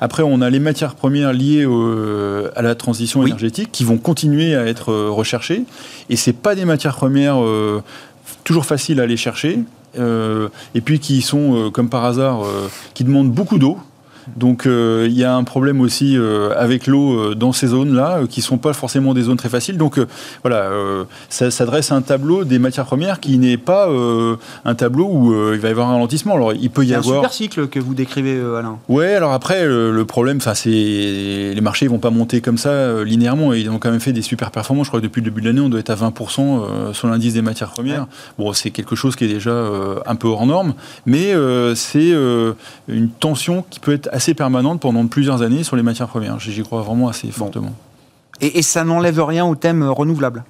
Après, 0.00 0.22
on 0.22 0.42
a 0.42 0.50
les 0.50 0.58
matières 0.58 0.94
premières 0.94 1.32
liées 1.32 1.66
à 2.54 2.62
la 2.62 2.74
transition 2.74 3.24
énergétique 3.24 3.70
qui 3.72 3.84
vont 3.84 3.96
continuer 3.96 4.54
à 4.54 4.66
être 4.66 4.90
euh, 4.90 5.10
recherchées. 5.10 5.62
Et 6.10 6.16
c'est 6.16 6.34
pas 6.34 6.54
des 6.54 6.64
matières 6.64 6.96
premières 6.96 7.38
toujours 8.44 8.66
faciles 8.66 9.00
à 9.00 9.04
aller 9.04 9.16
chercher. 9.16 9.60
Et 9.96 10.80
puis 10.80 10.98
qui 11.00 11.22
sont, 11.22 11.70
comme 11.72 11.88
par 11.88 12.04
hasard, 12.04 12.44
qui 12.94 13.04
demandent 13.04 13.32
beaucoup 13.32 13.58
d'eau. 13.58 13.78
Donc 14.34 14.66
euh, 14.66 15.06
il 15.08 15.16
y 15.16 15.24
a 15.24 15.34
un 15.34 15.44
problème 15.44 15.80
aussi 15.80 16.16
euh, 16.16 16.50
avec 16.56 16.86
l'eau 16.86 17.18
euh, 17.18 17.34
dans 17.34 17.52
ces 17.52 17.68
zones-là, 17.68 18.22
qui 18.28 18.40
ne 18.40 18.44
sont 18.44 18.58
pas 18.58 18.72
forcément 18.72 19.14
des 19.14 19.22
zones 19.22 19.36
très 19.36 19.48
faciles. 19.48 19.78
Donc 19.78 20.00
voilà, 20.42 20.70
ça 21.28 21.50
s'adresse 21.50 21.92
à 21.92 21.96
un 21.96 22.02
tableau 22.02 22.44
des 22.44 22.58
matières 22.58 22.86
premières 22.86 23.20
qui 23.20 23.38
n'est 23.38 23.56
pas 23.56 23.88
un 24.64 24.74
tableau 24.74 25.08
où 25.10 25.52
il 25.52 25.60
va 25.60 25.68
y 25.68 25.70
avoir 25.70 25.88
un 25.88 25.92
ralentissement. 25.92 26.34
Alors 26.34 26.52
il 26.52 26.70
peut 26.70 26.84
y 26.84 26.94
avoir... 26.94 27.18
un 27.18 27.22
super 27.22 27.32
cycle 27.32 27.68
que 27.68 27.78
vous 27.78 27.94
décrivez, 27.94 28.40
Alain. 28.40 28.78
Ouais, 28.88 29.14
alors 29.14 29.32
après, 29.32 29.66
le 29.66 30.04
problème, 30.04 30.40
c'est 30.40 30.70
les 30.70 31.60
marchés 31.60 31.86
ne 31.86 31.90
vont 31.90 31.98
pas 31.98 32.10
monter 32.10 32.40
comme 32.40 32.58
ça 32.58 33.02
linéairement. 33.04 33.52
Ils 33.52 33.70
ont 33.70 33.78
quand 33.78 33.90
même 33.90 34.00
fait 34.00 34.12
des 34.12 34.22
super 34.22 34.50
performances. 34.50 34.86
Je 34.86 34.90
crois 34.90 35.00
que 35.00 35.06
depuis 35.06 35.20
le 35.20 35.30
début 35.30 35.40
de 35.40 35.46
l'année, 35.46 35.60
on 35.60 35.68
doit 35.68 35.80
être 35.80 35.90
à 35.90 35.96
20% 35.96 36.92
sur 36.92 37.08
l'indice 37.08 37.34
des 37.34 37.42
matières 37.42 37.70
premières. 37.70 38.06
Bon, 38.38 38.52
c'est 38.52 38.70
quelque 38.70 38.96
chose 38.96 39.16
qui 39.16 39.24
est 39.24 39.28
déjà 39.28 39.64
un 40.06 40.14
peu 40.14 40.28
hors 40.28 40.46
norme, 40.46 40.74
mais 41.04 41.32
c'est 41.74 42.12
une 42.88 43.10
tension 43.10 43.64
qui 43.70 43.80
peut 43.80 43.92
être 43.92 44.08
assez 44.16 44.34
permanente 44.34 44.80
pendant 44.80 45.06
plusieurs 45.06 45.42
années 45.42 45.62
sur 45.62 45.76
les 45.76 45.82
matières 45.82 46.08
premières. 46.08 46.40
J'y 46.40 46.62
crois 46.62 46.82
vraiment 46.82 47.08
assez 47.08 47.30
fortement. 47.30 47.72
Et, 48.40 48.58
et 48.58 48.62
ça 48.62 48.82
n'enlève 48.82 49.22
rien 49.22 49.44
au 49.46 49.54
thème 49.54 49.82
renouvelable? 49.84 50.42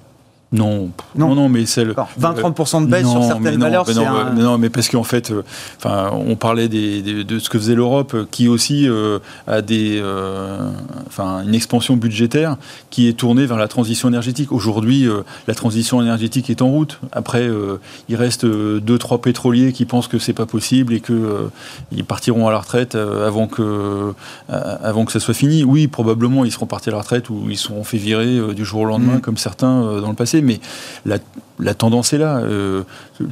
Non, 0.53 0.91
non, 1.17 1.35
non, 1.35 1.49
mais 1.49 1.65
c'est 1.65 1.83
le 1.83 1.93
20-30% 1.93 2.85
de 2.85 2.89
baisse 2.89 3.05
sur 3.05 3.21
certaines 3.21 3.59
valeurs. 3.59 3.83
Mais 3.85 3.93
non, 3.93 4.33
mais 4.33 4.41
non, 4.41 4.57
mais 4.57 4.69
parce 4.69 4.87
qu'en 4.87 5.03
fait, 5.03 5.29
euh, 5.29 5.43
enfin, 5.75 6.11
on 6.13 6.37
parlait 6.37 6.69
des, 6.69 7.01
de 7.01 7.39
ce 7.39 7.49
que 7.49 7.59
faisait 7.59 7.75
l'Europe, 7.75 8.13
euh, 8.13 8.25
qui 8.31 8.47
aussi 8.47 8.87
euh, 8.87 9.19
a 9.45 9.61
des, 9.61 10.01
enfin, 11.05 11.43
une 11.43 11.53
expansion 11.53 11.97
budgétaire 11.97 12.55
qui 12.89 13.09
est 13.09 13.13
tournée 13.13 13.45
vers 13.45 13.57
la 13.57 13.67
transition 13.67 14.07
énergétique. 14.07 14.53
Aujourd'hui, 14.53 15.05
la 15.47 15.53
transition 15.53 16.01
énergétique 16.01 16.49
est 16.49 16.61
en 16.61 16.69
route. 16.69 16.99
Après, 17.11 17.49
il 18.07 18.15
reste 18.15 18.45
deux, 18.45 18.97
trois 18.97 19.21
pétroliers 19.21 19.73
qui 19.73 19.85
pensent 19.85 20.07
que 20.07 20.19
c'est 20.19 20.33
pas 20.33 20.45
possible 20.45 20.93
et 20.93 21.01
que 21.01 21.49
ils 21.91 22.05
partiront 22.05 22.47
à 22.47 22.51
la 22.51 22.59
retraite 22.59 22.95
avant 22.95 23.47
que, 23.47 24.13
avant 24.49 25.05
que 25.05 25.11
ça 25.11 25.19
soit 25.19 25.33
fini. 25.33 25.63
Oui, 25.63 25.87
probablement, 25.87 26.45
ils 26.45 26.51
seront 26.51 26.67
partis 26.67 26.89
à 26.89 26.93
la 26.93 26.99
retraite 26.99 27.29
ou 27.29 27.47
ils 27.49 27.57
seront 27.57 27.83
fait 27.83 27.97
virer 27.97 28.53
du 28.53 28.63
jour 28.63 28.81
au 28.81 28.85
lendemain, 28.85 29.17
mmh. 29.17 29.21
comme 29.21 29.37
certains 29.37 29.99
dans 29.99 30.09
le 30.09 30.15
passé 30.15 30.36
mais 30.41 30.59
la, 31.05 31.73
tendance 31.73 32.13
est 32.13 32.17
là. 32.17 32.37
Euh, 32.37 32.83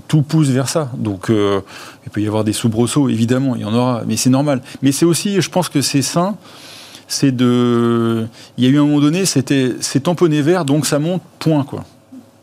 tout 0.07 0.21
pousse 0.21 0.49
vers 0.49 0.69
ça. 0.69 0.91
Donc, 0.97 1.29
euh, 1.29 1.61
il 2.05 2.11
peut 2.11 2.21
y 2.21 2.27
avoir 2.27 2.43
des 2.43 2.53
soubresauts, 2.53 3.09
évidemment, 3.09 3.55
il 3.55 3.61
y 3.61 3.65
en 3.65 3.73
aura, 3.73 4.03
mais 4.07 4.17
c'est 4.17 4.29
normal. 4.29 4.61
Mais 4.81 4.91
c'est 4.91 5.05
aussi, 5.05 5.41
je 5.41 5.49
pense 5.49 5.69
que 5.69 5.81
c'est 5.81 6.01
sain, 6.01 6.35
c'est 7.07 7.31
de. 7.31 8.27
Il 8.57 8.63
y 8.63 8.67
a 8.67 8.69
eu 8.69 8.79
un 8.79 8.83
moment 8.83 9.01
donné, 9.01 9.25
c'était 9.25 9.75
tamponné 10.03 10.41
vert, 10.41 10.65
donc 10.65 10.85
ça 10.85 10.99
monte, 10.99 11.21
point, 11.39 11.63
quoi 11.63 11.83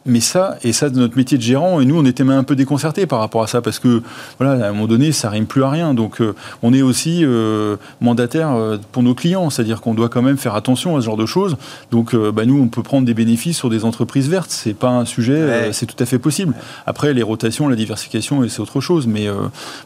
mais 0.04 0.20
ça, 0.20 0.56
et 0.64 0.72
ça, 0.72 0.90
de 0.90 0.98
notre 0.98 1.16
métier 1.16 1.38
de 1.38 1.42
gérant, 1.42 1.80
et 1.80 1.84
nous, 1.84 1.96
on 1.96 2.04
était 2.04 2.24
même 2.24 2.38
un 2.38 2.44
peu 2.44 2.56
déconcertés 2.56 3.06
par 3.06 3.20
rapport 3.20 3.42
à 3.42 3.46
ça, 3.46 3.62
parce 3.62 3.78
que, 3.78 4.02
voilà, 4.38 4.64
à 4.64 4.68
un 4.68 4.72
moment 4.72 4.86
donné, 4.86 5.12
ça 5.12 5.30
rime 5.30 5.46
plus 5.46 5.62
à 5.62 5.70
rien. 5.70 5.94
Donc, 5.94 6.20
euh, 6.20 6.34
on 6.62 6.72
est 6.72 6.82
aussi 6.82 7.24
euh, 7.24 7.76
mandataire 8.00 8.52
euh, 8.52 8.78
pour 8.90 9.02
nos 9.02 9.14
clients, 9.14 9.48
c'est-à-dire 9.50 9.80
qu'on 9.80 9.94
doit 9.94 10.08
quand 10.08 10.22
même 10.22 10.36
faire 10.36 10.54
attention 10.54 10.96
à 10.96 11.00
ce 11.00 11.06
genre 11.06 11.16
de 11.16 11.26
choses. 11.26 11.56
Donc, 11.90 12.14
bah, 12.14 12.44
nous, 12.44 12.60
on 12.60 12.68
peut 12.68 12.82
prendre 12.82 13.06
des 13.06 13.14
bénéfices 13.14 13.56
sur 13.56 13.70
des 13.70 13.84
entreprises 13.84 14.28
vertes. 14.28 14.50
C'est 14.50 14.74
pas 14.74 14.90
un 14.90 15.04
sujet, 15.04 15.72
c'est 15.72 15.86
tout 15.86 16.00
à 16.02 16.06
fait 16.06 16.18
possible. 16.18 16.54
Après, 16.86 17.14
les 17.14 17.22
rotations, 17.22 17.68
la 17.68 17.76
diversification, 17.76 18.46
c'est 18.48 18.60
autre 18.60 18.80
chose. 18.80 19.06
Mais, 19.06 19.28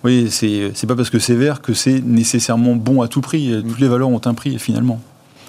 oui, 0.05 0.29
c'est 0.31 0.87
pas 0.87 0.97
parce 0.97 1.11
que 1.11 1.19
c'est 1.19 1.35
vert 1.35 1.61
que 1.61 1.75
c'est 1.75 2.01
nécessairement 2.05 2.75
bon 2.75 3.03
à 3.03 3.09
tout 3.09 3.21
prix. 3.21 3.63
Toutes 3.67 3.81
les 3.81 3.89
valeurs 3.89 4.09
ont 4.09 4.21
un 4.25 4.35
prix, 4.35 4.59
finalement. 4.59 5.01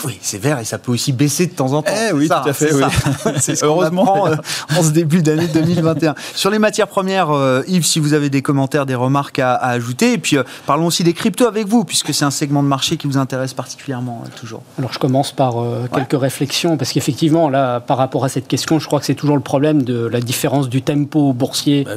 Oui, 0.06 0.18
c'est 0.22 0.38
vert 0.38 0.60
et 0.60 0.66
ça 0.66 0.78
peut 0.78 0.92
aussi 0.92 1.12
baisser 1.12 1.48
de 1.48 1.54
temps 1.54 1.74
en 1.74 1.82
temps. 1.82 1.92
Eh 2.10 2.14
oui, 2.14 2.28
tout 2.28 2.34
à 2.34 2.54
fait. 2.54 2.74
Oui. 2.74 2.84
ce 3.40 3.66
Heureusement. 3.66 4.28
Euh, 4.28 4.36
en 4.78 4.84
ce 4.84 4.92
début 4.92 5.22
d'année 5.22 5.48
2021. 5.48 6.16
Sur 6.36 6.50
les 6.50 6.60
matières 6.60 6.88
premières, 6.88 7.32
euh, 7.32 7.64
Yves, 7.68 7.86
si 7.86 8.00
vous 8.00 8.14
avez 8.14 8.30
des 8.30 8.42
commentaires, 8.42 8.86
des 8.86 8.96
remarques 8.96 9.40
à, 9.40 9.56
ajouter. 9.56 10.14
Et 10.14 10.18
puis, 10.18 10.38
euh, 10.38 10.44
parlons 10.66 10.88
aussi 10.88 11.04
des 11.04 11.14
cryptos 11.14 11.48
avec 11.48 11.68
vous, 11.68 11.84
puisque 11.84 12.14
c'est 12.14 12.26
un 12.26 12.32
segment 12.32 12.62
de 12.62 12.68
marché 12.68 12.98
qui 12.98 13.08
vous 13.08 13.18
intéresse 13.18 13.54
particulièrement, 13.54 14.24
toujours. 14.40 14.62
Alors, 14.78 14.94
je 14.94 15.00
commence 15.00 15.32
par 15.32 15.56
quelques 15.94 16.20
réflexions, 16.20 16.78
parce 16.78 16.92
qu'effectivement, 16.92 17.50
là, 17.50 17.80
par 17.80 17.98
rapport 17.98 18.26
à 18.26 18.30
cette 18.30 18.48
question, 18.48 18.80
je 18.80 18.88
crois 18.88 19.00
que 19.00 19.06
c'est 19.06 19.16
toujours 19.16 19.36
le 19.36 19.42
problème 19.42 19.84
de 19.84 20.06
la 20.06 20.20
différence 20.20 20.70
du 20.70 20.82
tempo 20.82 21.34
boursier. 21.34 21.86
Bah 21.86 21.92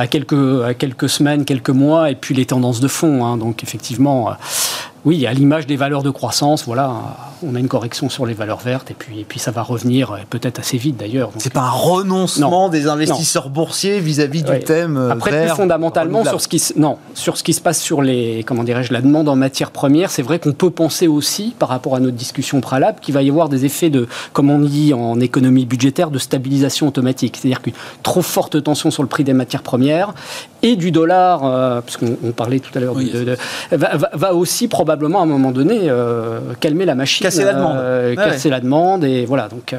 à 0.00 0.06
quelques, 0.06 0.64
à 0.64 0.72
quelques 0.72 1.10
semaines, 1.10 1.44
quelques 1.44 1.70
mois, 1.70 2.10
et 2.10 2.14
puis 2.14 2.34
les 2.34 2.46
tendances 2.46 2.80
de 2.80 2.88
fond. 2.88 3.24
Hein. 3.26 3.36
Donc 3.36 3.62
effectivement, 3.62 4.34
oui, 5.06 5.26
à 5.26 5.32
l'image 5.32 5.66
des 5.66 5.76
valeurs 5.76 6.02
de 6.02 6.10
croissance, 6.10 6.64
voilà, 6.66 6.92
on 7.42 7.54
a 7.54 7.58
une 7.58 7.68
correction 7.68 8.10
sur 8.10 8.26
les 8.26 8.34
valeurs 8.34 8.58
vertes 8.58 8.90
et 8.90 8.94
puis, 8.94 9.20
et 9.20 9.24
puis 9.24 9.38
ça 9.38 9.50
va 9.50 9.62
revenir 9.62 10.18
peut-être 10.28 10.58
assez 10.58 10.76
vite 10.76 10.98
d'ailleurs. 10.98 11.30
C'est 11.38 11.52
pas 11.52 11.62
un 11.62 11.70
renoncement 11.70 12.68
des 12.68 12.86
investisseurs 12.86 13.48
boursiers 13.48 13.98
vis-à-vis 14.00 14.42
du 14.42 14.58
thème 14.60 14.98
euh, 14.98 15.10
Après, 15.10 15.30
vert, 15.30 15.46
plus 15.46 15.56
fondamentalement 15.56 16.24
sur 16.24 16.40
ce 16.40 16.48
qui 16.48 16.62
non 16.76 16.98
sur 17.14 17.38
ce 17.38 17.42
qui 17.42 17.54
se 17.54 17.62
passe 17.62 17.80
sur 17.80 18.02
les 18.02 18.44
comment 18.46 18.62
dirais-je 18.62 18.92
la 18.92 19.00
demande 19.00 19.28
en 19.28 19.36
matières 19.36 19.70
premières, 19.70 20.10
c'est 20.10 20.22
vrai 20.22 20.38
qu'on 20.38 20.52
peut 20.52 20.70
penser 20.70 21.08
aussi 21.08 21.54
par 21.58 21.70
rapport 21.70 21.96
à 21.96 22.00
notre 22.00 22.16
discussion 22.16 22.60
préalable 22.60 23.00
qu'il 23.00 23.14
va 23.14 23.22
y 23.22 23.30
avoir 23.30 23.48
des 23.48 23.64
effets 23.64 23.90
de 23.90 24.06
comme 24.34 24.50
on 24.50 24.58
dit 24.58 24.92
en 24.92 25.18
économie 25.18 25.64
budgétaire 25.64 26.10
de 26.10 26.18
stabilisation 26.18 26.86
automatique, 26.86 27.38
c'est-à-dire 27.38 27.62
qu'une 27.62 27.72
trop 28.02 28.22
forte 28.22 28.62
tension 28.62 28.90
sur 28.90 29.02
le 29.02 29.08
prix 29.08 29.24
des 29.24 29.32
matières 29.32 29.62
premières 29.62 29.89
et 30.62 30.76
du 30.76 30.90
dollar, 30.90 31.44
euh, 31.44 31.80
puisqu'on 31.80 32.32
parlait 32.32 32.60
tout 32.60 32.76
à 32.76 32.80
l'heure, 32.80 32.94
va, 33.72 33.96
va, 34.12 34.34
aussi 34.34 34.68
probablement 34.68 35.20
à 35.20 35.22
un 35.22 35.26
moment 35.26 35.52
donné 35.52 35.82
euh, 35.84 36.40
calmer 36.60 36.84
la 36.84 36.94
machine, 36.94 37.24
casser 37.24 37.44
la 37.44 37.54
demande, 37.54 37.76
euh, 37.76 38.14
casser 38.14 38.50
la 38.50 38.60
demande, 38.60 39.04
et 39.04 39.24
voilà. 39.24 39.48
Donc, 39.48 39.74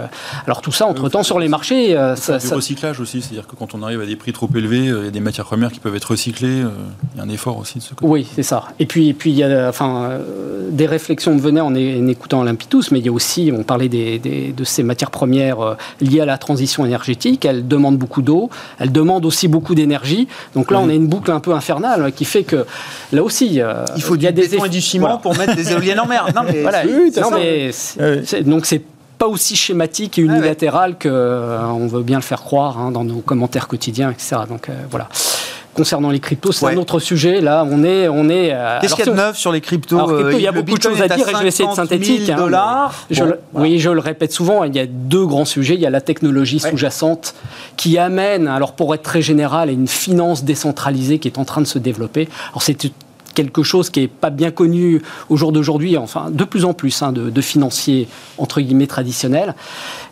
alors 0.45 0.61
tout 0.61 0.71
ça, 0.71 0.87
entre 0.87 1.09
temps, 1.09 1.23
sur 1.23 1.39
les 1.39 1.47
marchés, 1.47 1.95
ça, 2.15 2.37
du 2.37 2.47
recyclage 2.47 2.99
aussi, 2.99 3.21
c'est-à-dire 3.21 3.47
que 3.47 3.55
quand 3.55 3.75
on 3.75 3.83
arrive 3.83 4.01
à 4.01 4.05
des 4.05 4.15
prix 4.15 4.33
trop 4.33 4.49
élevés, 4.55 4.85
il 4.85 5.05
y 5.05 5.07
a 5.07 5.11
des 5.11 5.19
matières 5.19 5.45
premières 5.45 5.71
qui 5.71 5.79
peuvent 5.79 5.95
être 5.95 6.11
recyclées. 6.11 6.63
il 7.13 7.17
y 7.17 7.19
a 7.19 7.23
un 7.23 7.29
effort 7.29 7.57
aussi 7.57 7.77
de 7.77 7.83
ce 7.83 7.93
côté. 7.93 8.11
Oui, 8.11 8.27
c'est 8.35 8.43
ça. 8.43 8.65
Et 8.79 8.85
puis, 8.85 9.09
et 9.09 9.13
puis 9.13 9.31
il 9.31 9.37
y 9.37 9.43
a, 9.43 9.69
enfin, 9.69 10.09
des 10.69 10.87
réflexions 10.87 11.35
me 11.35 11.39
venaient 11.39 11.61
en, 11.61 11.75
écoutant 11.75 12.41
Olympitus, 12.41 12.91
mais 12.91 12.99
il 12.99 13.05
y 13.05 13.09
a 13.09 13.11
aussi, 13.11 13.51
on 13.55 13.63
parlait 13.63 13.89
des, 13.89 14.19
de 14.19 14.63
ces 14.63 14.83
matières 14.83 15.11
premières 15.11 15.77
liées 15.99 16.21
à 16.21 16.25
la 16.25 16.37
transition 16.37 16.85
énergétique. 16.85 17.45
Elles 17.45 17.67
demandent 17.67 17.97
beaucoup 17.97 18.21
d'eau, 18.21 18.49
elles 18.79 18.91
demandent 18.91 19.25
aussi 19.25 19.47
beaucoup 19.47 19.75
d'énergie. 19.75 19.90
Donc 20.55 20.71
là, 20.71 20.79
on 20.79 20.89
a 20.89 20.93
une 20.93 21.07
boucle 21.07 21.31
un 21.31 21.39
peu 21.39 21.53
infernale 21.53 22.11
qui 22.13 22.25
fait 22.25 22.43
que 22.43 22.65
là 23.11 23.23
aussi, 23.23 23.61
euh, 23.61 23.85
il 23.95 24.01
faut 24.01 24.15
il 24.15 24.23
y 24.23 24.27
a 24.27 24.31
des 24.31 24.47
béton 24.47 24.65
et 24.65 24.69
du 24.69 24.81
ciment 24.81 25.17
pour 25.17 25.37
mettre 25.37 25.55
des 25.55 25.71
éoliennes 25.71 25.99
en 25.99 26.05
mer. 26.05 26.27
Non, 26.35 26.43
mais, 26.43 26.61
voilà. 26.61 26.83
non, 26.85 27.31
mais 27.31 27.71
donc 28.41 28.65
c'est 28.65 28.81
pas 29.21 29.27
aussi 29.27 29.55
schématique 29.55 30.17
et 30.17 30.23
unilatéral 30.23 30.93
qu'on 30.93 31.09
euh, 31.09 31.87
veut 31.87 32.01
bien 32.01 32.17
le 32.17 32.23
faire 32.23 32.41
croire 32.41 32.79
hein, 32.79 32.89
dans 32.89 33.03
nos 33.03 33.19
commentaires 33.19 33.67
quotidiens, 33.67 34.09
etc. 34.09 34.37
Donc 34.49 34.67
euh, 34.67 34.73
voilà 34.89 35.09
concernant 35.73 36.09
les 36.09 36.19
cryptos, 36.19 36.51
c'est 36.51 36.65
un 36.65 36.77
autre 36.77 36.99
sujet. 36.99 37.41
Là, 37.41 37.65
on 37.69 37.83
est, 37.83 38.07
on 38.07 38.29
est. 38.29 38.51
Euh, 38.53 38.79
Qu'est-ce 38.81 38.95
qu'il 38.95 39.05
y 39.05 39.09
a 39.09 39.11
de 39.11 39.17
neuf 39.17 39.37
sur 39.37 39.51
les 39.51 39.61
cryptos 39.61 40.09
euh, 40.09 40.33
Il 40.33 40.41
y 40.41 40.47
a 40.47 40.51
beaucoup 40.51 40.77
de 40.77 40.81
choses 40.81 41.01
à 41.01 41.07
dire 41.07 41.27
et 41.27 41.33
je 41.33 41.41
vais 41.41 41.47
essayer 41.47 41.69
de 41.69 41.73
synthétique. 41.73 42.29
Hein, 42.29 42.35
dollars. 42.35 43.07
Oui, 43.53 43.79
je 43.79 43.89
le 43.89 43.99
répète 43.99 44.31
souvent. 44.31 44.63
Il 44.63 44.75
y 44.75 44.79
a 44.79 44.85
deux 44.85 45.25
grands 45.25 45.45
sujets. 45.45 45.75
Il 45.75 45.81
y 45.81 45.85
a 45.85 45.89
la 45.89 46.01
technologie 46.01 46.59
sous-jacente 46.59 47.35
qui 47.77 47.97
amène, 47.97 48.47
alors 48.47 48.73
pour 48.73 48.93
être 48.93 49.03
très 49.03 49.21
général, 49.21 49.69
à 49.69 49.71
une 49.71 49.87
finance 49.87 50.43
décentralisée 50.43 51.19
qui 51.19 51.27
est 51.27 51.37
en 51.37 51.45
train 51.45 51.61
de 51.61 51.67
se 51.67 51.79
développer. 51.79 52.27
Alors 52.51 52.61
c'est 52.61 52.91
quelque 53.33 53.63
chose 53.63 53.89
qui 53.89 54.01
n'est 54.01 54.07
pas 54.07 54.29
bien 54.29 54.51
connu 54.51 55.01
au 55.29 55.37
jour 55.37 55.51
d'aujourd'hui, 55.51 55.97
enfin 55.97 56.29
de 56.31 56.43
plus 56.43 56.65
en 56.65 56.73
plus, 56.73 57.01
hein, 57.01 57.11
de, 57.11 57.41
financiers 57.41 58.07
entre 58.37 58.61
guillemets 58.61 58.87
traditionnels, 58.87 59.55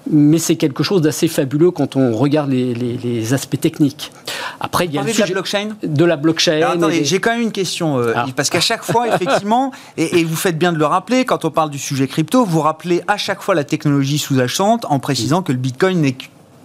mais 0.09 0.37
c'est 0.37 0.55
quelque 0.55 0.83
chose 0.83 1.01
d'assez 1.01 1.27
fabuleux 1.27 1.71
quand 1.71 1.95
on 1.95 2.15
regarde 2.15 2.51
les, 2.51 3.33
aspects 3.33 3.59
techniques. 3.59 4.11
Après, 4.59 4.85
il 4.85 4.93
y 4.93 4.97
a 4.97 5.03
le 5.03 5.09
sujet 5.09 5.23
de 5.23 5.27
la 5.27 5.33
blockchain. 5.33 5.67
De 5.83 6.05
la 6.05 6.17
blockchain. 6.17 6.61
attendez, 6.61 7.03
j'ai 7.03 7.19
quand 7.19 7.31
même 7.31 7.41
une 7.41 7.51
question, 7.51 7.99
euh, 7.99 8.13
ah. 8.15 8.25
parce 8.35 8.49
qu'à 8.49 8.59
chaque 8.59 8.83
fois, 8.83 9.07
effectivement, 9.07 9.71
et, 9.97 10.23
vous 10.23 10.35
faites 10.35 10.57
bien 10.57 10.73
de 10.73 10.77
le 10.77 10.85
rappeler, 10.85 11.25
quand 11.25 11.45
on 11.45 11.51
parle 11.51 11.69
du 11.69 11.79
sujet 11.79 12.07
crypto, 12.07 12.43
vous 12.43 12.61
rappelez 12.61 13.01
à 13.07 13.17
chaque 13.17 13.41
fois 13.41 13.55
la 13.55 13.63
technologie 13.63 14.17
sous-jacente 14.17 14.85
en 14.89 14.99
précisant 14.99 15.41
que 15.41 15.51
le 15.51 15.57
Bitcoin 15.57 16.01
n'est 16.01 16.15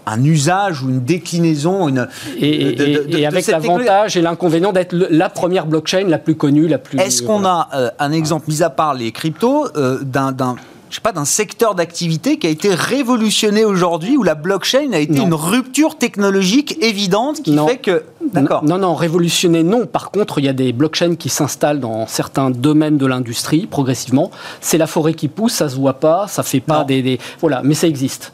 un 0.06 0.22
usage 0.22 0.82
ou 0.82 0.90
une 0.90 1.04
déclinaison. 1.04 1.88
Une, 1.88 2.08
et, 2.38 3.26
avec 3.26 3.46
l'avantage 3.46 4.16
et 4.16 4.22
l'inconvénient 4.22 4.72
d'être 4.72 4.94
la 4.94 5.28
première 5.30 5.66
blockchain 5.66 6.04
la 6.08 6.18
plus 6.18 6.34
connue, 6.34 6.68
la 6.68 6.78
plus. 6.78 6.98
Est-ce 6.98 7.22
qu'on 7.22 7.44
a 7.44 7.68
euh, 7.74 7.90
un 7.98 8.12
exemple, 8.12 8.46
mis 8.48 8.62
à 8.62 8.70
part 8.70 8.94
les 8.94 9.12
cryptos, 9.12 9.66
euh, 9.76 9.98
d'un 10.02 10.56
je 10.94 10.98
sais 11.00 11.02
pas, 11.02 11.10
d'un 11.10 11.24
secteur 11.24 11.74
d'activité 11.74 12.38
qui 12.38 12.46
a 12.46 12.50
été 12.50 12.72
révolutionné 12.72 13.64
aujourd'hui, 13.64 14.16
où 14.16 14.22
la 14.22 14.36
blockchain 14.36 14.92
a 14.92 15.00
été 15.00 15.22
une 15.22 15.34
rupture 15.34 15.98
technologique 15.98 16.80
évidente 16.84 17.42
qui 17.42 17.58
fait 17.66 17.78
que... 17.78 18.04
D'accord. 18.32 18.62
Non, 18.62 18.78
non, 18.78 18.94
révolutionné, 18.94 19.64
non. 19.64 19.86
Par 19.86 20.12
contre, 20.12 20.38
il 20.38 20.44
y 20.44 20.48
a 20.48 20.52
des 20.52 20.72
blockchains 20.72 21.16
qui 21.16 21.30
s'installent 21.30 21.80
dans 21.80 22.06
certains 22.06 22.50
domaines 22.50 22.96
de 22.96 23.06
l'industrie, 23.06 23.66
progressivement. 23.66 24.30
C'est 24.60 24.78
la 24.78 24.86
forêt 24.86 25.14
qui 25.14 25.26
pousse, 25.26 25.54
ça 25.54 25.68
se 25.68 25.74
voit 25.74 25.94
pas, 25.94 26.28
ça 26.28 26.44
fait 26.44 26.60
pas 26.60 26.84
des, 26.84 27.02
des... 27.02 27.18
Voilà, 27.40 27.60
mais 27.64 27.74
ça 27.74 27.88
existe. 27.88 28.32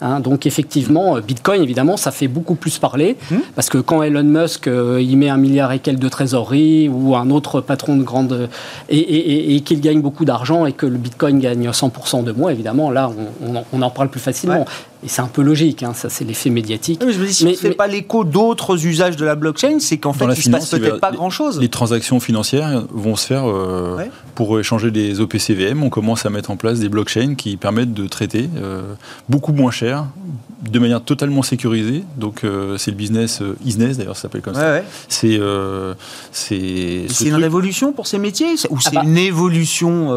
Hein, 0.00 0.20
donc 0.20 0.46
effectivement, 0.46 1.18
Bitcoin, 1.20 1.62
évidemment, 1.62 1.96
ça 1.96 2.10
fait 2.10 2.28
beaucoup 2.28 2.54
plus 2.54 2.78
parler, 2.78 3.16
hmm. 3.30 3.36
parce 3.54 3.68
que 3.68 3.78
quand 3.78 4.02
Elon 4.02 4.22
Musk 4.22 4.68
euh, 4.68 5.00
il 5.00 5.16
met 5.16 5.28
un 5.28 5.36
milliard 5.36 5.72
et 5.72 5.78
quelques 5.78 6.00
de 6.00 6.08
trésorerie, 6.08 6.88
ou 6.88 7.16
un 7.16 7.30
autre 7.30 7.60
patron 7.60 7.96
de 7.96 8.02
grande... 8.02 8.48
et, 8.88 9.60
qu'il 9.64 9.80
gagne 9.80 10.00
beaucoup 10.00 10.24
d'argent, 10.24 10.66
et 10.66 10.72
que 10.72 10.86
le 10.86 10.98
Bitcoin 10.98 11.38
gagne 11.38 11.68
100% 11.68 12.24
de 12.24 12.32
moins, 12.32 12.50
évidemment, 12.50 12.90
là, 12.90 13.10
on, 13.72 13.82
en 13.82 13.90
parle 13.90 14.08
plus 14.08 14.20
facilement. 14.20 14.66
Et 15.04 15.08
c'est 15.08 15.20
un 15.20 15.26
peu 15.26 15.42
logique, 15.42 15.82
hein, 15.82 15.92
ça 15.94 16.08
c'est 16.08 16.24
l'effet 16.24 16.50
médiatique. 16.50 17.02
mais 17.04 17.12
je 17.12 17.20
me 17.20 17.26
dis, 17.26 17.34
si 17.34 17.44
mais, 17.44 17.50
on 17.50 17.52
ne 17.52 17.58
fait 17.58 17.70
pas 17.72 17.86
l'écho 17.86 18.24
d'autres 18.24 18.86
usages 18.86 19.16
de 19.16 19.24
la 19.24 19.34
blockchain, 19.34 19.78
c'est 19.78 19.98
qu'en 19.98 20.12
fait, 20.12 20.24
il 20.24 20.28
ne 20.28 20.34
se 20.34 20.50
passe 20.50 20.70
peut-être 20.70 21.00
pas 21.00 21.12
grand-chose. 21.12 21.60
Les 21.60 21.68
transactions 21.68 22.18
financières 22.18 22.84
vont 22.90 23.14
se 23.16 23.26
faire 23.26 23.44
euh, 23.46 23.98
pour 24.34 24.58
échanger 24.58 24.90
des 24.90 25.20
OPCVM. 25.20 25.82
On 25.82 25.90
commence 25.90 26.24
à 26.24 26.30
mettre 26.30 26.50
en 26.50 26.56
place 26.56 26.80
des 26.80 26.88
blockchains 26.88 27.34
qui 27.34 27.56
permettent 27.56 27.92
de 27.92 28.06
traiter 28.06 28.48
euh, 28.56 28.94
beaucoup 29.28 29.52
moins 29.52 29.70
cher, 29.70 30.06
de 30.68 30.78
manière 30.78 31.02
totalement 31.02 31.42
sécurisée. 31.42 32.02
Donc 32.16 32.44
euh, 32.44 32.78
c'est 32.78 32.90
le 32.90 32.96
business 32.96 33.42
business 33.62 33.98
d'ailleurs, 33.98 34.16
ça 34.16 34.22
s'appelle 34.22 34.40
comme 34.42 34.54
ça. 34.54 34.80
C'est 35.08 35.38
c'est 36.32 37.06
une 37.26 37.34
révolution 37.34 37.92
pour 37.92 38.06
ces 38.06 38.18
métiers 38.18 38.54
ou 38.70 38.80
c'est 38.80 38.90
ah 38.92 39.02
bah. 39.02 39.02
une 39.04 39.18
évolution 39.18 40.10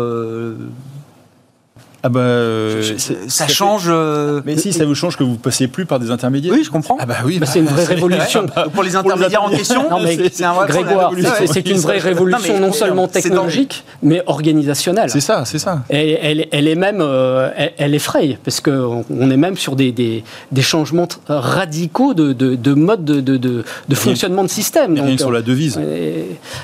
ah 2.02 2.10
bah, 2.10 2.20
euh, 2.22 2.98
ça 3.28 3.48
change. 3.48 3.88
Euh, 3.88 4.42
mais 4.46 4.58
si 4.58 4.72
ça 4.72 4.86
vous 4.86 4.96
change 4.96 5.18
que 5.18 5.24
vous 5.24 5.36
passiez 5.36 5.68
plus 5.68 5.86
par 5.86 6.00
des 6.00 6.12
intermédiaires. 6.12 6.54
Oui, 6.54 6.64
je 6.64 6.72
comprends. 6.72 6.98
Ah 7.00 7.06
bah 7.06 7.16
oui, 7.26 7.40
bah, 7.40 7.46
c'est 7.46 7.60
une 7.60 7.66
vraie 7.66 7.84
révolution 7.84 8.46
pour 8.74 8.84
les 8.84 8.96
intermédiaires 8.96 9.44
en 9.44 9.50
question. 9.50 9.84
c'est 10.32 10.46
un 10.46 10.66
Grégoire, 10.66 11.12
c'est 11.46 11.68
une 11.68 11.78
vraie 11.78 11.98
révolution 11.98 12.60
non, 12.60 12.72
seulement 12.72 13.08
technologique, 13.08 13.84
mais 14.02 14.22
organisationnelle. 14.28 15.10
C'est 15.10 15.20
ça, 15.20 15.44
c'est 15.46 15.60
ça. 15.60 15.84
Et 15.90 16.18
elle, 16.22 16.48
elle, 16.52 16.68
est 16.68 16.76
même, 16.76 17.00
euh, 17.02 17.50
elle, 17.78 17.96
effraie 17.96 18.38
parce 18.44 18.62
que 18.62 18.72
on 19.10 19.32
est 19.32 19.38
même 19.38 19.58
sur 19.58 19.76
des, 19.76 19.92
des, 19.92 20.24
des 20.52 20.62
changements 20.62 21.08
radicaux 21.28 22.14
de, 22.14 22.34
de, 22.34 22.56
de 22.56 22.74
mode 22.74 23.04
de, 23.04 23.20
de, 23.20 23.64
fonctionnement 23.96 24.44
de 24.44 24.50
système. 24.50 24.96
Donc, 24.96 25.06
rien 25.06 25.18
sur 25.18 25.32
la 25.32 25.42
devise. 25.42 25.80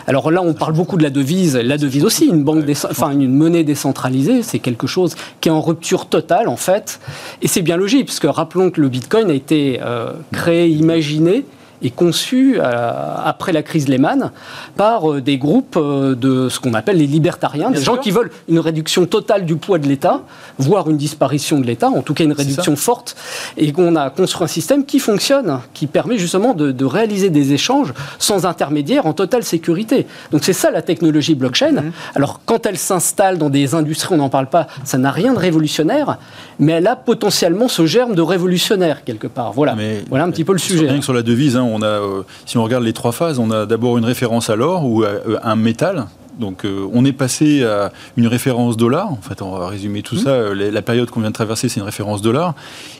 alors 0.07 0.31
là, 0.31 0.41
on 0.41 0.53
parle 0.53 0.73
beaucoup 0.73 0.97
de 0.97 1.03
la 1.03 1.09
devise. 1.09 1.57
La 1.57 1.77
devise 1.77 2.05
aussi, 2.05 2.25
une 2.25 2.43
banque, 2.43 2.63
enfin 2.89 3.11
une 3.11 3.35
monnaie 3.35 3.63
décentralisée, 3.63 4.43
c'est 4.43 4.59
quelque 4.59 4.87
chose 4.87 5.15
qui 5.41 5.49
est 5.49 5.51
en 5.51 5.61
rupture 5.61 6.07
totale 6.07 6.47
en 6.47 6.57
fait. 6.57 6.99
Et 7.41 7.47
c'est 7.47 7.61
bien 7.61 7.77
logique, 7.77 8.07
parce 8.07 8.19
que 8.19 8.27
rappelons 8.27 8.71
que 8.71 8.81
le 8.81 8.89
Bitcoin 8.89 9.29
a 9.29 9.33
été 9.33 9.79
euh, 9.81 10.13
créé, 10.31 10.69
imaginé 10.69 11.45
est 11.81 11.89
conçu 11.89 12.57
euh, 12.59 13.15
après 13.23 13.51
la 13.51 13.63
crise 13.63 13.87
Lehman 13.87 14.31
par 14.75 15.11
euh, 15.11 15.21
des 15.21 15.37
groupes 15.37 15.77
euh, 15.77 16.15
de 16.15 16.49
ce 16.49 16.59
qu'on 16.59 16.73
appelle 16.73 16.97
les 16.97 17.07
libertariens, 17.07 17.71
des 17.71 17.81
gens 17.81 17.97
qui 17.97 18.11
veulent 18.11 18.31
une 18.47 18.59
réduction 18.59 19.05
totale 19.05 19.45
du 19.45 19.55
poids 19.55 19.77
de 19.77 19.87
l'État, 19.87 20.21
voire 20.57 20.89
une 20.89 20.97
disparition 20.97 21.59
de 21.59 21.65
l'État, 21.65 21.89
en 21.89 22.01
tout 22.01 22.13
cas 22.13 22.23
une 22.23 22.33
réduction 22.33 22.75
forte, 22.75 23.15
et 23.57 23.71
qu'on 23.71 23.95
a 23.95 24.09
construit 24.09 24.45
un 24.45 24.47
système 24.47 24.85
qui 24.85 24.99
fonctionne, 24.99 25.59
qui 25.73 25.87
permet 25.87 26.17
justement 26.17 26.53
de, 26.53 26.85
réaliser 26.85 27.31
des 27.31 27.51
échanges 27.51 27.93
sans 28.19 28.45
intermédiaire 28.45 29.07
en 29.07 29.13
totale 29.13 29.43
sécurité. 29.43 30.05
Donc 30.31 30.43
c'est 30.43 30.53
ça 30.53 30.69
la 30.69 30.83
technologie 30.83 31.33
blockchain. 31.33 31.71
Mhm. 31.71 31.91
Alors 32.13 32.41
quand 32.45 32.65
elle 32.65 32.77
s'installe 32.77 33.37
dans 33.37 33.49
des 33.49 33.73
industries, 33.73 34.13
on 34.13 34.17
n'en 34.17 34.29
parle 34.29 34.47
pas, 34.47 34.67
ça 34.83 34.97
n'a 34.97 35.11
rien 35.11 35.33
de 35.33 35.39
révolutionnaire, 35.39 36.19
mais 36.59 36.73
elle 36.73 36.87
a 36.87 36.95
potentiellement 36.95 37.67
ce 37.67 37.85
germe 37.85 38.15
de 38.15 38.21
révolutionnaire 38.21 39.03
quelque 39.03 39.27
part. 39.27 39.51
Voilà, 39.53 39.75
voilà 40.09 40.25
un 40.25 40.31
petit 40.31 40.43
peu 40.43 40.53
le 40.53 40.59
sujet. 40.59 40.87
Rien 40.87 40.99
que 40.99 41.03
sur 41.03 41.13
la 41.13 41.23
devise, 41.23 41.57
hein, 41.57 41.63
on 41.63 41.74
a, 41.81 41.85
euh, 41.85 42.23
si 42.45 42.57
on 42.57 42.63
regarde 42.63 42.83
les 42.83 42.93
trois 42.93 43.11
phases, 43.11 43.39
on 43.39 43.51
a 43.51 43.65
d'abord 43.65 43.97
une 43.97 44.05
référence 44.05 44.49
à 44.49 44.55
l'or 44.55 44.85
ou 44.85 45.03
à, 45.03 45.07
euh, 45.07 45.37
un 45.43 45.55
métal. 45.55 46.07
Donc 46.39 46.65
euh, 46.65 46.87
on 46.93 47.05
est 47.05 47.13
passé 47.13 47.63
à 47.63 47.91
une 48.17 48.27
référence 48.27 48.75
dollar. 48.75 49.11
En 49.11 49.21
fait, 49.21 49.41
on 49.41 49.57
va 49.57 49.67
résumer 49.67 50.01
tout 50.01 50.15
mmh. 50.15 50.19
ça. 50.19 50.53
La 50.53 50.81
période 50.81 51.09
qu'on 51.09 51.21
vient 51.21 51.29
de 51.29 51.35
traverser, 51.35 51.69
c'est 51.69 51.79
une 51.79 51.85
référence 51.85 52.21
dollar. 52.21 52.55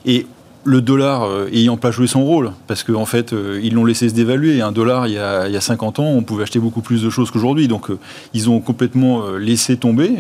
Et 0.05 0.25
le 0.65 0.81
dollar 0.81 1.23
euh, 1.23 1.47
ayant 1.53 1.77
pas 1.77 1.91
joué 1.91 2.07
son 2.07 2.25
rôle, 2.25 2.51
parce 2.67 2.83
qu'en 2.83 2.95
en 3.01 3.05
fait, 3.05 3.33
euh, 3.33 3.59
ils 3.63 3.73
l'ont 3.73 3.85
laissé 3.85 4.09
se 4.09 4.15
dévaluer. 4.15 4.61
Un 4.61 4.71
dollar, 4.71 5.07
il 5.07 5.13
y, 5.13 5.19
a, 5.19 5.47
il 5.47 5.53
y, 5.53 5.57
a, 5.57 5.61
50 5.61 5.99
ans, 5.99 6.07
on 6.07 6.23
pouvait 6.23 6.43
acheter 6.43 6.59
beaucoup 6.59 6.81
plus 6.81 7.03
de 7.03 7.09
choses 7.11 7.29
qu'aujourd'hui. 7.29 7.67
Donc, 7.67 7.91
euh, 7.91 7.99
ils 8.33 8.49
ont 8.49 8.59
complètement 8.59 9.29
laissé 9.37 9.77
tomber. 9.77 10.11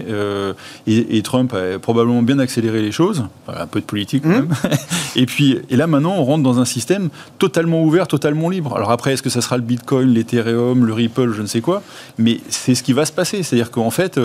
Et, 0.87 1.21
Trump 1.23 1.53
a 1.55 1.79
probablement 1.79 2.21
bien 2.21 2.37
accéléré 2.37 2.83
les 2.83 2.91
choses. 2.91 3.25
un 3.47 3.65
peu 3.65 3.79
de 3.79 3.85
politique, 3.85 4.23
quand 4.23 4.29
mmh. 4.29 4.33
même. 4.33 4.53
et 5.15 5.25
puis, 5.25 5.57
et 5.71 5.75
là, 5.75 5.87
maintenant, 5.87 6.15
on 6.17 6.23
rentre 6.23 6.43
dans 6.43 6.59
un 6.59 6.65
système 6.65 7.09
totalement 7.39 7.83
ouvert, 7.83 8.07
totalement 8.07 8.49
libre. 8.49 8.75
Alors 8.75 8.91
après, 8.91 9.13
est-ce 9.13 9.23
que 9.23 9.31
ça 9.31 9.41
sera 9.41 9.57
le 9.57 9.63
Bitcoin, 9.63 10.13
l'Ethereum, 10.13 10.85
le 10.85 10.93
Ripple, 10.93 11.33
je 11.33 11.41
ne 11.41 11.47
sais 11.47 11.61
quoi? 11.61 11.81
Mais 12.19 12.39
c'est 12.49 12.75
ce 12.75 12.83
qui 12.83 12.93
va 12.93 13.05
se 13.05 13.11
passer. 13.11 13.41
C'est-à-dire 13.41 13.71
qu'en 13.71 13.89
fait, 13.89 14.19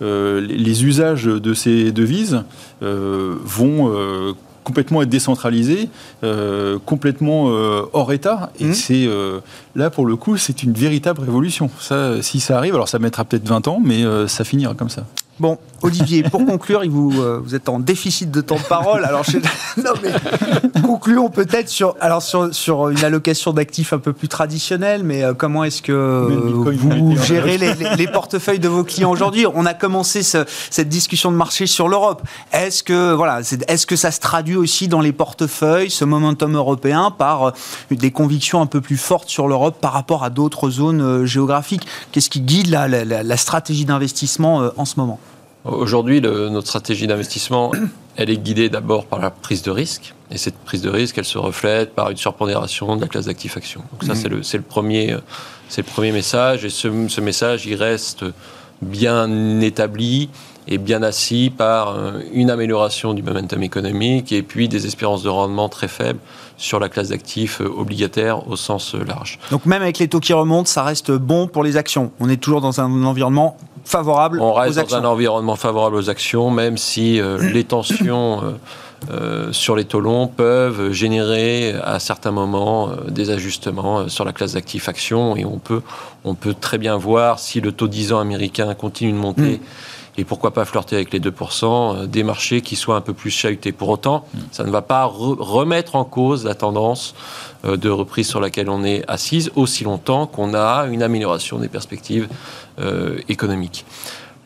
les 0.00 0.84
usages 0.84 1.24
de 1.26 1.54
ces 1.54 1.92
devises 1.92 2.42
vont 2.80 4.34
complètement 4.70 5.02
être 5.02 5.08
décentralisé, 5.08 5.88
euh, 6.22 6.78
complètement 6.86 7.50
euh, 7.50 7.82
hors 7.92 8.12
État. 8.12 8.52
Et 8.60 8.66
mmh. 8.66 8.74
c'est 8.74 9.08
là, 9.74 9.90
pour 9.90 10.06
le 10.06 10.16
coup, 10.16 10.36
c'est 10.36 10.62
une 10.62 10.72
véritable 10.72 11.20
révolution. 11.20 11.68
Ça, 11.80 12.22
si 12.22 12.38
ça 12.38 12.56
arrive, 12.56 12.74
alors 12.74 12.88
ça 12.88 12.98
mettra 12.98 13.24
peut-être 13.24 13.48
20 13.48 13.68
ans, 13.68 13.80
mais 13.84 14.04
ça 14.28 14.44
finira 14.44 14.74
comme 14.74 14.88
ça. 14.88 15.04
Bon, 15.40 15.56
Olivier, 15.80 16.22
pour 16.22 16.44
conclure, 16.44 16.82
vous, 16.90 17.22
euh, 17.22 17.40
vous 17.42 17.54
êtes 17.54 17.70
en 17.70 17.78
déficit 17.78 18.30
de 18.30 18.42
temps 18.42 18.58
de 18.58 18.62
parole. 18.62 19.06
Alors, 19.06 19.24
non, 19.78 19.92
mais 20.02 20.12
concluons 20.82 21.30
peut-être 21.30 21.70
sur, 21.70 21.96
alors 21.98 22.20
sur, 22.20 22.54
sur 22.54 22.90
une 22.90 23.02
allocation 23.02 23.54
d'actifs 23.54 23.94
un 23.94 23.98
peu 23.98 24.12
plus 24.12 24.28
traditionnelle, 24.28 25.02
mais 25.02 25.24
euh, 25.24 25.32
comment 25.32 25.64
est-ce 25.64 25.80
que 25.80 25.92
vous 25.92 27.16
gérez 27.24 27.56
les, 27.56 27.72
les, 27.96 28.06
portefeuilles 28.06 28.58
de 28.58 28.68
vos 28.68 28.84
clients 28.84 29.10
aujourd'hui? 29.10 29.46
On 29.54 29.64
a 29.64 29.72
commencé 29.72 30.22
ce, 30.22 30.44
cette 30.68 30.90
discussion 30.90 31.32
de 31.32 31.36
marché 31.38 31.66
sur 31.66 31.88
l'Europe. 31.88 32.20
Est-ce 32.52 32.82
que, 32.82 33.14
voilà, 33.14 33.40
est-ce 33.40 33.86
que 33.86 33.96
ça 33.96 34.10
se 34.10 34.20
traduit 34.20 34.56
aussi 34.56 34.88
dans 34.88 35.00
les 35.00 35.12
portefeuilles, 35.12 35.90
ce 35.90 36.04
momentum 36.04 36.54
européen, 36.54 37.10
par 37.10 37.44
euh, 37.44 37.52
des 37.90 38.10
convictions 38.10 38.60
un 38.60 38.66
peu 38.66 38.82
plus 38.82 38.98
fortes 38.98 39.30
sur 39.30 39.48
l'Europe 39.48 39.78
par 39.80 39.94
rapport 39.94 40.22
à 40.22 40.28
d'autres 40.28 40.68
zones 40.68 41.24
géographiques? 41.24 41.86
Qu'est-ce 42.12 42.28
qui 42.28 42.42
guide 42.42 42.68
la, 42.68 42.88
la, 42.88 43.22
la 43.22 43.36
stratégie 43.38 43.86
d'investissement 43.86 44.70
en 44.76 44.84
ce 44.84 45.00
moment? 45.00 45.18
Aujourd'hui, 45.64 46.20
notre 46.20 46.66
stratégie 46.66 47.06
d'investissement, 47.06 47.72
elle 48.16 48.30
est 48.30 48.38
guidée 48.38 48.68
d'abord 48.68 49.06
par 49.06 49.18
la 49.20 49.30
prise 49.30 49.62
de 49.62 49.70
risque. 49.70 50.14
Et 50.30 50.38
cette 50.38 50.56
prise 50.56 50.80
de 50.82 50.90
risque, 50.90 51.18
elle 51.18 51.24
se 51.24 51.38
reflète 51.38 51.94
par 51.94 52.10
une 52.10 52.16
surpondération 52.16 52.96
de 52.96 53.02
la 53.02 53.08
classe 53.08 53.26
d'actifs 53.26 53.56
actions. 53.56 53.82
Donc 53.92 54.04
ça, 54.04 54.14
mmh. 54.14 54.42
c'est 54.42 54.58
le, 54.58 54.62
premier, 54.62 55.16
le 55.76 55.82
premier 55.82 56.12
message. 56.12 56.64
Et 56.64 56.70
ce, 56.70 56.88
ce, 57.08 57.20
message, 57.20 57.66
il 57.66 57.74
reste 57.74 58.24
bien 58.80 59.60
établi 59.60 60.30
et 60.70 60.78
bien 60.78 61.02
assis 61.02 61.52
par 61.54 61.90
euh, 61.90 62.20
une 62.32 62.48
amélioration 62.48 63.12
du 63.12 63.22
momentum 63.22 63.62
économique 63.62 64.32
et 64.32 64.42
puis 64.42 64.68
des 64.68 64.86
espérances 64.86 65.24
de 65.24 65.28
rendement 65.28 65.68
très 65.68 65.88
faibles 65.88 66.20
sur 66.56 66.78
la 66.78 66.88
classe 66.88 67.08
d'actifs 67.08 67.60
euh, 67.60 67.68
obligataires 67.68 68.48
au 68.48 68.54
sens 68.54 68.94
euh, 68.94 69.04
large. 69.04 69.40
Donc 69.50 69.66
même 69.66 69.82
avec 69.82 69.98
les 69.98 70.06
taux 70.06 70.20
qui 70.20 70.32
remontent, 70.32 70.68
ça 70.68 70.84
reste 70.84 71.10
bon 71.10 71.48
pour 71.48 71.64
les 71.64 71.76
actions. 71.76 72.12
On 72.20 72.28
est 72.28 72.36
toujours 72.36 72.60
dans 72.60 72.80
un 72.80 73.02
environnement 73.02 73.56
favorable 73.84 74.40
On 74.40 74.52
reste 74.52 74.78
dans 74.78 74.94
un 74.94 75.04
environnement 75.04 75.56
favorable 75.56 75.96
aux 75.96 76.08
actions, 76.08 76.50
même 76.50 76.78
si 76.78 77.20
les 77.52 77.64
tensions 77.64 78.54
sur 79.52 79.74
les 79.74 79.86
taux 79.86 80.00
longs 80.00 80.26
peuvent 80.26 80.92
générer 80.92 81.74
à 81.82 81.98
certains 81.98 82.30
moments 82.30 82.90
des 83.08 83.30
ajustements 83.30 84.08
sur 84.10 84.26
la 84.26 84.32
classe 84.32 84.52
d'actifs 84.52 84.90
actions 84.90 85.34
et 85.34 85.46
on 85.46 85.58
peut, 85.58 85.80
on 86.24 86.34
peut 86.34 86.52
très 86.52 86.76
bien 86.76 86.98
voir 86.98 87.38
si 87.38 87.62
le 87.62 87.72
taux 87.72 87.88
10 87.88 88.12
ans 88.12 88.18
américain 88.20 88.74
continue 88.74 89.12
de 89.12 89.16
monter. 89.16 89.56
Mm 89.56 89.60
et 90.16 90.24
pourquoi 90.24 90.52
pas 90.52 90.64
flirter 90.64 90.96
avec 90.96 91.12
les 91.12 91.20
2%, 91.20 91.96
euh, 91.96 92.06
des 92.06 92.22
marchés 92.22 92.60
qui 92.60 92.76
soient 92.76 92.96
un 92.96 93.00
peu 93.00 93.14
plus 93.14 93.30
chahutés. 93.30 93.72
Pour 93.72 93.88
autant, 93.88 94.26
mm. 94.34 94.38
ça 94.50 94.64
ne 94.64 94.70
va 94.70 94.82
pas 94.82 95.04
remettre 95.04 95.96
en 95.96 96.04
cause 96.04 96.44
la 96.44 96.54
tendance 96.54 97.14
euh, 97.64 97.76
de 97.76 97.88
reprise 97.88 98.28
sur 98.28 98.40
laquelle 98.40 98.68
on 98.68 98.84
est 98.84 99.04
assise 99.08 99.50
aussi 99.56 99.84
longtemps 99.84 100.26
qu'on 100.26 100.54
a 100.54 100.86
une 100.90 101.02
amélioration 101.02 101.58
des 101.58 101.68
perspectives 101.68 102.28
euh, 102.80 103.18
économiques. 103.28 103.84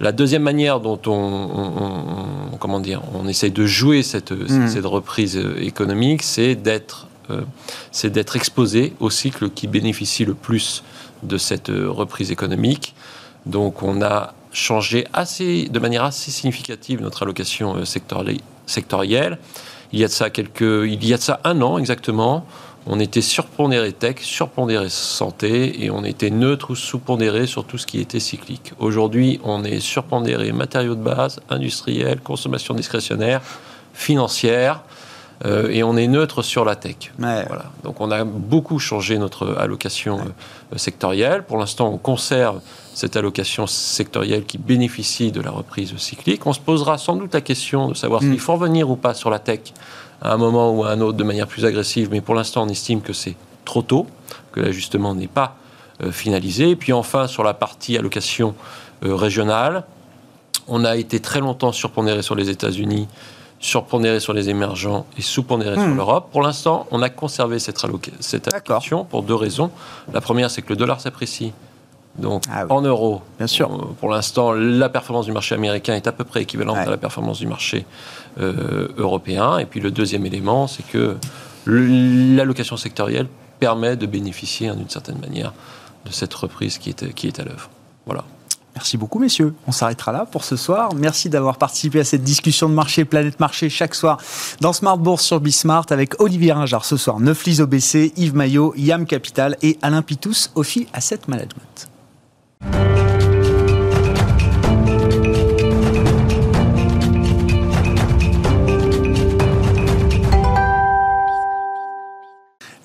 La 0.01 0.13
deuxième 0.13 0.43
manière 0.43 0.81
dont 0.81 1.01
on, 1.07 2.57
comment 2.59 2.81
dire, 2.81 3.01
on 3.15 3.29
essaye 3.29 3.53
de 3.53 3.65
jouer 3.65 4.03
cette, 4.03 4.33
mm. 4.33 4.69
cette 4.69 4.87
reprise 4.87 5.41
économique, 5.59 6.23
c'est 6.23 6.55
d'être 6.55 7.09
c'est 7.91 8.11
d'être 8.11 8.37
exposé 8.37 8.93
au 9.01 9.09
cycle 9.09 9.49
qui 9.49 9.67
bénéficie 9.67 10.27
le 10.27 10.35
plus 10.35 10.85
de 11.23 11.39
cette 11.39 11.69
reprise 11.71 12.31
économique. 12.31 12.95
Donc 13.47 13.83
on 13.83 14.03
a 14.03 14.35
changé 14.55 15.07
assez, 15.13 15.69
de 15.69 15.79
manière 15.79 16.05
assez 16.05 16.31
significative 16.31 17.03
notre 17.03 17.25
allocation 17.25 17.77
euh, 17.77 17.85
sectorielle. 17.85 19.39
Il 19.93 19.99
y 19.99 20.05
a 20.05 20.07
de 20.07 20.13
ça 20.13 20.31
quelques, 20.31 20.61
il 20.61 21.05
y 21.05 21.13
a 21.13 21.17
de 21.17 21.23
ça 21.23 21.41
un 21.45 21.61
an 21.61 21.77
exactement. 21.79 22.47
On 22.87 23.01
était 23.01 23.23
surpondéré 23.23 23.93
tech, 23.93 24.17
surpondéré 24.21 24.91
santé 24.91 25.85
et 25.85 25.91
on 25.91 26.05
était 26.05 26.31
neutre 26.31 26.71
ou 26.71 26.75
sous-pondéré 26.75 27.47
sur 27.47 27.65
tout 27.65 27.79
ce 27.79 27.87
qui 27.87 27.99
était 27.99 28.21
cyclique. 28.21 28.73
Aujourd'hui, 28.79 29.41
on 29.43 29.65
est 29.65 29.81
surpondéré 29.81 30.53
matériaux 30.53 30.95
de 30.95 31.03
base, 31.03 31.41
industriel, 31.49 32.21
consommation 32.21 32.75
discrétionnaire, 32.75 33.41
financière. 33.95 34.83
Euh, 35.45 35.69
et 35.71 35.83
on 35.83 35.97
est 35.97 36.07
neutre 36.07 36.43
sur 36.43 36.65
la 36.65 36.77
tech. 36.77 37.13
Voilà. 37.19 37.65
Donc 37.83 38.01
on 38.01 38.11
a 38.11 38.25
beaucoup 38.25 38.79
changé 38.79 39.19
notre 39.19 39.57
allocation 39.59 40.21
euh, 40.21 40.79
sectorielle. 40.79 41.43
Pour 41.43 41.59
l'instant, 41.59 41.91
on 41.93 41.99
conserve 41.99 42.61
cette 42.95 43.17
allocation 43.17 43.67
sectorielle 43.67 44.45
qui 44.45 44.59
bénéficie 44.59 45.33
de 45.33 45.41
la 45.41 45.51
reprise 45.51 45.95
cyclique. 45.97 46.47
On 46.47 46.53
se 46.53 46.61
posera 46.61 46.99
sans 46.99 47.17
doute 47.17 47.35
la 47.35 47.41
question 47.41 47.89
de 47.89 47.95
savoir 47.95 48.23
mm. 48.23 48.31
s'il 48.31 48.41
faut 48.41 48.53
revenir 48.55 48.89
ou 48.91 48.97
pas 48.97 49.15
sur 49.15 49.29
la 49.31 49.41
tech 49.41 49.61
à 50.23 50.33
un 50.33 50.37
moment 50.37 50.73
ou 50.73 50.85
à 50.85 50.91
un 50.91 51.01
autre 51.01 51.19
de 51.19 51.25
manière 51.25 51.47
plus 51.47 51.65
agressive, 51.65 52.09
mais 52.11 52.21
pour 52.21 52.35
l'instant 52.35 52.63
on 52.65 52.69
estime 52.69 53.03
que 53.03 53.13
c'est 53.13 53.37
trop 53.65 53.83
tôt, 53.83 54.07
que 54.53 54.61
l'ajustement 54.61 55.15
n'est 55.15 55.29
pas 55.29 55.57
euh, 56.03 56.11
finalisé. 56.11 56.71
Et 56.71 56.77
puis 56.77 56.93
enfin 56.93 57.27
sur 57.27 57.45
la 57.45 57.55
partie 57.55 57.97
allocation 57.99 58.55
euh, 59.05 59.15
régionale, 59.15 59.85
on 60.67 60.85
a 60.85 60.97
été 60.97 61.21
très 61.21 61.41
longtemps 61.41 61.73
surpondéré 61.73 62.23
sur 62.23 62.35
les 62.35 62.49
États-Unis, 62.49 63.07
surpondéré 63.65 64.21
sur 64.21 64.35
les 64.35 64.51
émergents 64.51 65.07
et 65.17 65.23
sous-pondéré 65.23 65.77
sur 65.77 65.89
mm. 65.89 65.97
l'Europe. 65.97 66.29
Pour 66.31 66.43
l'instant, 66.43 66.87
on 66.91 67.01
a 67.01 67.09
conservé 67.09 67.59
cette, 67.59 67.83
cette 68.21 68.53
allocation 68.53 69.05
pour 69.05 69.23
deux 69.23 69.35
raisons. 69.35 69.71
La 70.13 70.21
première, 70.21 70.51
c'est 70.51 70.61
que 70.61 70.69
le 70.69 70.77
dollar 70.77 71.01
s'apprécie 71.01 71.53
donc 72.19 72.45
ah 72.49 72.67
en 72.69 72.83
euros, 72.83 73.23
Bien 73.39 73.49
sûr. 73.49 73.73
Euh, 73.73 73.93
pour 73.99 74.09
l'instant, 74.11 74.53
la 74.53 74.89
performance 74.89 75.25
du 75.25 75.33
marché 75.33 75.55
américain 75.55 75.95
est 75.95 76.07
à 76.07 76.13
peu 76.13 76.23
près 76.25 76.43
équivalente 76.43 76.77
à 76.77 76.91
la 76.91 76.97
performance 76.97 77.41
du 77.41 77.47
marché 77.47 77.87
euh, 78.39 78.89
européen. 78.99 79.59
Et 79.59 79.65
puis 79.65 79.81
le 79.81 79.91
deuxième 79.91 80.25
élément, 80.25 80.69
c'est 80.69 80.87
que 80.87 81.17
l'allocation 81.67 82.77
sectorielle 82.77 83.27
permet 83.59 83.97
de 83.97 84.07
bénéficier 84.07 84.69
hein, 84.69 84.77
d'une 84.77 84.91
certaine 84.91 85.19
manière 85.19 85.53
de 86.05 86.13
cette 86.13 86.35
reprise 86.35 86.79
qui 86.79 86.91
est, 86.91 87.15
qui 87.15 87.27
est 87.27 87.41
à 87.41 87.45
l'œuvre. 87.45 87.71
Voilà. 88.07 88.25
Merci 88.75 88.97
beaucoup, 88.97 89.19
messieurs. 89.19 89.55
On 89.67 89.73
s'arrêtera 89.73 90.13
là 90.13 90.27
pour 90.31 90.45
ce 90.45 90.57
soir. 90.57 90.95
Merci 90.95 91.29
d'avoir 91.29 91.59
participé 91.59 92.01
à 92.01 92.05
cette 92.05 92.25
discussion 92.25 92.69
de 92.69 92.75
marché, 92.75 93.05
Planète 93.05 93.39
Marché, 93.39 93.71
chaque 93.71 93.95
soir 93.95 94.19
dans 94.61 94.73
Smart 94.73 94.99
Bourse 94.99 95.25
sur 95.25 95.41
Bismart 95.41 95.87
avec 95.91 96.21
Olivier 96.21 96.53
Ringard 96.53 96.85
ce 96.85 96.97
soir, 96.97 97.21
Neuflis 97.21 97.61
OBC, 97.61 98.13
Yves 98.17 98.35
Maillot, 98.35 98.75
Yam 98.77 99.07
Capital 99.07 99.57
et 99.63 99.79
Alain 99.83 100.03
Pitous, 100.03 100.51
Ophi 100.57 100.89
Asset 100.93 101.21
Management. 101.29 101.89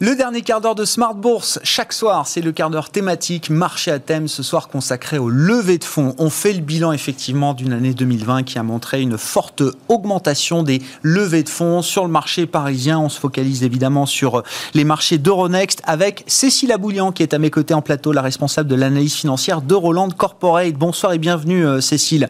Le 0.02 0.16
dernier 0.16 0.43
quart 0.43 0.62
d'heure 0.62 0.76
de 0.76 0.86
Smart 0.86 1.14
Bourse, 1.14 1.60
chaque 1.62 1.91
soir, 1.91 2.26
c'est 2.26 2.39
le 2.39 2.54
quart 2.54 2.70
d'heure 2.70 2.89
thématique, 2.89 3.50
marché 3.50 3.91
à 3.91 4.00
thème, 4.00 4.30
ce 4.30 4.43
soir 4.43 4.70
consacré 4.70 5.18
au 5.18 5.28
levée 5.28 5.78
de 5.78 5.84
fonds. 5.84 6.16
On 6.18 6.30
fait 6.30 6.54
le 6.54 6.62
bilan 6.62 6.93
effectivement 6.93 7.54
d'une 7.54 7.74
année 7.74 7.93
2020 7.93 8.43
qui 8.43 8.58
a 8.58 8.64
montré 8.64 9.02
une 9.02 9.18
forte 9.18 9.62
augmentation 9.89 10.64
des 10.64 10.82
levées 11.04 11.43
de 11.43 11.50
fonds 11.50 11.82
sur 11.82 12.06
le 12.06 12.10
marché 12.10 12.45
parisien. 12.45 12.97
On 12.97 13.10
se 13.10 13.20
focalise 13.20 13.64
évidemment 13.64 14.06
sur 14.06 14.41
les 14.74 14.86
marchés 14.86 15.18
d'Euronext 15.18 15.82
avec 15.86 16.24
Cécile 16.28 16.72
Aboulian 16.72 17.12
qui 17.12 17.22
est 17.22 17.34
à 17.34 17.38
mes 17.38 17.50
côtés 17.50 17.74
en 17.74 17.82
plateau, 17.82 18.14
la 18.14 18.22
responsable 18.22 18.70
de 18.70 18.76
l'analyse 18.76 19.16
financière 19.16 19.62
de 19.62 19.76
Roland 19.76 20.08
Corporate. 20.12 20.76
Bonsoir 20.76 21.12
et 21.12 21.18
bienvenue 21.18 21.66
euh, 21.66 21.82
Cécile. 21.82 22.30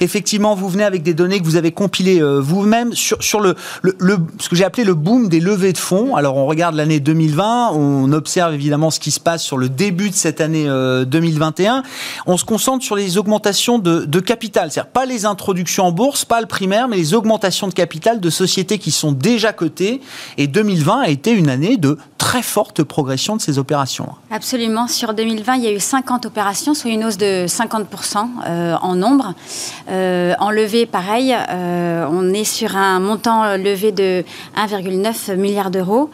Effectivement, 0.00 0.56
vous 0.56 0.68
venez 0.68 0.82
avec 0.82 1.04
des 1.04 1.14
données 1.14 1.38
que 1.38 1.44
vous 1.44 1.54
avez 1.54 1.70
compilées 1.70 2.20
euh, 2.20 2.40
vous-même 2.40 2.92
sur, 2.92 3.22
ce 3.22 4.48
que 4.48 4.56
j'ai 4.56 4.64
appelé 4.64 4.82
le 4.82 4.94
boom 4.94 5.28
des 5.28 5.38
levées 5.38 5.72
de 5.72 5.78
fonds. 5.78 6.16
Alors 6.16 6.36
on 6.38 6.46
regarde 6.46 6.74
l'année 6.74 7.03
2020. 7.04 7.70
On 7.74 8.12
observe 8.12 8.54
évidemment 8.54 8.90
ce 8.90 8.98
qui 8.98 9.10
se 9.10 9.20
passe 9.20 9.42
sur 9.42 9.56
le 9.56 9.68
début 9.68 10.10
de 10.10 10.14
cette 10.14 10.40
année 10.40 10.64
2021. 10.64 11.76
Euh, 11.76 11.82
on 12.26 12.36
se 12.36 12.44
concentre 12.44 12.84
sur 12.84 12.96
les 12.96 13.18
augmentations 13.18 13.78
de, 13.78 14.04
de 14.04 14.20
capital, 14.20 14.70
c'est-à-dire 14.70 14.90
pas 14.90 15.06
les 15.06 15.26
introductions 15.26 15.84
en 15.84 15.92
bourse, 15.92 16.24
pas 16.24 16.40
le 16.40 16.46
primaire, 16.46 16.88
mais 16.88 16.96
les 16.96 17.14
augmentations 17.14 17.68
de 17.68 17.74
capital 17.74 18.20
de 18.20 18.30
sociétés 18.30 18.78
qui 18.78 18.90
sont 18.90 19.12
déjà 19.12 19.52
cotées. 19.52 20.00
Et 20.38 20.46
2020 20.46 21.00
a 21.02 21.08
été 21.08 21.30
une 21.30 21.48
année 21.48 21.76
de 21.76 21.98
très 22.24 22.40
forte 22.40 22.82
progression 22.82 23.36
de 23.36 23.42
ces 23.42 23.58
opérations. 23.58 24.08
Absolument. 24.30 24.88
Sur 24.88 25.12
2020, 25.12 25.56
il 25.56 25.64
y 25.64 25.66
a 25.66 25.72
eu 25.72 25.78
50 25.78 26.24
opérations, 26.24 26.72
soit 26.72 26.90
une 26.90 27.04
hausse 27.04 27.18
de 27.18 27.44
50% 27.46 27.84
euh, 28.46 28.76
en 28.80 28.94
nombre. 28.94 29.34
Euh, 29.90 30.32
en 30.38 30.50
levée, 30.50 30.86
pareil, 30.86 31.36
on 31.50 32.32
est 32.32 32.44
sur 32.44 32.78
un 32.78 32.98
montant 32.98 33.58
levé 33.58 33.92
de 33.92 34.24
1,9 34.56 35.36
milliard 35.36 35.70
d'euros. 35.70 36.08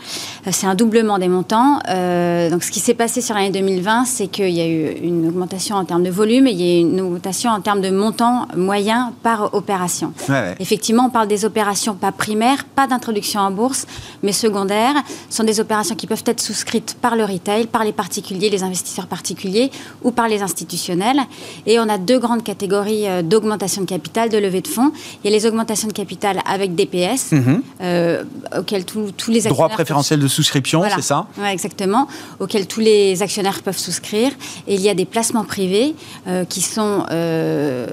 C'est 0.50 0.66
un 0.66 0.74
doublement 0.74 1.18
des 1.18 1.28
montants. 1.28 1.78
Euh, 1.88 2.50
donc, 2.50 2.64
ce 2.64 2.72
qui 2.72 2.80
s'est 2.80 2.94
passé 2.94 3.20
sur 3.20 3.36
l'année 3.36 3.50
2020, 3.50 4.04
c'est 4.04 4.26
qu'il 4.26 4.50
y 4.50 4.60
a 4.60 4.66
eu 4.66 4.90
une 5.02 5.28
augmentation 5.28 5.76
en 5.76 5.84
termes 5.84 6.02
de 6.02 6.10
volume 6.10 6.48
et 6.48 6.50
il 6.50 6.60
y 6.60 6.76
a 6.76 6.78
eu 6.78 6.80
une 6.80 7.00
augmentation 7.00 7.50
en 7.50 7.60
termes 7.60 7.82
de 7.82 7.90
montant 7.90 8.48
moyen 8.56 9.12
par 9.22 9.54
opération. 9.54 10.12
Effectivement, 10.58 11.04
on 11.06 11.10
parle 11.10 11.28
des 11.28 11.44
opérations 11.44 11.94
pas 11.94 12.10
primaires, 12.10 12.64
pas 12.64 12.88
d'introduction 12.88 13.40
en 13.40 13.52
bourse, 13.52 13.86
mais 14.24 14.32
secondaires. 14.32 14.94
Ce 15.28 15.36
sont 15.36 15.44
des 15.44 15.60
opérations 15.60 15.94
qui 15.99 15.99
peuvent 16.06 16.22
être 16.26 16.40
souscrites 16.40 16.96
par 17.00 17.16
le 17.16 17.24
retail, 17.24 17.66
par 17.66 17.84
les 17.84 17.92
particuliers, 17.92 18.50
les 18.50 18.62
investisseurs 18.62 19.06
particuliers 19.06 19.70
ou 20.02 20.10
par 20.10 20.28
les 20.28 20.42
institutionnels. 20.42 21.20
Et 21.66 21.78
on 21.78 21.88
a 21.88 21.98
deux 21.98 22.18
grandes 22.18 22.42
catégories 22.42 23.06
euh, 23.08 23.22
d'augmentation 23.22 23.82
de 23.82 23.86
capital, 23.86 24.28
de 24.28 24.38
levée 24.38 24.60
de 24.60 24.68
fonds. 24.68 24.92
Il 25.24 25.30
y 25.30 25.34
a 25.34 25.36
les 25.36 25.46
augmentations 25.46 25.88
de 25.88 25.92
capital 25.92 26.40
avec 26.46 26.74
DPS, 26.74 27.32
Mhm. 27.32 27.62
euh, 27.82 28.24
auxquels 28.58 28.84
tous 28.84 29.00
les 29.00 29.40
Droit 29.42 29.66
actionnaires 29.66 29.70
préférentiel 29.70 30.20
de 30.20 30.28
souscription, 30.28 30.80
Voilà. 30.80 30.96
c'est 30.96 31.02
ça? 31.02 31.26
Ouais, 31.38 31.52
exactement, 31.52 32.06
auxquels 32.38 32.66
tous 32.66 32.80
les 32.80 33.22
actionnaires 33.22 33.62
peuvent 33.62 33.78
souscrire. 33.78 34.32
Et 34.66 34.74
il 34.74 34.80
y 34.80 34.88
a 34.88 34.94
des 34.94 35.04
placements 35.04 35.44
privés 35.44 35.94
euh, 36.26 36.44
qui 36.44 36.60
sont 36.60 37.04
euh, 37.10 37.86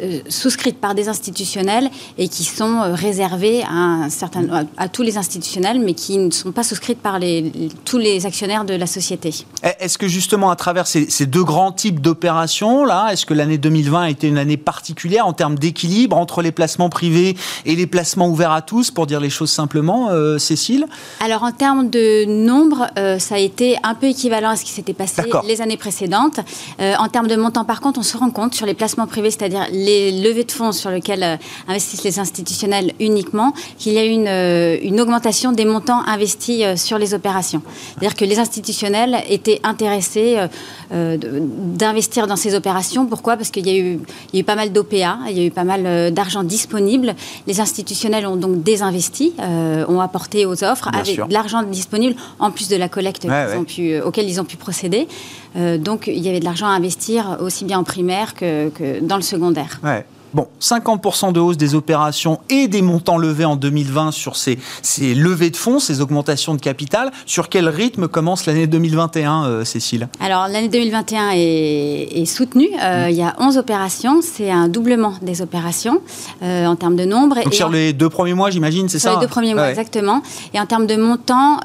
euh, 0.00 0.20
souscrits 0.28 0.72
par 0.72 0.94
des 0.94 1.08
institutionnels 1.08 1.90
et 2.18 2.28
qui 2.28 2.44
sont 2.44 2.92
réservés 2.94 3.62
à, 3.62 3.72
un 3.72 4.10
certain, 4.10 4.48
à, 4.50 4.62
à 4.76 4.88
tous 4.88 5.02
les 5.02 5.16
institutionnels, 5.18 5.80
mais 5.80 5.94
qui 5.94 6.18
ne 6.18 6.30
sont 6.30 6.52
pas 6.52 6.62
souscrits 6.62 6.94
par 6.94 7.18
les- 7.18 7.42
tous 7.84 7.98
les 7.98 8.26
actionnaires 8.26 8.64
de 8.64 8.74
la 8.74 8.86
société. 8.86 9.32
Est-ce 9.62 9.98
que 9.98 10.08
justement, 10.08 10.50
à 10.50 10.56
travers 10.56 10.86
ces, 10.86 11.10
ces 11.10 11.26
deux 11.26 11.44
grands 11.44 11.72
types 11.72 12.00
d'opérations, 12.00 12.84
là, 12.84 13.10
est-ce 13.12 13.26
que 13.26 13.34
l'année 13.34 13.58
2020 13.58 14.02
a 14.02 14.10
été 14.10 14.28
une 14.28 14.38
année 14.38 14.56
particulière 14.56 15.26
en 15.26 15.32
termes 15.32 15.56
d'équilibre 15.56 16.16
entre 16.16 16.42
les 16.42 16.52
placements 16.52 16.88
privés 16.88 17.36
et 17.66 17.76
les 17.76 17.86
placements 17.86 18.28
ouverts 18.28 18.52
à 18.52 18.62
tous, 18.62 18.90
pour 18.90 19.06
dire 19.06 19.20
les 19.20 19.30
choses 19.30 19.50
simplement, 19.50 20.10
euh, 20.10 20.38
Cécile? 20.38 20.86
Alors 21.20 21.42
en 21.42 21.52
termes 21.52 21.90
de 21.90 22.24
nombre, 22.26 22.88
euh, 22.98 23.18
ça 23.18 23.36
a 23.36 23.38
été 23.38 23.76
un 23.82 23.94
peu 23.94 24.06
équivalent 24.06 24.50
à 24.50 24.56
ce 24.56 24.64
qui 24.64 24.72
s'était 24.72 24.94
passé 24.94 25.22
les 25.46 25.60
années 25.60 25.76
précédentes. 25.76 26.40
Euh, 26.80 26.94
en 26.98 27.08
termes 27.08 27.28
de 27.28 27.36
montant, 27.36 27.64
par 27.64 27.80
contre, 27.80 28.00
on 28.00 28.02
se 28.02 28.16
rend 28.16 28.30
compte 28.30 28.54
sur 28.54 28.66
les 28.66 28.74
placements 28.74 29.06
privés, 29.06 29.30
c'est-à-dire 29.30 29.66
les 29.70 30.22
levées 30.22 30.44
de 30.44 30.52
fonds 30.52 30.72
sur 30.72 30.90
lesquelles 30.90 31.38
investissent 31.68 32.04
les 32.04 32.18
institutionnels 32.18 32.92
uniquement, 33.00 33.52
qu'il 33.78 33.92
y 33.92 33.98
a 33.98 34.04
eu 34.04 34.10
une, 34.10 34.88
une 34.88 35.00
augmentation 35.00 35.52
des 35.52 35.64
montants 35.64 36.02
investis 36.06 36.64
sur 36.76 36.98
les 36.98 37.14
opérations. 37.14 37.33
C'est-à-dire 37.42 38.14
que 38.16 38.24
les 38.24 38.38
institutionnels 38.38 39.16
étaient 39.28 39.60
intéressés 39.64 40.36
euh, 40.38 40.48
euh, 40.92 41.16
d'investir 41.20 42.26
dans 42.26 42.36
ces 42.36 42.54
opérations. 42.54 43.06
Pourquoi? 43.06 43.36
Parce 43.36 43.50
qu'il 43.50 43.66
y, 43.66 43.70
a 43.70 43.76
eu- 43.76 44.00
il 44.32 44.34
y 44.34 44.36
a 44.38 44.40
eu 44.40 44.44
pas 44.44 44.54
mal 44.56 44.72
d'OPA, 44.72 45.18
il 45.30 45.38
y 45.38 45.40
a 45.40 45.44
eu 45.44 45.50
pas 45.50 45.64
mal 45.64 45.82
euh, 45.86 46.10
d'argent 46.10 46.42
disponible. 46.44 47.14
Les 47.46 47.60
institutionnels 47.60 48.26
ont 48.26 48.36
donc 48.36 48.62
désinvesti, 48.62 49.34
euh, 49.40 49.84
ont 49.88 50.00
apporté 50.00 50.46
aux 50.46 50.62
offres 50.64 50.90
Bien 50.90 51.00
avec 51.00 51.14
sûr. 51.14 51.28
de 51.28 51.32
l'argent 51.32 51.62
disponible 51.62 52.14
en 52.38 52.50
plus 52.50 52.68
de 52.68 52.76
la 52.76 52.88
collecte 52.88 53.24
Ouais, 53.24 53.30
ouais. 53.30 53.56
ont 53.56 53.64
pu, 53.64 54.00
auquel 54.00 54.28
ils 54.28 54.40
ont 54.40 54.44
pu 54.44 54.56
procéder. 54.56 55.08
Euh, 55.56 55.78
donc 55.78 56.06
il 56.08 56.18
y 56.18 56.28
avait 56.28 56.40
de 56.40 56.44
l'argent 56.44 56.66
à 56.66 56.70
investir 56.70 57.38
aussi 57.40 57.64
bien 57.64 57.78
en 57.78 57.84
primaire 57.84 58.34
que, 58.34 58.68
que 58.70 59.00
dans 59.00 59.16
le 59.16 59.22
secondaire. 59.22 59.80
Ouais. 59.84 60.04
Bon, 60.34 60.48
50% 60.60 61.32
de 61.32 61.38
hausse 61.40 61.56
des 61.56 61.74
opérations 61.76 62.40
et 62.50 62.66
des 62.66 62.82
montants 62.82 63.18
levés 63.18 63.44
en 63.44 63.54
2020 63.56 64.10
sur 64.10 64.34
ces, 64.36 64.58
ces 64.82 65.14
levées 65.14 65.50
de 65.50 65.56
fonds, 65.56 65.78
ces 65.78 66.00
augmentations 66.00 66.54
de 66.54 66.60
capital. 66.60 67.12
Sur 67.24 67.48
quel 67.48 67.68
rythme 67.68 68.08
commence 68.08 68.46
l'année 68.46 68.66
2021, 68.66 69.44
euh, 69.44 69.64
Cécile? 69.64 70.08
Alors 70.20 70.48
l'année 70.48 70.68
2021 70.68 71.30
est, 71.34 72.08
est 72.20 72.24
soutenue. 72.26 72.68
Euh, 72.82 73.06
Il 73.10 73.16
y 73.16 73.22
a 73.22 73.36
11 73.38 73.58
opérations. 73.58 74.20
C'est 74.22 74.50
un 74.50 74.66
doublement 74.68 75.14
des 75.22 75.40
opérations 75.40 76.00
euh, 76.42 76.66
en 76.66 76.74
termes 76.76 76.96
de 76.96 77.04
nombre. 77.04 77.36
Donc 77.36 77.52
Et 77.52 77.56
sur 77.56 77.68
en- 77.68 77.70
les 77.70 77.92
deux 77.92 78.08
premiers 78.08 78.34
mois, 78.34 78.50
j'imagine, 78.50 78.88
c'est 78.88 78.98
Sur 78.98 79.10
ça 79.12 79.14
les 79.20 79.20
deux 79.24 79.30
premiers 79.30 79.54
mois, 79.54 79.64
Ouais. 79.64 79.70
exactement. 79.70 80.20
Et 80.52 80.58
en 80.60 80.66
termes 80.66 80.86
de 80.86 80.96
montant, 80.96 81.60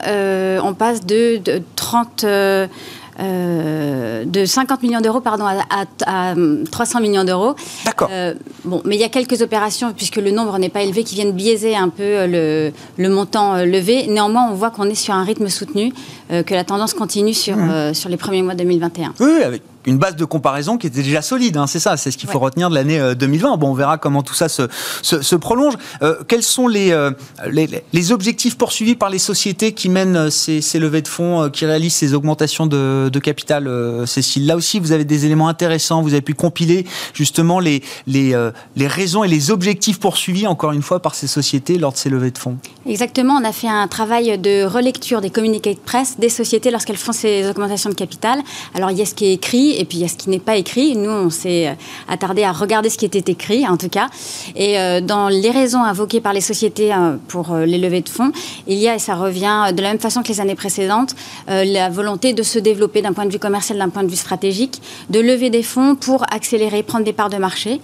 on 0.64 0.74
passe 0.76 1.06
de, 1.06 1.38
de 1.38 1.62
30... 1.76 2.24
euh, 3.20 4.24
euh, 4.24 4.26
de 4.26 4.46
50 4.46 4.82
millions 4.84 5.02
d'euros 5.02 5.20
pardon 5.22 5.46
à, 5.46 5.58
à- 5.70 6.32
à 6.32 6.36
300 6.72 7.02
millions 7.02 7.24
d'euros. 7.24 7.56
D'accord. 7.86 8.10
Euh, 8.12 8.34
bon, 8.66 8.82
mais 8.86 8.96
il 8.96 9.02
y 9.02 9.04
a 9.04 9.10
quelques 9.10 9.42
opérations 9.42 9.94
puisque 9.96 10.18
le 10.18 10.32
nombre 10.32 10.58
n'est 10.58 10.70
pas 10.70 10.82
élevé 10.82 11.04
qui 11.04 11.16
viennent 11.16 11.32
biaiser 11.32 11.76
un 11.76 11.90
peu 11.90 12.04
euh, 12.04 12.28
le, 12.28 13.04
le 13.04 13.10
montant 13.10 13.56
euh, 13.56 13.66
levé. 13.66 14.08
Néanmoins, 14.08 14.48
on 14.52 14.54
voit 14.56 14.72
qu'on 14.72 14.86
est 14.90 14.96
sur 14.96 15.14
un 15.14 15.24
rythme 15.24 15.48
soutenu, 15.50 15.94
euh, 16.32 16.44
que 16.44 16.54
la 16.54 16.64
tendance 16.64 16.94
continue 16.94 17.34
sur 17.34 17.58
Mmh. 17.58 17.70
euh, 17.72 17.94
sur 17.94 18.10
les 18.10 18.18
premiers 18.18 18.42
mois 18.42 18.56
2021. 18.56 19.14
Oui, 19.20 19.28
oui, 19.38 19.44
avec 19.44 19.62
une 19.90 19.98
base 19.98 20.16
de 20.16 20.26
comparaison 20.26 20.78
qui 20.78 20.88
était 20.88 21.02
déjà 21.02 21.22
solide, 21.22 21.58
hein, 21.58 21.68
c'est 21.68 21.80
ça, 21.80 21.98
c'est 21.98 22.12
ce 22.12 22.18
qu'il 22.18 22.30
faut 22.30 22.40
retenir 22.40 22.70
de 22.70 22.76
l'année 22.76 23.00
euh, 23.00 23.16
2020. 23.16 23.58
Bon, 23.58 23.70
on 23.72 23.74
verra 23.74 23.98
comment 23.98 24.24
tout 24.24 24.34
ça 24.34 24.50
se, 24.50 24.64
se, 25.02 25.22
se 25.22 25.36
prolonge. 25.36 25.74
Euh, 26.02 26.16
quels 26.28 26.44
sont 26.44 26.68
les, 26.68 26.92
euh, 26.92 27.12
les, 27.50 27.68
les 27.92 28.12
objectifs 28.12 28.58
poursuivis 28.58 28.96
par 28.96 29.10
les 29.10 29.20
sociétés 29.20 29.74
qui 29.74 29.90
mènent 29.90 30.16
euh, 30.16 30.30
ces, 30.30 30.62
ces 30.62 30.80
levées 30.80 31.02
de 31.02 31.08
fonds, 31.08 31.44
euh, 31.44 31.50
qui 31.50 31.66
réalisent 31.66 31.96
ces 31.96 32.14
augmentations 32.14 32.68
de, 32.68 33.10
de 33.12 33.20
capital, 33.20 33.68
euh, 33.68 34.06
Cécile? 34.06 34.46
Là 34.46 34.56
aussi, 34.56 34.80
vous 34.80 34.92
avez 34.92 35.06
des 35.06 35.26
éléments 35.26 35.48
intéressants, 35.48 36.02
vous 36.02 36.14
avez 36.14 36.22
pu 36.22 36.34
compiler 36.34 36.86
justement 37.14 37.60
les, 37.60 37.82
les, 38.08 38.34
euh, 38.34 38.52
les 38.76 38.88
raisons 38.88 39.24
et 39.24 39.28
les 39.28 39.52
objectifs 39.52 40.00
poursuivis, 40.00 40.48
encore 40.48 40.72
une 40.72 40.82
fois, 40.82 41.02
par 41.02 41.16
ces 41.16 41.28
sociétés 41.28 41.78
lors 41.78 41.92
de 41.94 41.98
ces 41.98 42.10
levées 42.10 42.32
de 42.32 42.38
fonds. 42.38 42.58
Exactement, 42.86 43.36
on 43.42 43.44
a 43.44 43.52
fait 43.52 43.68
un 43.68 43.88
travail 43.88 44.38
de 44.38 44.64
relecture 44.66 45.22
des 45.22 45.30
communiqués 45.30 45.74
de 45.74 45.80
presse 45.80 46.18
des 46.20 46.30
sociétés 46.30 46.72
lorsqu'elles 46.72 46.98
font 46.98 47.12
ces 47.12 47.50
augmentations 47.50 47.90
de 47.90 47.96
capital. 47.96 48.40
Alors 48.76 48.92
il 48.92 48.98
y 48.98 49.02
a 49.02 49.06
ce 49.06 49.14
qui 49.14 49.26
est 49.26 49.34
écrit 49.34 49.79
et 49.80 49.86
puis 49.86 50.00
il 50.00 50.02
y 50.02 50.06
a 50.06 50.08
ce 50.08 50.16
qui 50.16 50.30
n'est 50.30 50.40
pas 50.40 50.58
écrit. 50.58 50.96
Nous, 50.96 51.10
on 51.10 51.30
s'est 51.30 51.76
attardé 52.08 52.44
à 52.44 52.52
regarder 52.52 52.90
ce 52.90 52.98
qui 52.98 53.06
était 53.06 53.32
écrit, 53.32 53.68
en 53.68 53.78
tout 53.78 53.90
cas. 53.90 54.08
Et 54.56 54.80
euh, 54.80 55.02
dans 55.02 55.30
les 55.30 55.52
raisons 55.52 55.82
invoquées 55.82 56.22
par 56.22 56.34
les 56.34 56.42
sociétés 56.42 56.94
euh, 56.94 57.16
pour 57.28 57.54
euh, 57.54 57.66
les 57.66 57.78
levées 57.78 58.02
de 58.02 58.10
fonds, 58.10 58.32
il 58.68 58.78
y 58.78 58.88
a, 58.88 58.96
et 58.96 59.00
ça 59.00 59.16
revient 59.16 59.68
euh, 59.68 59.72
de 59.72 59.82
la 59.82 59.90
même 59.90 60.00
façon 60.00 60.22
que 60.22 60.28
les 60.28 60.42
années 60.42 60.56
précédentes, 60.56 61.16
euh, 61.50 61.64
la 61.64 61.90
volonté 61.90 62.34
de 62.34 62.44
se 62.44 62.60
développer 62.60 63.02
d'un 63.02 63.14
point 63.14 63.26
de 63.26 63.32
vue 63.32 63.40
commercial, 63.40 63.78
d'un 63.78 63.90
point 63.90 64.04
de 64.04 64.10
vue 64.10 64.16
stratégique, 64.16 64.82
de 65.10 65.20
lever 65.20 65.50
des 65.50 65.64
fonds 65.64 65.96
pour 65.96 66.24
accélérer, 66.34 66.84
prendre 66.84 67.06
des 67.06 67.14
parts 67.14 67.30
de 67.30 67.38
marché. 67.38 67.80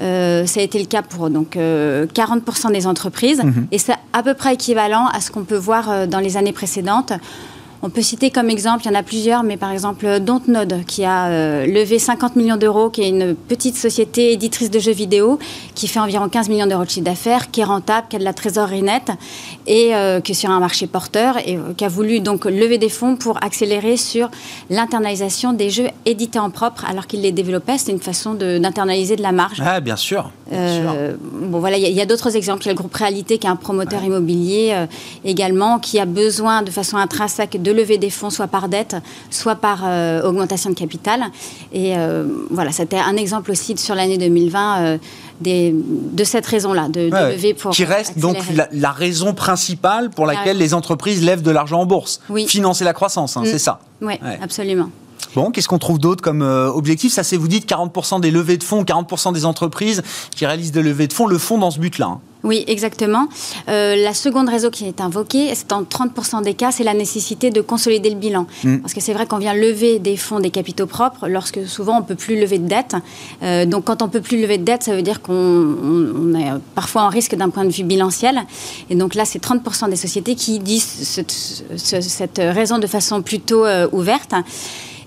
Euh, 0.00 0.46
ça 0.46 0.60
a 0.60 0.62
été 0.62 0.78
le 0.78 0.86
cas 0.86 1.02
pour 1.02 1.28
donc 1.28 1.56
euh, 1.56 2.06
40% 2.06 2.72
des 2.72 2.86
entreprises 2.86 3.42
et 3.70 3.78
c'est 3.78 3.94
à 4.12 4.22
peu 4.22 4.34
près 4.34 4.54
équivalent 4.54 5.06
à 5.12 5.20
ce 5.20 5.30
qu'on 5.30 5.44
peut 5.44 5.56
voir 5.56 5.90
euh, 5.90 6.06
dans 6.06 6.20
les 6.20 6.36
années 6.36 6.52
précédentes. 6.52 7.12
On 7.82 7.88
peut 7.88 8.02
citer 8.02 8.30
comme 8.30 8.50
exemple, 8.50 8.82
il 8.84 8.88
y 8.88 8.90
en 8.90 8.98
a 8.98 9.02
plusieurs, 9.02 9.42
mais 9.42 9.56
par 9.56 9.72
exemple 9.72 10.20
Dontnod 10.20 10.84
qui 10.86 11.02
a 11.06 11.28
euh, 11.28 11.66
levé 11.66 11.98
50 11.98 12.36
millions 12.36 12.58
d'euros, 12.58 12.90
qui 12.90 13.00
est 13.00 13.08
une 13.08 13.34
petite 13.34 13.74
société 13.74 14.32
éditrice 14.32 14.70
de 14.70 14.78
jeux 14.78 14.92
vidéo 14.92 15.38
qui 15.74 15.88
fait 15.88 15.98
environ 15.98 16.28
15 16.28 16.50
millions 16.50 16.66
d'euros 16.66 16.84
de 16.84 16.90
chiffre 16.90 17.06
d'affaires, 17.06 17.50
qui 17.50 17.62
est 17.62 17.64
rentable, 17.64 18.06
qui 18.10 18.16
a 18.16 18.18
de 18.18 18.24
la 18.24 18.34
trésorerie 18.34 18.82
nette 18.82 19.10
et 19.66 19.94
euh, 19.94 20.20
qui 20.20 20.32
est 20.32 20.34
sur 20.34 20.50
un 20.50 20.60
marché 20.60 20.86
porteur 20.86 21.38
et 21.46 21.56
euh, 21.56 21.72
qui 21.74 21.86
a 21.86 21.88
voulu 21.88 22.20
donc 22.20 22.44
lever 22.44 22.76
des 22.76 22.90
fonds 22.90 23.16
pour 23.16 23.42
accélérer 23.42 23.96
sur 23.96 24.28
l'internalisation 24.68 25.54
des 25.54 25.70
jeux 25.70 25.88
édités 26.04 26.38
en 26.38 26.50
propre 26.50 26.84
alors 26.86 27.06
qu'il 27.06 27.22
les 27.22 27.32
développait. 27.32 27.78
C'est 27.78 27.92
une 27.92 28.00
façon 28.00 28.34
d'internaliser 28.34 29.16
de, 29.16 29.22
la 29.22 29.32
marge. 29.32 29.62
Ah, 29.64 29.80
bien 29.80 29.96
sûr. 29.96 30.30
Bien 30.50 30.82
sûr. 30.82 30.92
Euh, 30.94 31.14
bon, 31.20 31.60
voilà, 31.60 31.78
il 31.78 31.88
y 31.90 32.00
a- 32.00 32.06
d'autres 32.06 32.36
exemples. 32.36 32.64
Il 32.64 32.66
y 32.66 32.68
a 32.70 32.72
le 32.72 32.78
groupe 32.78 32.94
Réalité 32.94 33.38
qui 33.38 33.46
est 33.46 33.50
un 33.50 33.56
promoteur 33.56 34.02
immobilier 34.04 34.72
euh, 34.74 34.86
également, 35.24 35.78
qui 35.78 35.98
a 35.98 36.04
besoin 36.04 36.62
de 36.62 36.70
façon 36.70 36.96
intrinsèque 36.96 37.62
de 37.62 37.69
lever 37.72 37.98
des 37.98 38.10
fonds, 38.10 38.30
soit 38.30 38.46
par 38.48 38.68
dette, 38.68 38.96
soit 39.30 39.56
par 39.56 39.80
euh, 39.84 40.22
augmentation 40.22 40.70
de 40.70 40.74
capital. 40.74 41.22
Et 41.72 41.96
euh, 41.96 42.24
voilà, 42.50 42.72
c'était 42.72 42.98
un 42.98 43.16
exemple 43.16 43.50
aussi 43.50 43.76
sur 43.76 43.94
l'année 43.94 44.18
2020 44.18 44.78
euh, 44.80 44.98
des, 45.40 45.74
de 45.74 46.24
cette 46.24 46.46
raison-là, 46.46 46.88
de, 46.88 47.08
de 47.10 47.32
lever 47.32 47.54
pour 47.54 47.70
qui 47.72 47.84
reste 47.84 48.18
donc 48.18 48.36
la, 48.54 48.68
la 48.72 48.90
raison 48.92 49.32
principale 49.34 50.10
pour 50.10 50.26
laquelle 50.26 50.58
les 50.58 50.74
entreprises 50.74 51.22
lèvent 51.24 51.42
de 51.42 51.50
l'argent 51.50 51.80
en 51.80 51.86
bourse. 51.86 52.20
Oui. 52.28 52.46
Financer 52.46 52.84
la 52.84 52.92
croissance, 52.92 53.36
hein, 53.36 53.42
Mm. 53.42 53.46
c'est 53.46 53.58
ça. 53.58 53.80
Oui, 54.02 54.14
Ouais. 54.22 54.38
absolument. 54.42 54.90
Bon, 55.36 55.50
qu'est-ce 55.52 55.68
qu'on 55.68 55.78
trouve 55.78 55.98
d'autre 56.00 56.22
comme 56.22 56.42
euh, 56.42 56.68
objectif? 56.72 57.12
Ça, 57.12 57.22
c'est 57.22 57.36
vous 57.36 57.46
dites 57.48 57.68
40% 57.68 58.20
des 58.20 58.30
levées 58.32 58.56
de 58.56 58.64
fonds, 58.64 58.82
40% 58.82 59.32
des 59.32 59.44
entreprises 59.44 60.02
qui 60.34 60.44
réalisent 60.44 60.72
des 60.72 60.82
levées 60.82 61.06
de 61.06 61.12
fonds 61.12 61.26
le 61.26 61.38
font 61.38 61.56
dans 61.58 61.70
ce 61.70 61.78
but-là. 61.78 62.06
hein. 62.06 62.20
Oui, 62.42 62.64
exactement. 62.68 63.28
Euh, 63.68 63.96
la 63.96 64.14
seconde 64.14 64.48
raison 64.48 64.70
qui 64.70 64.86
est 64.86 65.00
invoquée, 65.00 65.50
c'est 65.54 65.72
en 65.72 65.82
30% 65.82 66.42
des 66.42 66.54
cas, 66.54 66.70
c'est 66.72 66.84
la 66.84 66.94
nécessité 66.94 67.50
de 67.50 67.60
consolider 67.60 68.08
le 68.10 68.16
bilan. 68.16 68.46
Mm. 68.64 68.78
Parce 68.78 68.94
que 68.94 69.00
c'est 69.00 69.12
vrai 69.12 69.26
qu'on 69.26 69.36
vient 69.38 69.52
lever 69.54 69.98
des 69.98 70.16
fonds, 70.16 70.40
des 70.40 70.50
capitaux 70.50 70.86
propres, 70.86 71.28
lorsque 71.28 71.66
souvent 71.68 71.98
on 71.98 72.02
peut 72.02 72.14
plus 72.14 72.40
lever 72.40 72.58
de 72.58 72.66
dette. 72.66 72.96
Euh, 73.42 73.66
donc 73.66 73.84
quand 73.84 74.00
on 74.02 74.08
peut 74.08 74.22
plus 74.22 74.40
lever 74.40 74.56
de 74.58 74.64
dette, 74.64 74.82
ça 74.82 74.94
veut 74.96 75.02
dire 75.02 75.20
qu'on 75.20 75.34
on- 75.34 76.32
on 76.32 76.38
est 76.38 76.50
parfois 76.74 77.02
en 77.02 77.08
risque 77.08 77.34
d'un 77.34 77.50
point 77.50 77.64
de 77.64 77.70
vue 77.70 77.84
bilanciel. 77.84 78.40
Et 78.88 78.94
donc 78.94 79.14
là, 79.14 79.24
c'est 79.26 79.38
30% 79.40 79.88
des 79.88 79.96
sociétés 79.96 80.34
qui 80.34 80.58
disent 80.60 80.84
cette, 80.84 81.30
ce- 81.30 82.00
cette 82.00 82.38
raison 82.38 82.78
de 82.78 82.86
façon 82.86 83.20
plutôt 83.22 83.66
euh, 83.66 83.86
ouverte. 83.92 84.32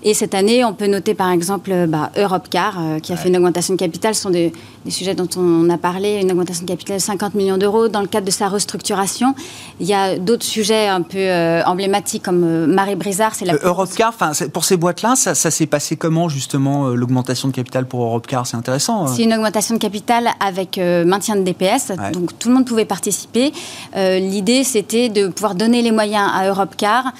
Et 0.06 0.12
cette 0.12 0.34
année, 0.34 0.62
on 0.66 0.74
peut 0.74 0.86
noter 0.86 1.14
par 1.14 1.30
exemple 1.30 1.72
bah, 1.88 2.10
Europcar, 2.18 2.76
euh, 2.78 2.98
qui 2.98 3.12
a 3.14 3.16
fait 3.16 3.28
une 3.30 3.36
augmentation 3.38 3.72
de 3.72 3.78
capital. 3.78 4.14
Ce 4.14 4.20
sont 4.20 4.28
des, 4.30 4.52
des 4.84 4.90
sujets 4.90 5.14
dont 5.14 5.28
on 5.36 5.68
a 5.70 5.78
parlé, 5.78 6.20
une 6.20 6.30
augmentation 6.30 6.64
de 6.64 6.68
capital 6.68 6.96
de 6.98 7.02
50 7.02 7.34
millions 7.34 7.56
d'euros 7.56 7.88
dans 7.88 8.00
le 8.02 8.06
cadre 8.06 8.26
de 8.26 8.30
sa 8.30 8.48
restructuration. 8.48 9.34
Il 9.80 9.86
y 9.86 9.94
a 9.94 10.18
d'autres 10.18 10.44
sujets 10.44 10.88
un 10.88 11.00
peu 11.02 11.16
euh, 11.18 11.62
emblématiques 11.64 12.22
comme 12.22 12.44
euh, 12.44 12.66
Marie 12.66 12.94
Brizard, 12.96 13.34
c'est 13.34 13.44
la 13.46 13.54
Euh, 13.54 13.58
plus 13.58 13.66
Europcar, 13.68 14.14
pour 14.52 14.64
ces 14.64 14.76
boîtes-là, 14.76 15.14
ça, 15.16 15.34
ça 15.34 15.50
s'est 15.50 15.66
passé 15.66 15.96
comment 15.96 16.28
justement 16.28 16.88
l'augmentation 16.88 17.48
de 17.48 17.54
capital 17.54 17.86
pour 17.86 18.02
Europcar 18.02 18.46
C'est 18.46 18.56
intéressant. 18.56 19.06
hein. 19.06 19.12
C'est 19.14 19.22
une 19.24 19.32
augmentation 19.34 19.74
de 19.74 19.80
capital 19.80 20.28
avec 20.40 20.78
maintien 20.78 21.36
de 21.36 21.42
DPS, 21.42 21.90
Ouais. 21.98 22.10
donc 22.12 22.38
tout 22.38 22.48
le 22.48 22.54
monde 22.54 22.66
pouvait 22.66 22.84
participer. 22.84 23.52
L'idée, 23.96 24.64
c'était 24.64 25.08
de 25.08 25.28
pouvoir 25.28 25.54
donner 25.54 25.80
les 25.82 25.92
moyens 25.92 26.28
à 26.34 26.46
Europcar. 26.46 27.12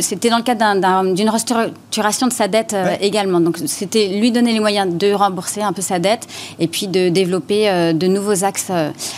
C'était 0.00 0.30
dans 0.30 0.38
le 0.38 0.42
cadre 0.42 0.60
d'un- 0.60 0.76
d'un- 0.76 1.12
d'une 1.12 1.28
restructuration 1.30 2.26
de 2.26 2.32
sa 2.32 2.48
dette 2.48 2.72
Ouais. 2.72 2.98
également. 3.00 3.40
Donc 3.40 3.58
c'était 3.66 4.08
lui 4.08 4.30
donner 4.32 4.52
les 4.52 4.60
moyens 4.60 4.92
de 4.94 5.12
rembourser 5.12 5.62
un 5.62 5.72
peu 5.72 5.82
sa 5.82 5.98
dette 5.98 6.26
et 6.58 6.66
puis 6.66 6.86
de 6.86 7.08
développer 7.08 7.92
de 7.92 8.06
nouveaux 8.06 8.44
axes. 8.44 8.70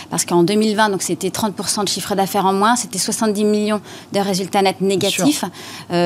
parce 0.09 0.25
qu'en 0.25 0.43
2020, 0.43 0.89
donc 0.89 1.01
c'était 1.01 1.29
30% 1.29 1.83
de 1.83 1.89
chiffre 1.89 2.15
d'affaires 2.15 2.45
en 2.45 2.53
moins, 2.53 2.75
c'était 2.75 2.97
70 2.97 3.43
millions 3.43 3.81
de 4.11 4.19
résultats 4.19 4.61
nets 4.61 4.81
négatifs. 4.81 5.45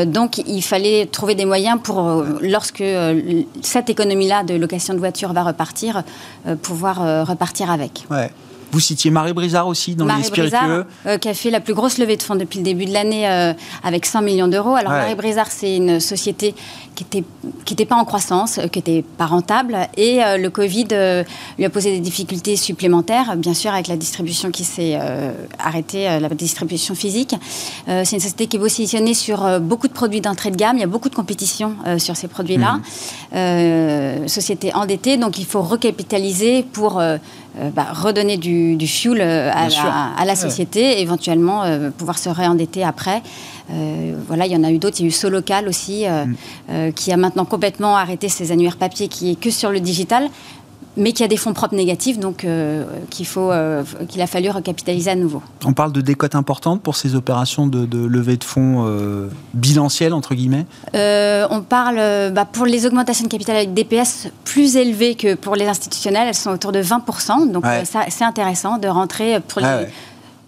donc 0.06 0.38
il 0.40 0.62
fallait 0.62 1.06
trouver 1.06 1.36
des 1.36 1.46
moyens 1.46 1.80
pour, 1.84 2.24
lorsque 2.42 2.84
cette 3.62 3.90
économie-là 3.90 4.44
de 4.44 4.56
location 4.56 4.94
de 4.94 5.00
voitures 5.00 5.34
va 5.34 5.44
repartir, 5.44 6.04
pouvoir 6.62 7.28
repartir 7.28 7.72
avec. 7.72 8.06
Ouais. 8.10 8.32
Vous 8.72 8.80
citiez 8.80 9.12
Marie 9.12 9.34
Brizard 9.34 9.68
aussi 9.68 9.96
dans 9.96 10.06
les 10.06 10.24
spiritueux. 10.24 10.50
Brizard, 10.50 10.86
euh, 11.06 11.18
qui 11.18 11.30
a 11.30 11.34
fait 11.34 11.50
la 11.50 11.60
plus 11.60 11.74
grosse 11.74 11.98
levée 11.98 12.18
de 12.18 12.24
fonds 12.24 12.36
depuis 12.36 12.60
le 12.60 12.66
début 12.66 12.86
de 12.86 12.94
l'année 12.94 13.28
euh, 13.30 13.54
avec 13.84 14.06
100 14.06 14.22
millions 14.22 14.48
d'euros. 14.48 14.76
Alors 14.76 14.92
Marie 14.92 15.16
Brizard, 15.16 15.48
c'est 15.50 15.76
une 15.76 16.00
société 16.00 16.54
qui 16.96 17.04
n'était 17.04 17.24
qui 17.64 17.74
était 17.74 17.86
pas 17.86 17.96
en 17.96 18.06
croissance, 18.06 18.58
euh, 18.58 18.68
qui 18.68 18.80
n'était 18.80 19.04
pas 19.04 19.26
rentable. 19.26 19.78
Et 19.96 20.20
le 20.38 20.50
Covid 20.50 20.88
lui 21.58 21.66
a 21.66 21.70
posé 21.70 21.92
des 21.92 22.00
difficultés 22.00 22.56
supplémentaires, 22.56 23.36
bien 23.38 23.54
sûr 23.54 23.72
avec 23.72 23.88
la 23.88 23.96
distribution 23.96 24.52
qui 24.52 24.64
s'est 24.64 25.00
arrêtée, 25.60 26.20
la 26.20 26.30
distribution 26.30 26.96
physique. 26.96 27.36
c'est 27.88 28.14
une 28.14 28.20
société 28.20 28.48
qui 28.48 28.58
est 28.58 28.60
positionnée 28.60 29.14
sur 29.14 29.60
beaucoup 29.60 29.88
de 29.88 29.94
produits 29.94 30.22
d'entrée 30.22 30.52
de 30.52 30.56
gamme. 30.56 30.78
Il 30.78 30.82
y 30.82 30.84
a 30.84 30.88
beaucoup 30.88 31.10
de 31.10 31.16
compétition 31.16 31.76
sur 31.98 32.16
ces 32.16 32.28
produits-là. 32.28 32.80
Mmh. 33.34 34.28
société 34.28 34.74
endettée, 34.74 35.18
donc 35.18 35.38
il 35.40 35.46
faut 35.46 35.62
recapitaliser 35.62 36.64
pour 36.64 37.02
euh, 37.60 37.70
bah, 37.72 37.88
redonner 37.92 38.38
du, 38.38 38.76
du 38.76 38.88
fuel 38.88 39.20
euh, 39.22 39.52
à 39.52 40.26
la, 40.26 40.36
société, 40.36 41.02
éventuellement 41.02 41.64
euh, 41.64 41.90
pouvoir 41.90 42.20
se 42.20 42.30
réendetter 42.30 42.84
après. 42.84 43.24
voilà, 44.28 44.46
il 44.46 44.52
y 44.52 44.56
en 44.56 44.64
a 44.64 44.72
eu 44.72 44.78
d'autres. 44.78 44.98
Il 45.00 45.04
y 45.04 45.06
a 45.06 45.08
eu 45.10 45.12
Solocal 45.12 45.68
aussi, 45.68 46.06
mm. 46.06 46.94
qui 46.94 47.12
a 47.12 47.18
maintenant 47.18 47.46
complètement 47.46 47.98
arrêté 47.98 48.30
ses 48.30 48.52
annuaires 48.52 48.78
papier, 48.78 49.08
qui 49.08 49.32
est 49.32 49.40
que 49.40 49.50
sur 49.50 49.72
le 49.72 49.80
digital 49.80 50.30
mais 50.98 51.14
qui 51.14 51.24
a 51.24 51.28
des 51.28 51.38
fonds 51.38 51.54
propres 51.54 51.76
négatifs, 51.76 52.20
donc 52.20 52.44
euh, 52.44 52.84
qu'il 53.10 53.26
faut, 53.26 53.52
euh, 53.52 53.84
qu'il 54.10 54.22
a 54.22 54.28
fallu 54.28 54.50
recapitaliser 54.50 55.12
à 55.12 55.16
nouveau. 55.16 55.42
On 55.64 55.74
parle 55.74 55.94
de 55.94 56.02
décotes 56.02 56.36
importantes 56.36 56.82
pour 56.82 56.96
ces 56.96 57.16
opérations 57.16 57.68
de, 57.68 58.06
levée 58.08 58.38
de 58.38 58.44
fonds 58.44 58.86
euh, 58.88 59.30
bilancielles 59.54 60.14
entre 60.14 60.36
guillemets? 60.36 60.66
on 60.94 61.62
parle 61.62 62.32
bah, 62.32 62.46
pour 62.46 62.66
les 62.66 62.86
augmentations 62.86 63.26
de 63.26 63.30
capital 63.30 63.56
avec 63.56 63.74
DPS 63.74 64.30
plus 64.44 64.76
élevées 64.76 65.16
que 65.16 65.36
pour 65.36 65.56
les 65.56 65.68
institutionnels, 65.68 66.28
elles 66.30 66.36
sont 66.36 66.52
autour 66.52 66.72
de 66.72 66.82
20%, 66.82 67.52
donc 67.52 67.64
c'est 67.86 68.24
intéressant 68.24 68.78
de 68.78 68.88
rentrer 68.88 69.40
pour 69.40 69.62
les. 69.62 69.88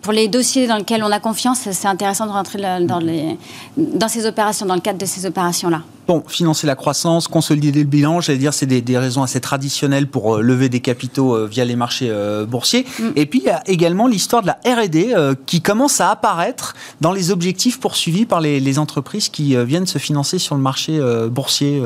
pour 0.02 0.14
les 0.14 0.28
dossiers 0.28 0.68
dans 0.68 0.78
lesquels 0.78 1.04
on 1.04 1.12
a 1.12 1.20
confiance, 1.20 1.60
c'est 1.72 1.88
intéressant 1.88 2.26
de 2.26 2.32
rentrer 2.32 2.60
dans, 2.82 3.00
les, 3.00 3.38
dans 3.78 4.08
ces 4.08 4.26
opérations, 4.26 4.66
dans 4.66 4.76
le 4.76 4.82
cadre 4.82 4.98
de 4.98 5.06
ces 5.06 5.26
opérations-là. 5.26 5.82
Bon, 6.10 6.24
financer 6.28 6.66
la 6.66 6.74
croissance, 6.74 7.28
consolider 7.28 7.72
le 7.72 7.84
bilan, 7.84 8.20
j'allais 8.20 8.40
dire, 8.40 8.52
c'est 8.52 8.66
des, 8.66 8.98
raisons 8.98 9.22
assez 9.22 9.40
traditionnelles 9.40 10.08
pour 10.08 10.38
euh, 10.38 10.42
lever 10.42 10.68
des 10.68 10.80
capitaux 10.80 11.36
euh, 11.36 11.46
via 11.46 11.64
les 11.66 11.76
marchés 11.76 12.08
euh, 12.10 12.48
boursiers. 12.48 12.88
Mm. 12.98 13.10
Et 13.16 13.28
puis, 13.28 13.42
il 13.42 13.46
y 13.46 13.52
a 13.52 13.62
également 13.68 14.08
l'histoire 14.08 14.42
de 14.42 14.48
la 14.48 14.58
R&D 14.66 15.16
qui 15.46 15.62
commence 15.62 16.02
à 16.02 16.10
apparaître 16.10 16.74
dans 17.00 17.12
les 17.12 17.30
objectifs 17.30 17.80
poursuivis 17.80 18.26
par 18.26 18.42
les, 18.42 18.80
entreprises 18.80 19.30
qui 19.30 19.56
viennent 19.66 19.86
se 19.86 20.00
financer 20.00 20.40
sur 20.40 20.56
le 20.56 20.62
marché 20.62 21.00
boursier, 21.30 21.82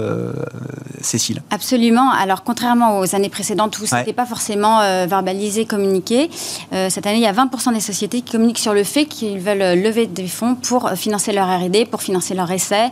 Cécile. 1.02 1.42
Absolument. 1.50 2.12
Alors, 2.12 2.44
contrairement 2.44 3.00
aux 3.00 3.16
années 3.16 3.30
précédentes 3.30 3.80
où 3.80 3.86
ce 3.86 3.96
n'était 3.96 4.14
pas 4.14 4.26
forcément 4.26 4.80
verbalisé, 5.08 5.66
communiqué, 5.66 6.30
cette 6.72 7.08
année, 7.08 7.18
il 7.18 7.24
y 7.24 7.26
a 7.26 7.34
20% 7.34 7.74
des 7.74 7.80
sociétés 7.80 8.22
qui 8.22 8.34
communiquent 8.34 8.60
sur 8.60 8.74
le 8.74 8.84
fait 8.84 9.06
qu'ils 9.06 9.40
veulent 9.40 9.82
lever 9.82 10.08
des 10.08 10.28
fonds 10.28 10.56
pour 10.56 10.92
financer 10.92 11.32
leur 11.32 11.48
R&D, 11.48 11.86
pour 11.86 12.02
financer 12.02 12.34
leur 12.34 12.52
essai. 12.52 12.92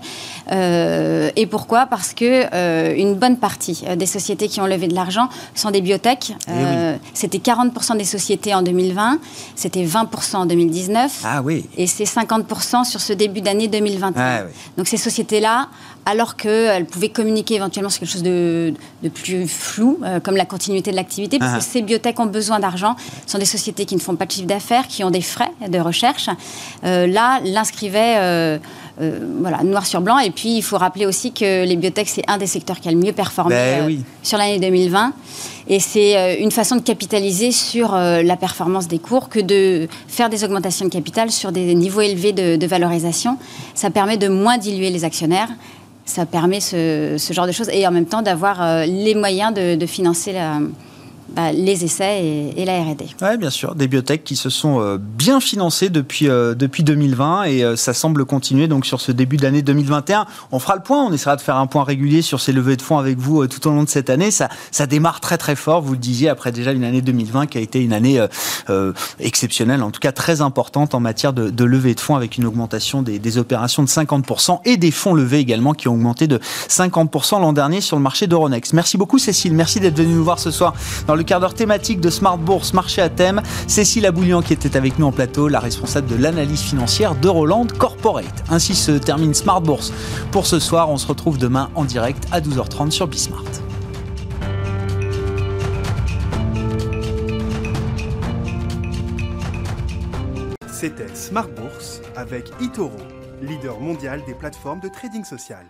Euh, 1.20 1.20
et 1.35 1.45
pourquoi? 1.45 1.85
Parce 1.85 2.13
que 2.13 2.45
euh, 2.53 2.95
une 2.95 3.15
bonne 3.15 3.37
partie 3.37 3.83
euh, 3.87 3.95
des 3.95 4.05
sociétés 4.05 4.47
qui 4.47 4.61
ont 4.61 4.65
levé 4.65 4.87
de 4.87 4.95
l'argent 4.95 5.29
sont 5.55 5.71
des 5.71 5.81
biotech. 5.81 6.33
Eh 6.47 6.51
c'était 7.13 7.37
40% 7.37 7.97
des 7.97 8.03
sociétés 8.03 8.53
en 8.53 8.61
2020, 8.61 9.19
c'était 9.55 9.83
20% 9.83 10.35
en 10.37 10.45
2019. 10.45 11.21
Ah 11.23 11.41
oui. 11.41 11.65
Et 11.77 11.87
c'est 11.87 12.03
50% 12.03 12.85
sur 12.85 13.01
ce 13.01 13.13
début 13.13 13.41
d'année 13.41 13.67
2021. 13.67 14.13
Ah 14.21 14.43
Donc 14.77 14.87
ces 14.87 14.97
sociétés-là, 14.97 15.67
alors 16.05 16.35
qu'elles 16.35 16.85
pouvaient 16.85 17.09
communiquer 17.09 17.55
éventuellement 17.55 17.89
sur 17.89 17.99
quelque 17.99 18.11
chose 18.11 18.23
de, 18.23 18.73
plus 19.13 19.47
flou, 19.47 19.99
comme 20.23 20.35
la 20.35 20.45
continuité 20.45 20.91
de 20.91 20.95
l'activité, 20.95 21.37
parce 21.37 21.51
que 21.53 21.57
ah. 21.57 21.61
ces 21.61 21.81
biotech 21.81 22.19
ont 22.19 22.25
besoin 22.25 22.59
d'argent, 22.59 22.95
sont 23.27 23.37
des 23.37 23.45
sociétés 23.45 23.85
qui 23.85 23.95
ne 23.95 24.01
font 24.01 24.15
pas 24.15 24.25
de 24.25 24.31
chiffre 24.31 24.47
d'affaires, 24.47 24.87
qui 24.87 25.03
ont 25.03 25.11
des 25.11 25.21
frais 25.21 25.51
de 25.67 25.79
recherche. 25.79 26.29
là, 26.83 27.39
l'inscrivait 27.43 28.59
euh, 28.99 29.19
voilà, 29.39 29.63
noir 29.63 29.85
sur 29.85 30.01
blanc. 30.01 30.19
Et 30.19 30.31
puis, 30.31 30.57
il 30.57 30.61
faut 30.61 30.77
rappeler 30.77 31.05
aussi 31.05 31.31
que 31.31 31.65
les 31.65 31.75
biotech, 31.75 32.09
c'est 32.09 32.23
un 32.27 32.37
des 32.37 32.47
secteurs 32.47 32.79
qui 32.79 32.89
a 32.89 32.91
le 32.91 32.97
mieux 32.97 33.13
performé 33.13 33.55
ben 33.55 33.89
euh, 33.89 33.95
sur 34.21 34.37
l'année 34.37 34.59
2020. 34.59 35.13
Et 35.69 35.79
c'est 35.79 36.17
euh, 36.17 36.35
une 36.39 36.51
façon 36.51 36.75
de 36.75 36.81
capitaliser 36.81 37.51
sur 37.51 37.93
la 37.95 38.35
performance 38.35 38.87
des 38.87 38.99
cours 38.99 39.29
que 39.29 39.39
de 39.39 39.87
faire 40.07 40.29
des 40.29 40.43
augmentations 40.43 40.85
de 40.85 40.91
capital 40.91 41.31
sur 41.31 41.51
des 41.51 41.73
niveaux 41.73 42.01
élevés 42.01 42.33
de, 42.33 42.65
valorisation. 42.65 43.37
Ça 43.75 43.89
permet 43.89 44.17
de 44.17 44.27
moins 44.27 44.57
diluer 44.57 44.89
les 44.89 45.03
actionnaires 45.03 45.49
ça 46.03 46.25
permet 46.25 46.59
ce, 46.59 47.15
genre 47.31 47.47
de 47.47 47.51
choses 47.53 47.69
et 47.71 47.87
en 47.87 47.91
même 47.91 48.07
temps 48.07 48.21
d'avoir 48.21 48.85
les 48.85 49.15
moyens 49.15 49.53
de, 49.53 49.75
de 49.75 49.85
financer 49.85 50.33
la, 50.33 50.59
bah, 51.35 51.51
les 51.51 51.83
essais 51.83 52.53
et, 52.55 52.65
la 52.65 52.81
R&D. 52.81 53.05
Oui, 53.21 53.37
bien 53.37 53.49
sûr, 53.49 53.75
des 53.75 53.87
biotech 53.87 54.23
qui 54.23 54.35
se 54.35 54.49
sont 54.49 54.81
euh, 54.81 54.97
bien 54.99 55.39
financées 55.39 55.89
depuis, 55.89 56.27
euh, 56.27 56.53
depuis 56.53 56.83
2020 56.83 57.43
et 57.43 57.63
euh, 57.63 57.75
ça 57.75 57.93
semble 57.93 58.25
continuer 58.25 58.67
donc 58.67 58.85
sur 58.85 59.01
ce 59.01 59.11
début 59.11 59.37
d'année 59.37 59.61
2021. 59.61 60.25
On 60.51 60.59
fera 60.59 60.75
le 60.75 60.81
point, 60.81 61.03
on 61.03 61.11
essaiera 61.11 61.35
de 61.35 61.41
faire 61.41 61.55
un 61.55 61.67
point 61.67 61.83
régulier 61.83 62.21
sur 62.21 62.39
ces 62.39 62.51
levées 62.51 62.75
de 62.75 62.81
fonds 62.81 62.97
avec 62.97 63.17
vous 63.17 63.47
tout 63.47 63.65
au 63.67 63.71
long 63.71 63.83
de 63.83 63.89
cette 63.89 64.09
année. 64.09 64.29
Ça, 64.29 64.49
ça 64.71 64.87
démarre 64.87 65.19
très 65.21 65.37
très 65.37 65.55
fort, 65.55 65.81
vous 65.81 65.93
le 65.93 65.99
disiez, 65.99 66.29
après 66.29 66.51
déjà 66.51 66.71
une 66.71 66.83
année 66.83 67.01
2020 67.01 67.47
qui 67.47 67.57
a 67.57 67.61
été 67.61 67.79
une 67.81 67.93
année 67.93 68.23
exceptionnelle, 69.19 69.83
en 69.83 69.91
tout 69.91 69.99
cas 69.99 70.11
très 70.11 70.41
importante 70.41 70.95
en 70.95 70.99
matière 70.99 71.33
de, 71.33 71.49
de 71.49 71.63
levée 71.63 71.95
de 71.95 71.99
fonds 71.99 72.15
avec 72.15 72.37
une 72.37 72.45
augmentation 72.45 73.01
des, 73.01 73.37
opérations 73.37 73.83
de 73.83 73.87
50% 73.87 74.59
et 74.65 74.77
des 74.77 74.91
fonds 74.91 75.13
levés 75.13 75.39
également 75.39 75.73
qui 75.73 75.87
ont 75.87 75.93
augmenté 75.93 76.27
de 76.27 76.39
50% 76.69 77.39
l'an 77.39 77.53
dernier 77.53 77.79
sur 77.81 77.95
le 77.95 78.03
marché 78.03 78.27
d'Euronext. 78.27 78.73
Merci 78.73 78.97
beaucoup 78.97 79.17
Cécile, 79.17 79.53
merci 79.53 79.79
d'être 79.79 79.97
venue 79.97 80.13
nous 80.13 80.23
voir 80.23 80.39
ce 80.39 80.51
soir 80.51 80.73
le 81.21 81.25
quart 81.25 81.39
d'heure 81.39 81.53
thématique 81.53 82.01
de 82.01 82.09
Smart 82.09 82.39
Bourse 82.39 82.73
Marché 82.73 82.99
à 82.99 83.07
thème. 83.07 83.43
Cécile 83.67 84.07
Aboulian 84.07 84.41
qui 84.41 84.53
était 84.53 84.75
avec 84.75 84.97
nous 84.97 85.05
en 85.05 85.11
plateau, 85.11 85.49
la 85.49 85.59
responsable 85.59 86.07
de 86.07 86.15
l'analyse 86.15 86.61
financière 86.61 87.13
de 87.13 87.27
Roland 87.27 87.67
Corporate. 87.77 88.43
Ainsi 88.49 88.73
se 88.73 88.93
termine 88.93 89.35
Smart 89.35 89.61
Bourse 89.61 89.93
pour 90.31 90.47
ce 90.47 90.57
soir. 90.57 90.89
On 90.89 90.97
se 90.97 91.05
retrouve 91.05 91.37
demain 91.37 91.69
en 91.75 91.85
direct 91.85 92.27
à 92.31 92.41
12h30 92.41 92.89
sur 92.89 93.07
Bismart. 93.07 93.43
C'était 100.71 101.13
Smart 101.13 101.49
Bourse 101.49 102.01
avec 102.15 102.49
Itoro, 102.59 102.97
leader 103.43 103.79
mondial 103.79 104.23
des 104.25 104.33
plateformes 104.33 104.79
de 104.79 104.87
trading 104.87 105.23
social. 105.23 105.67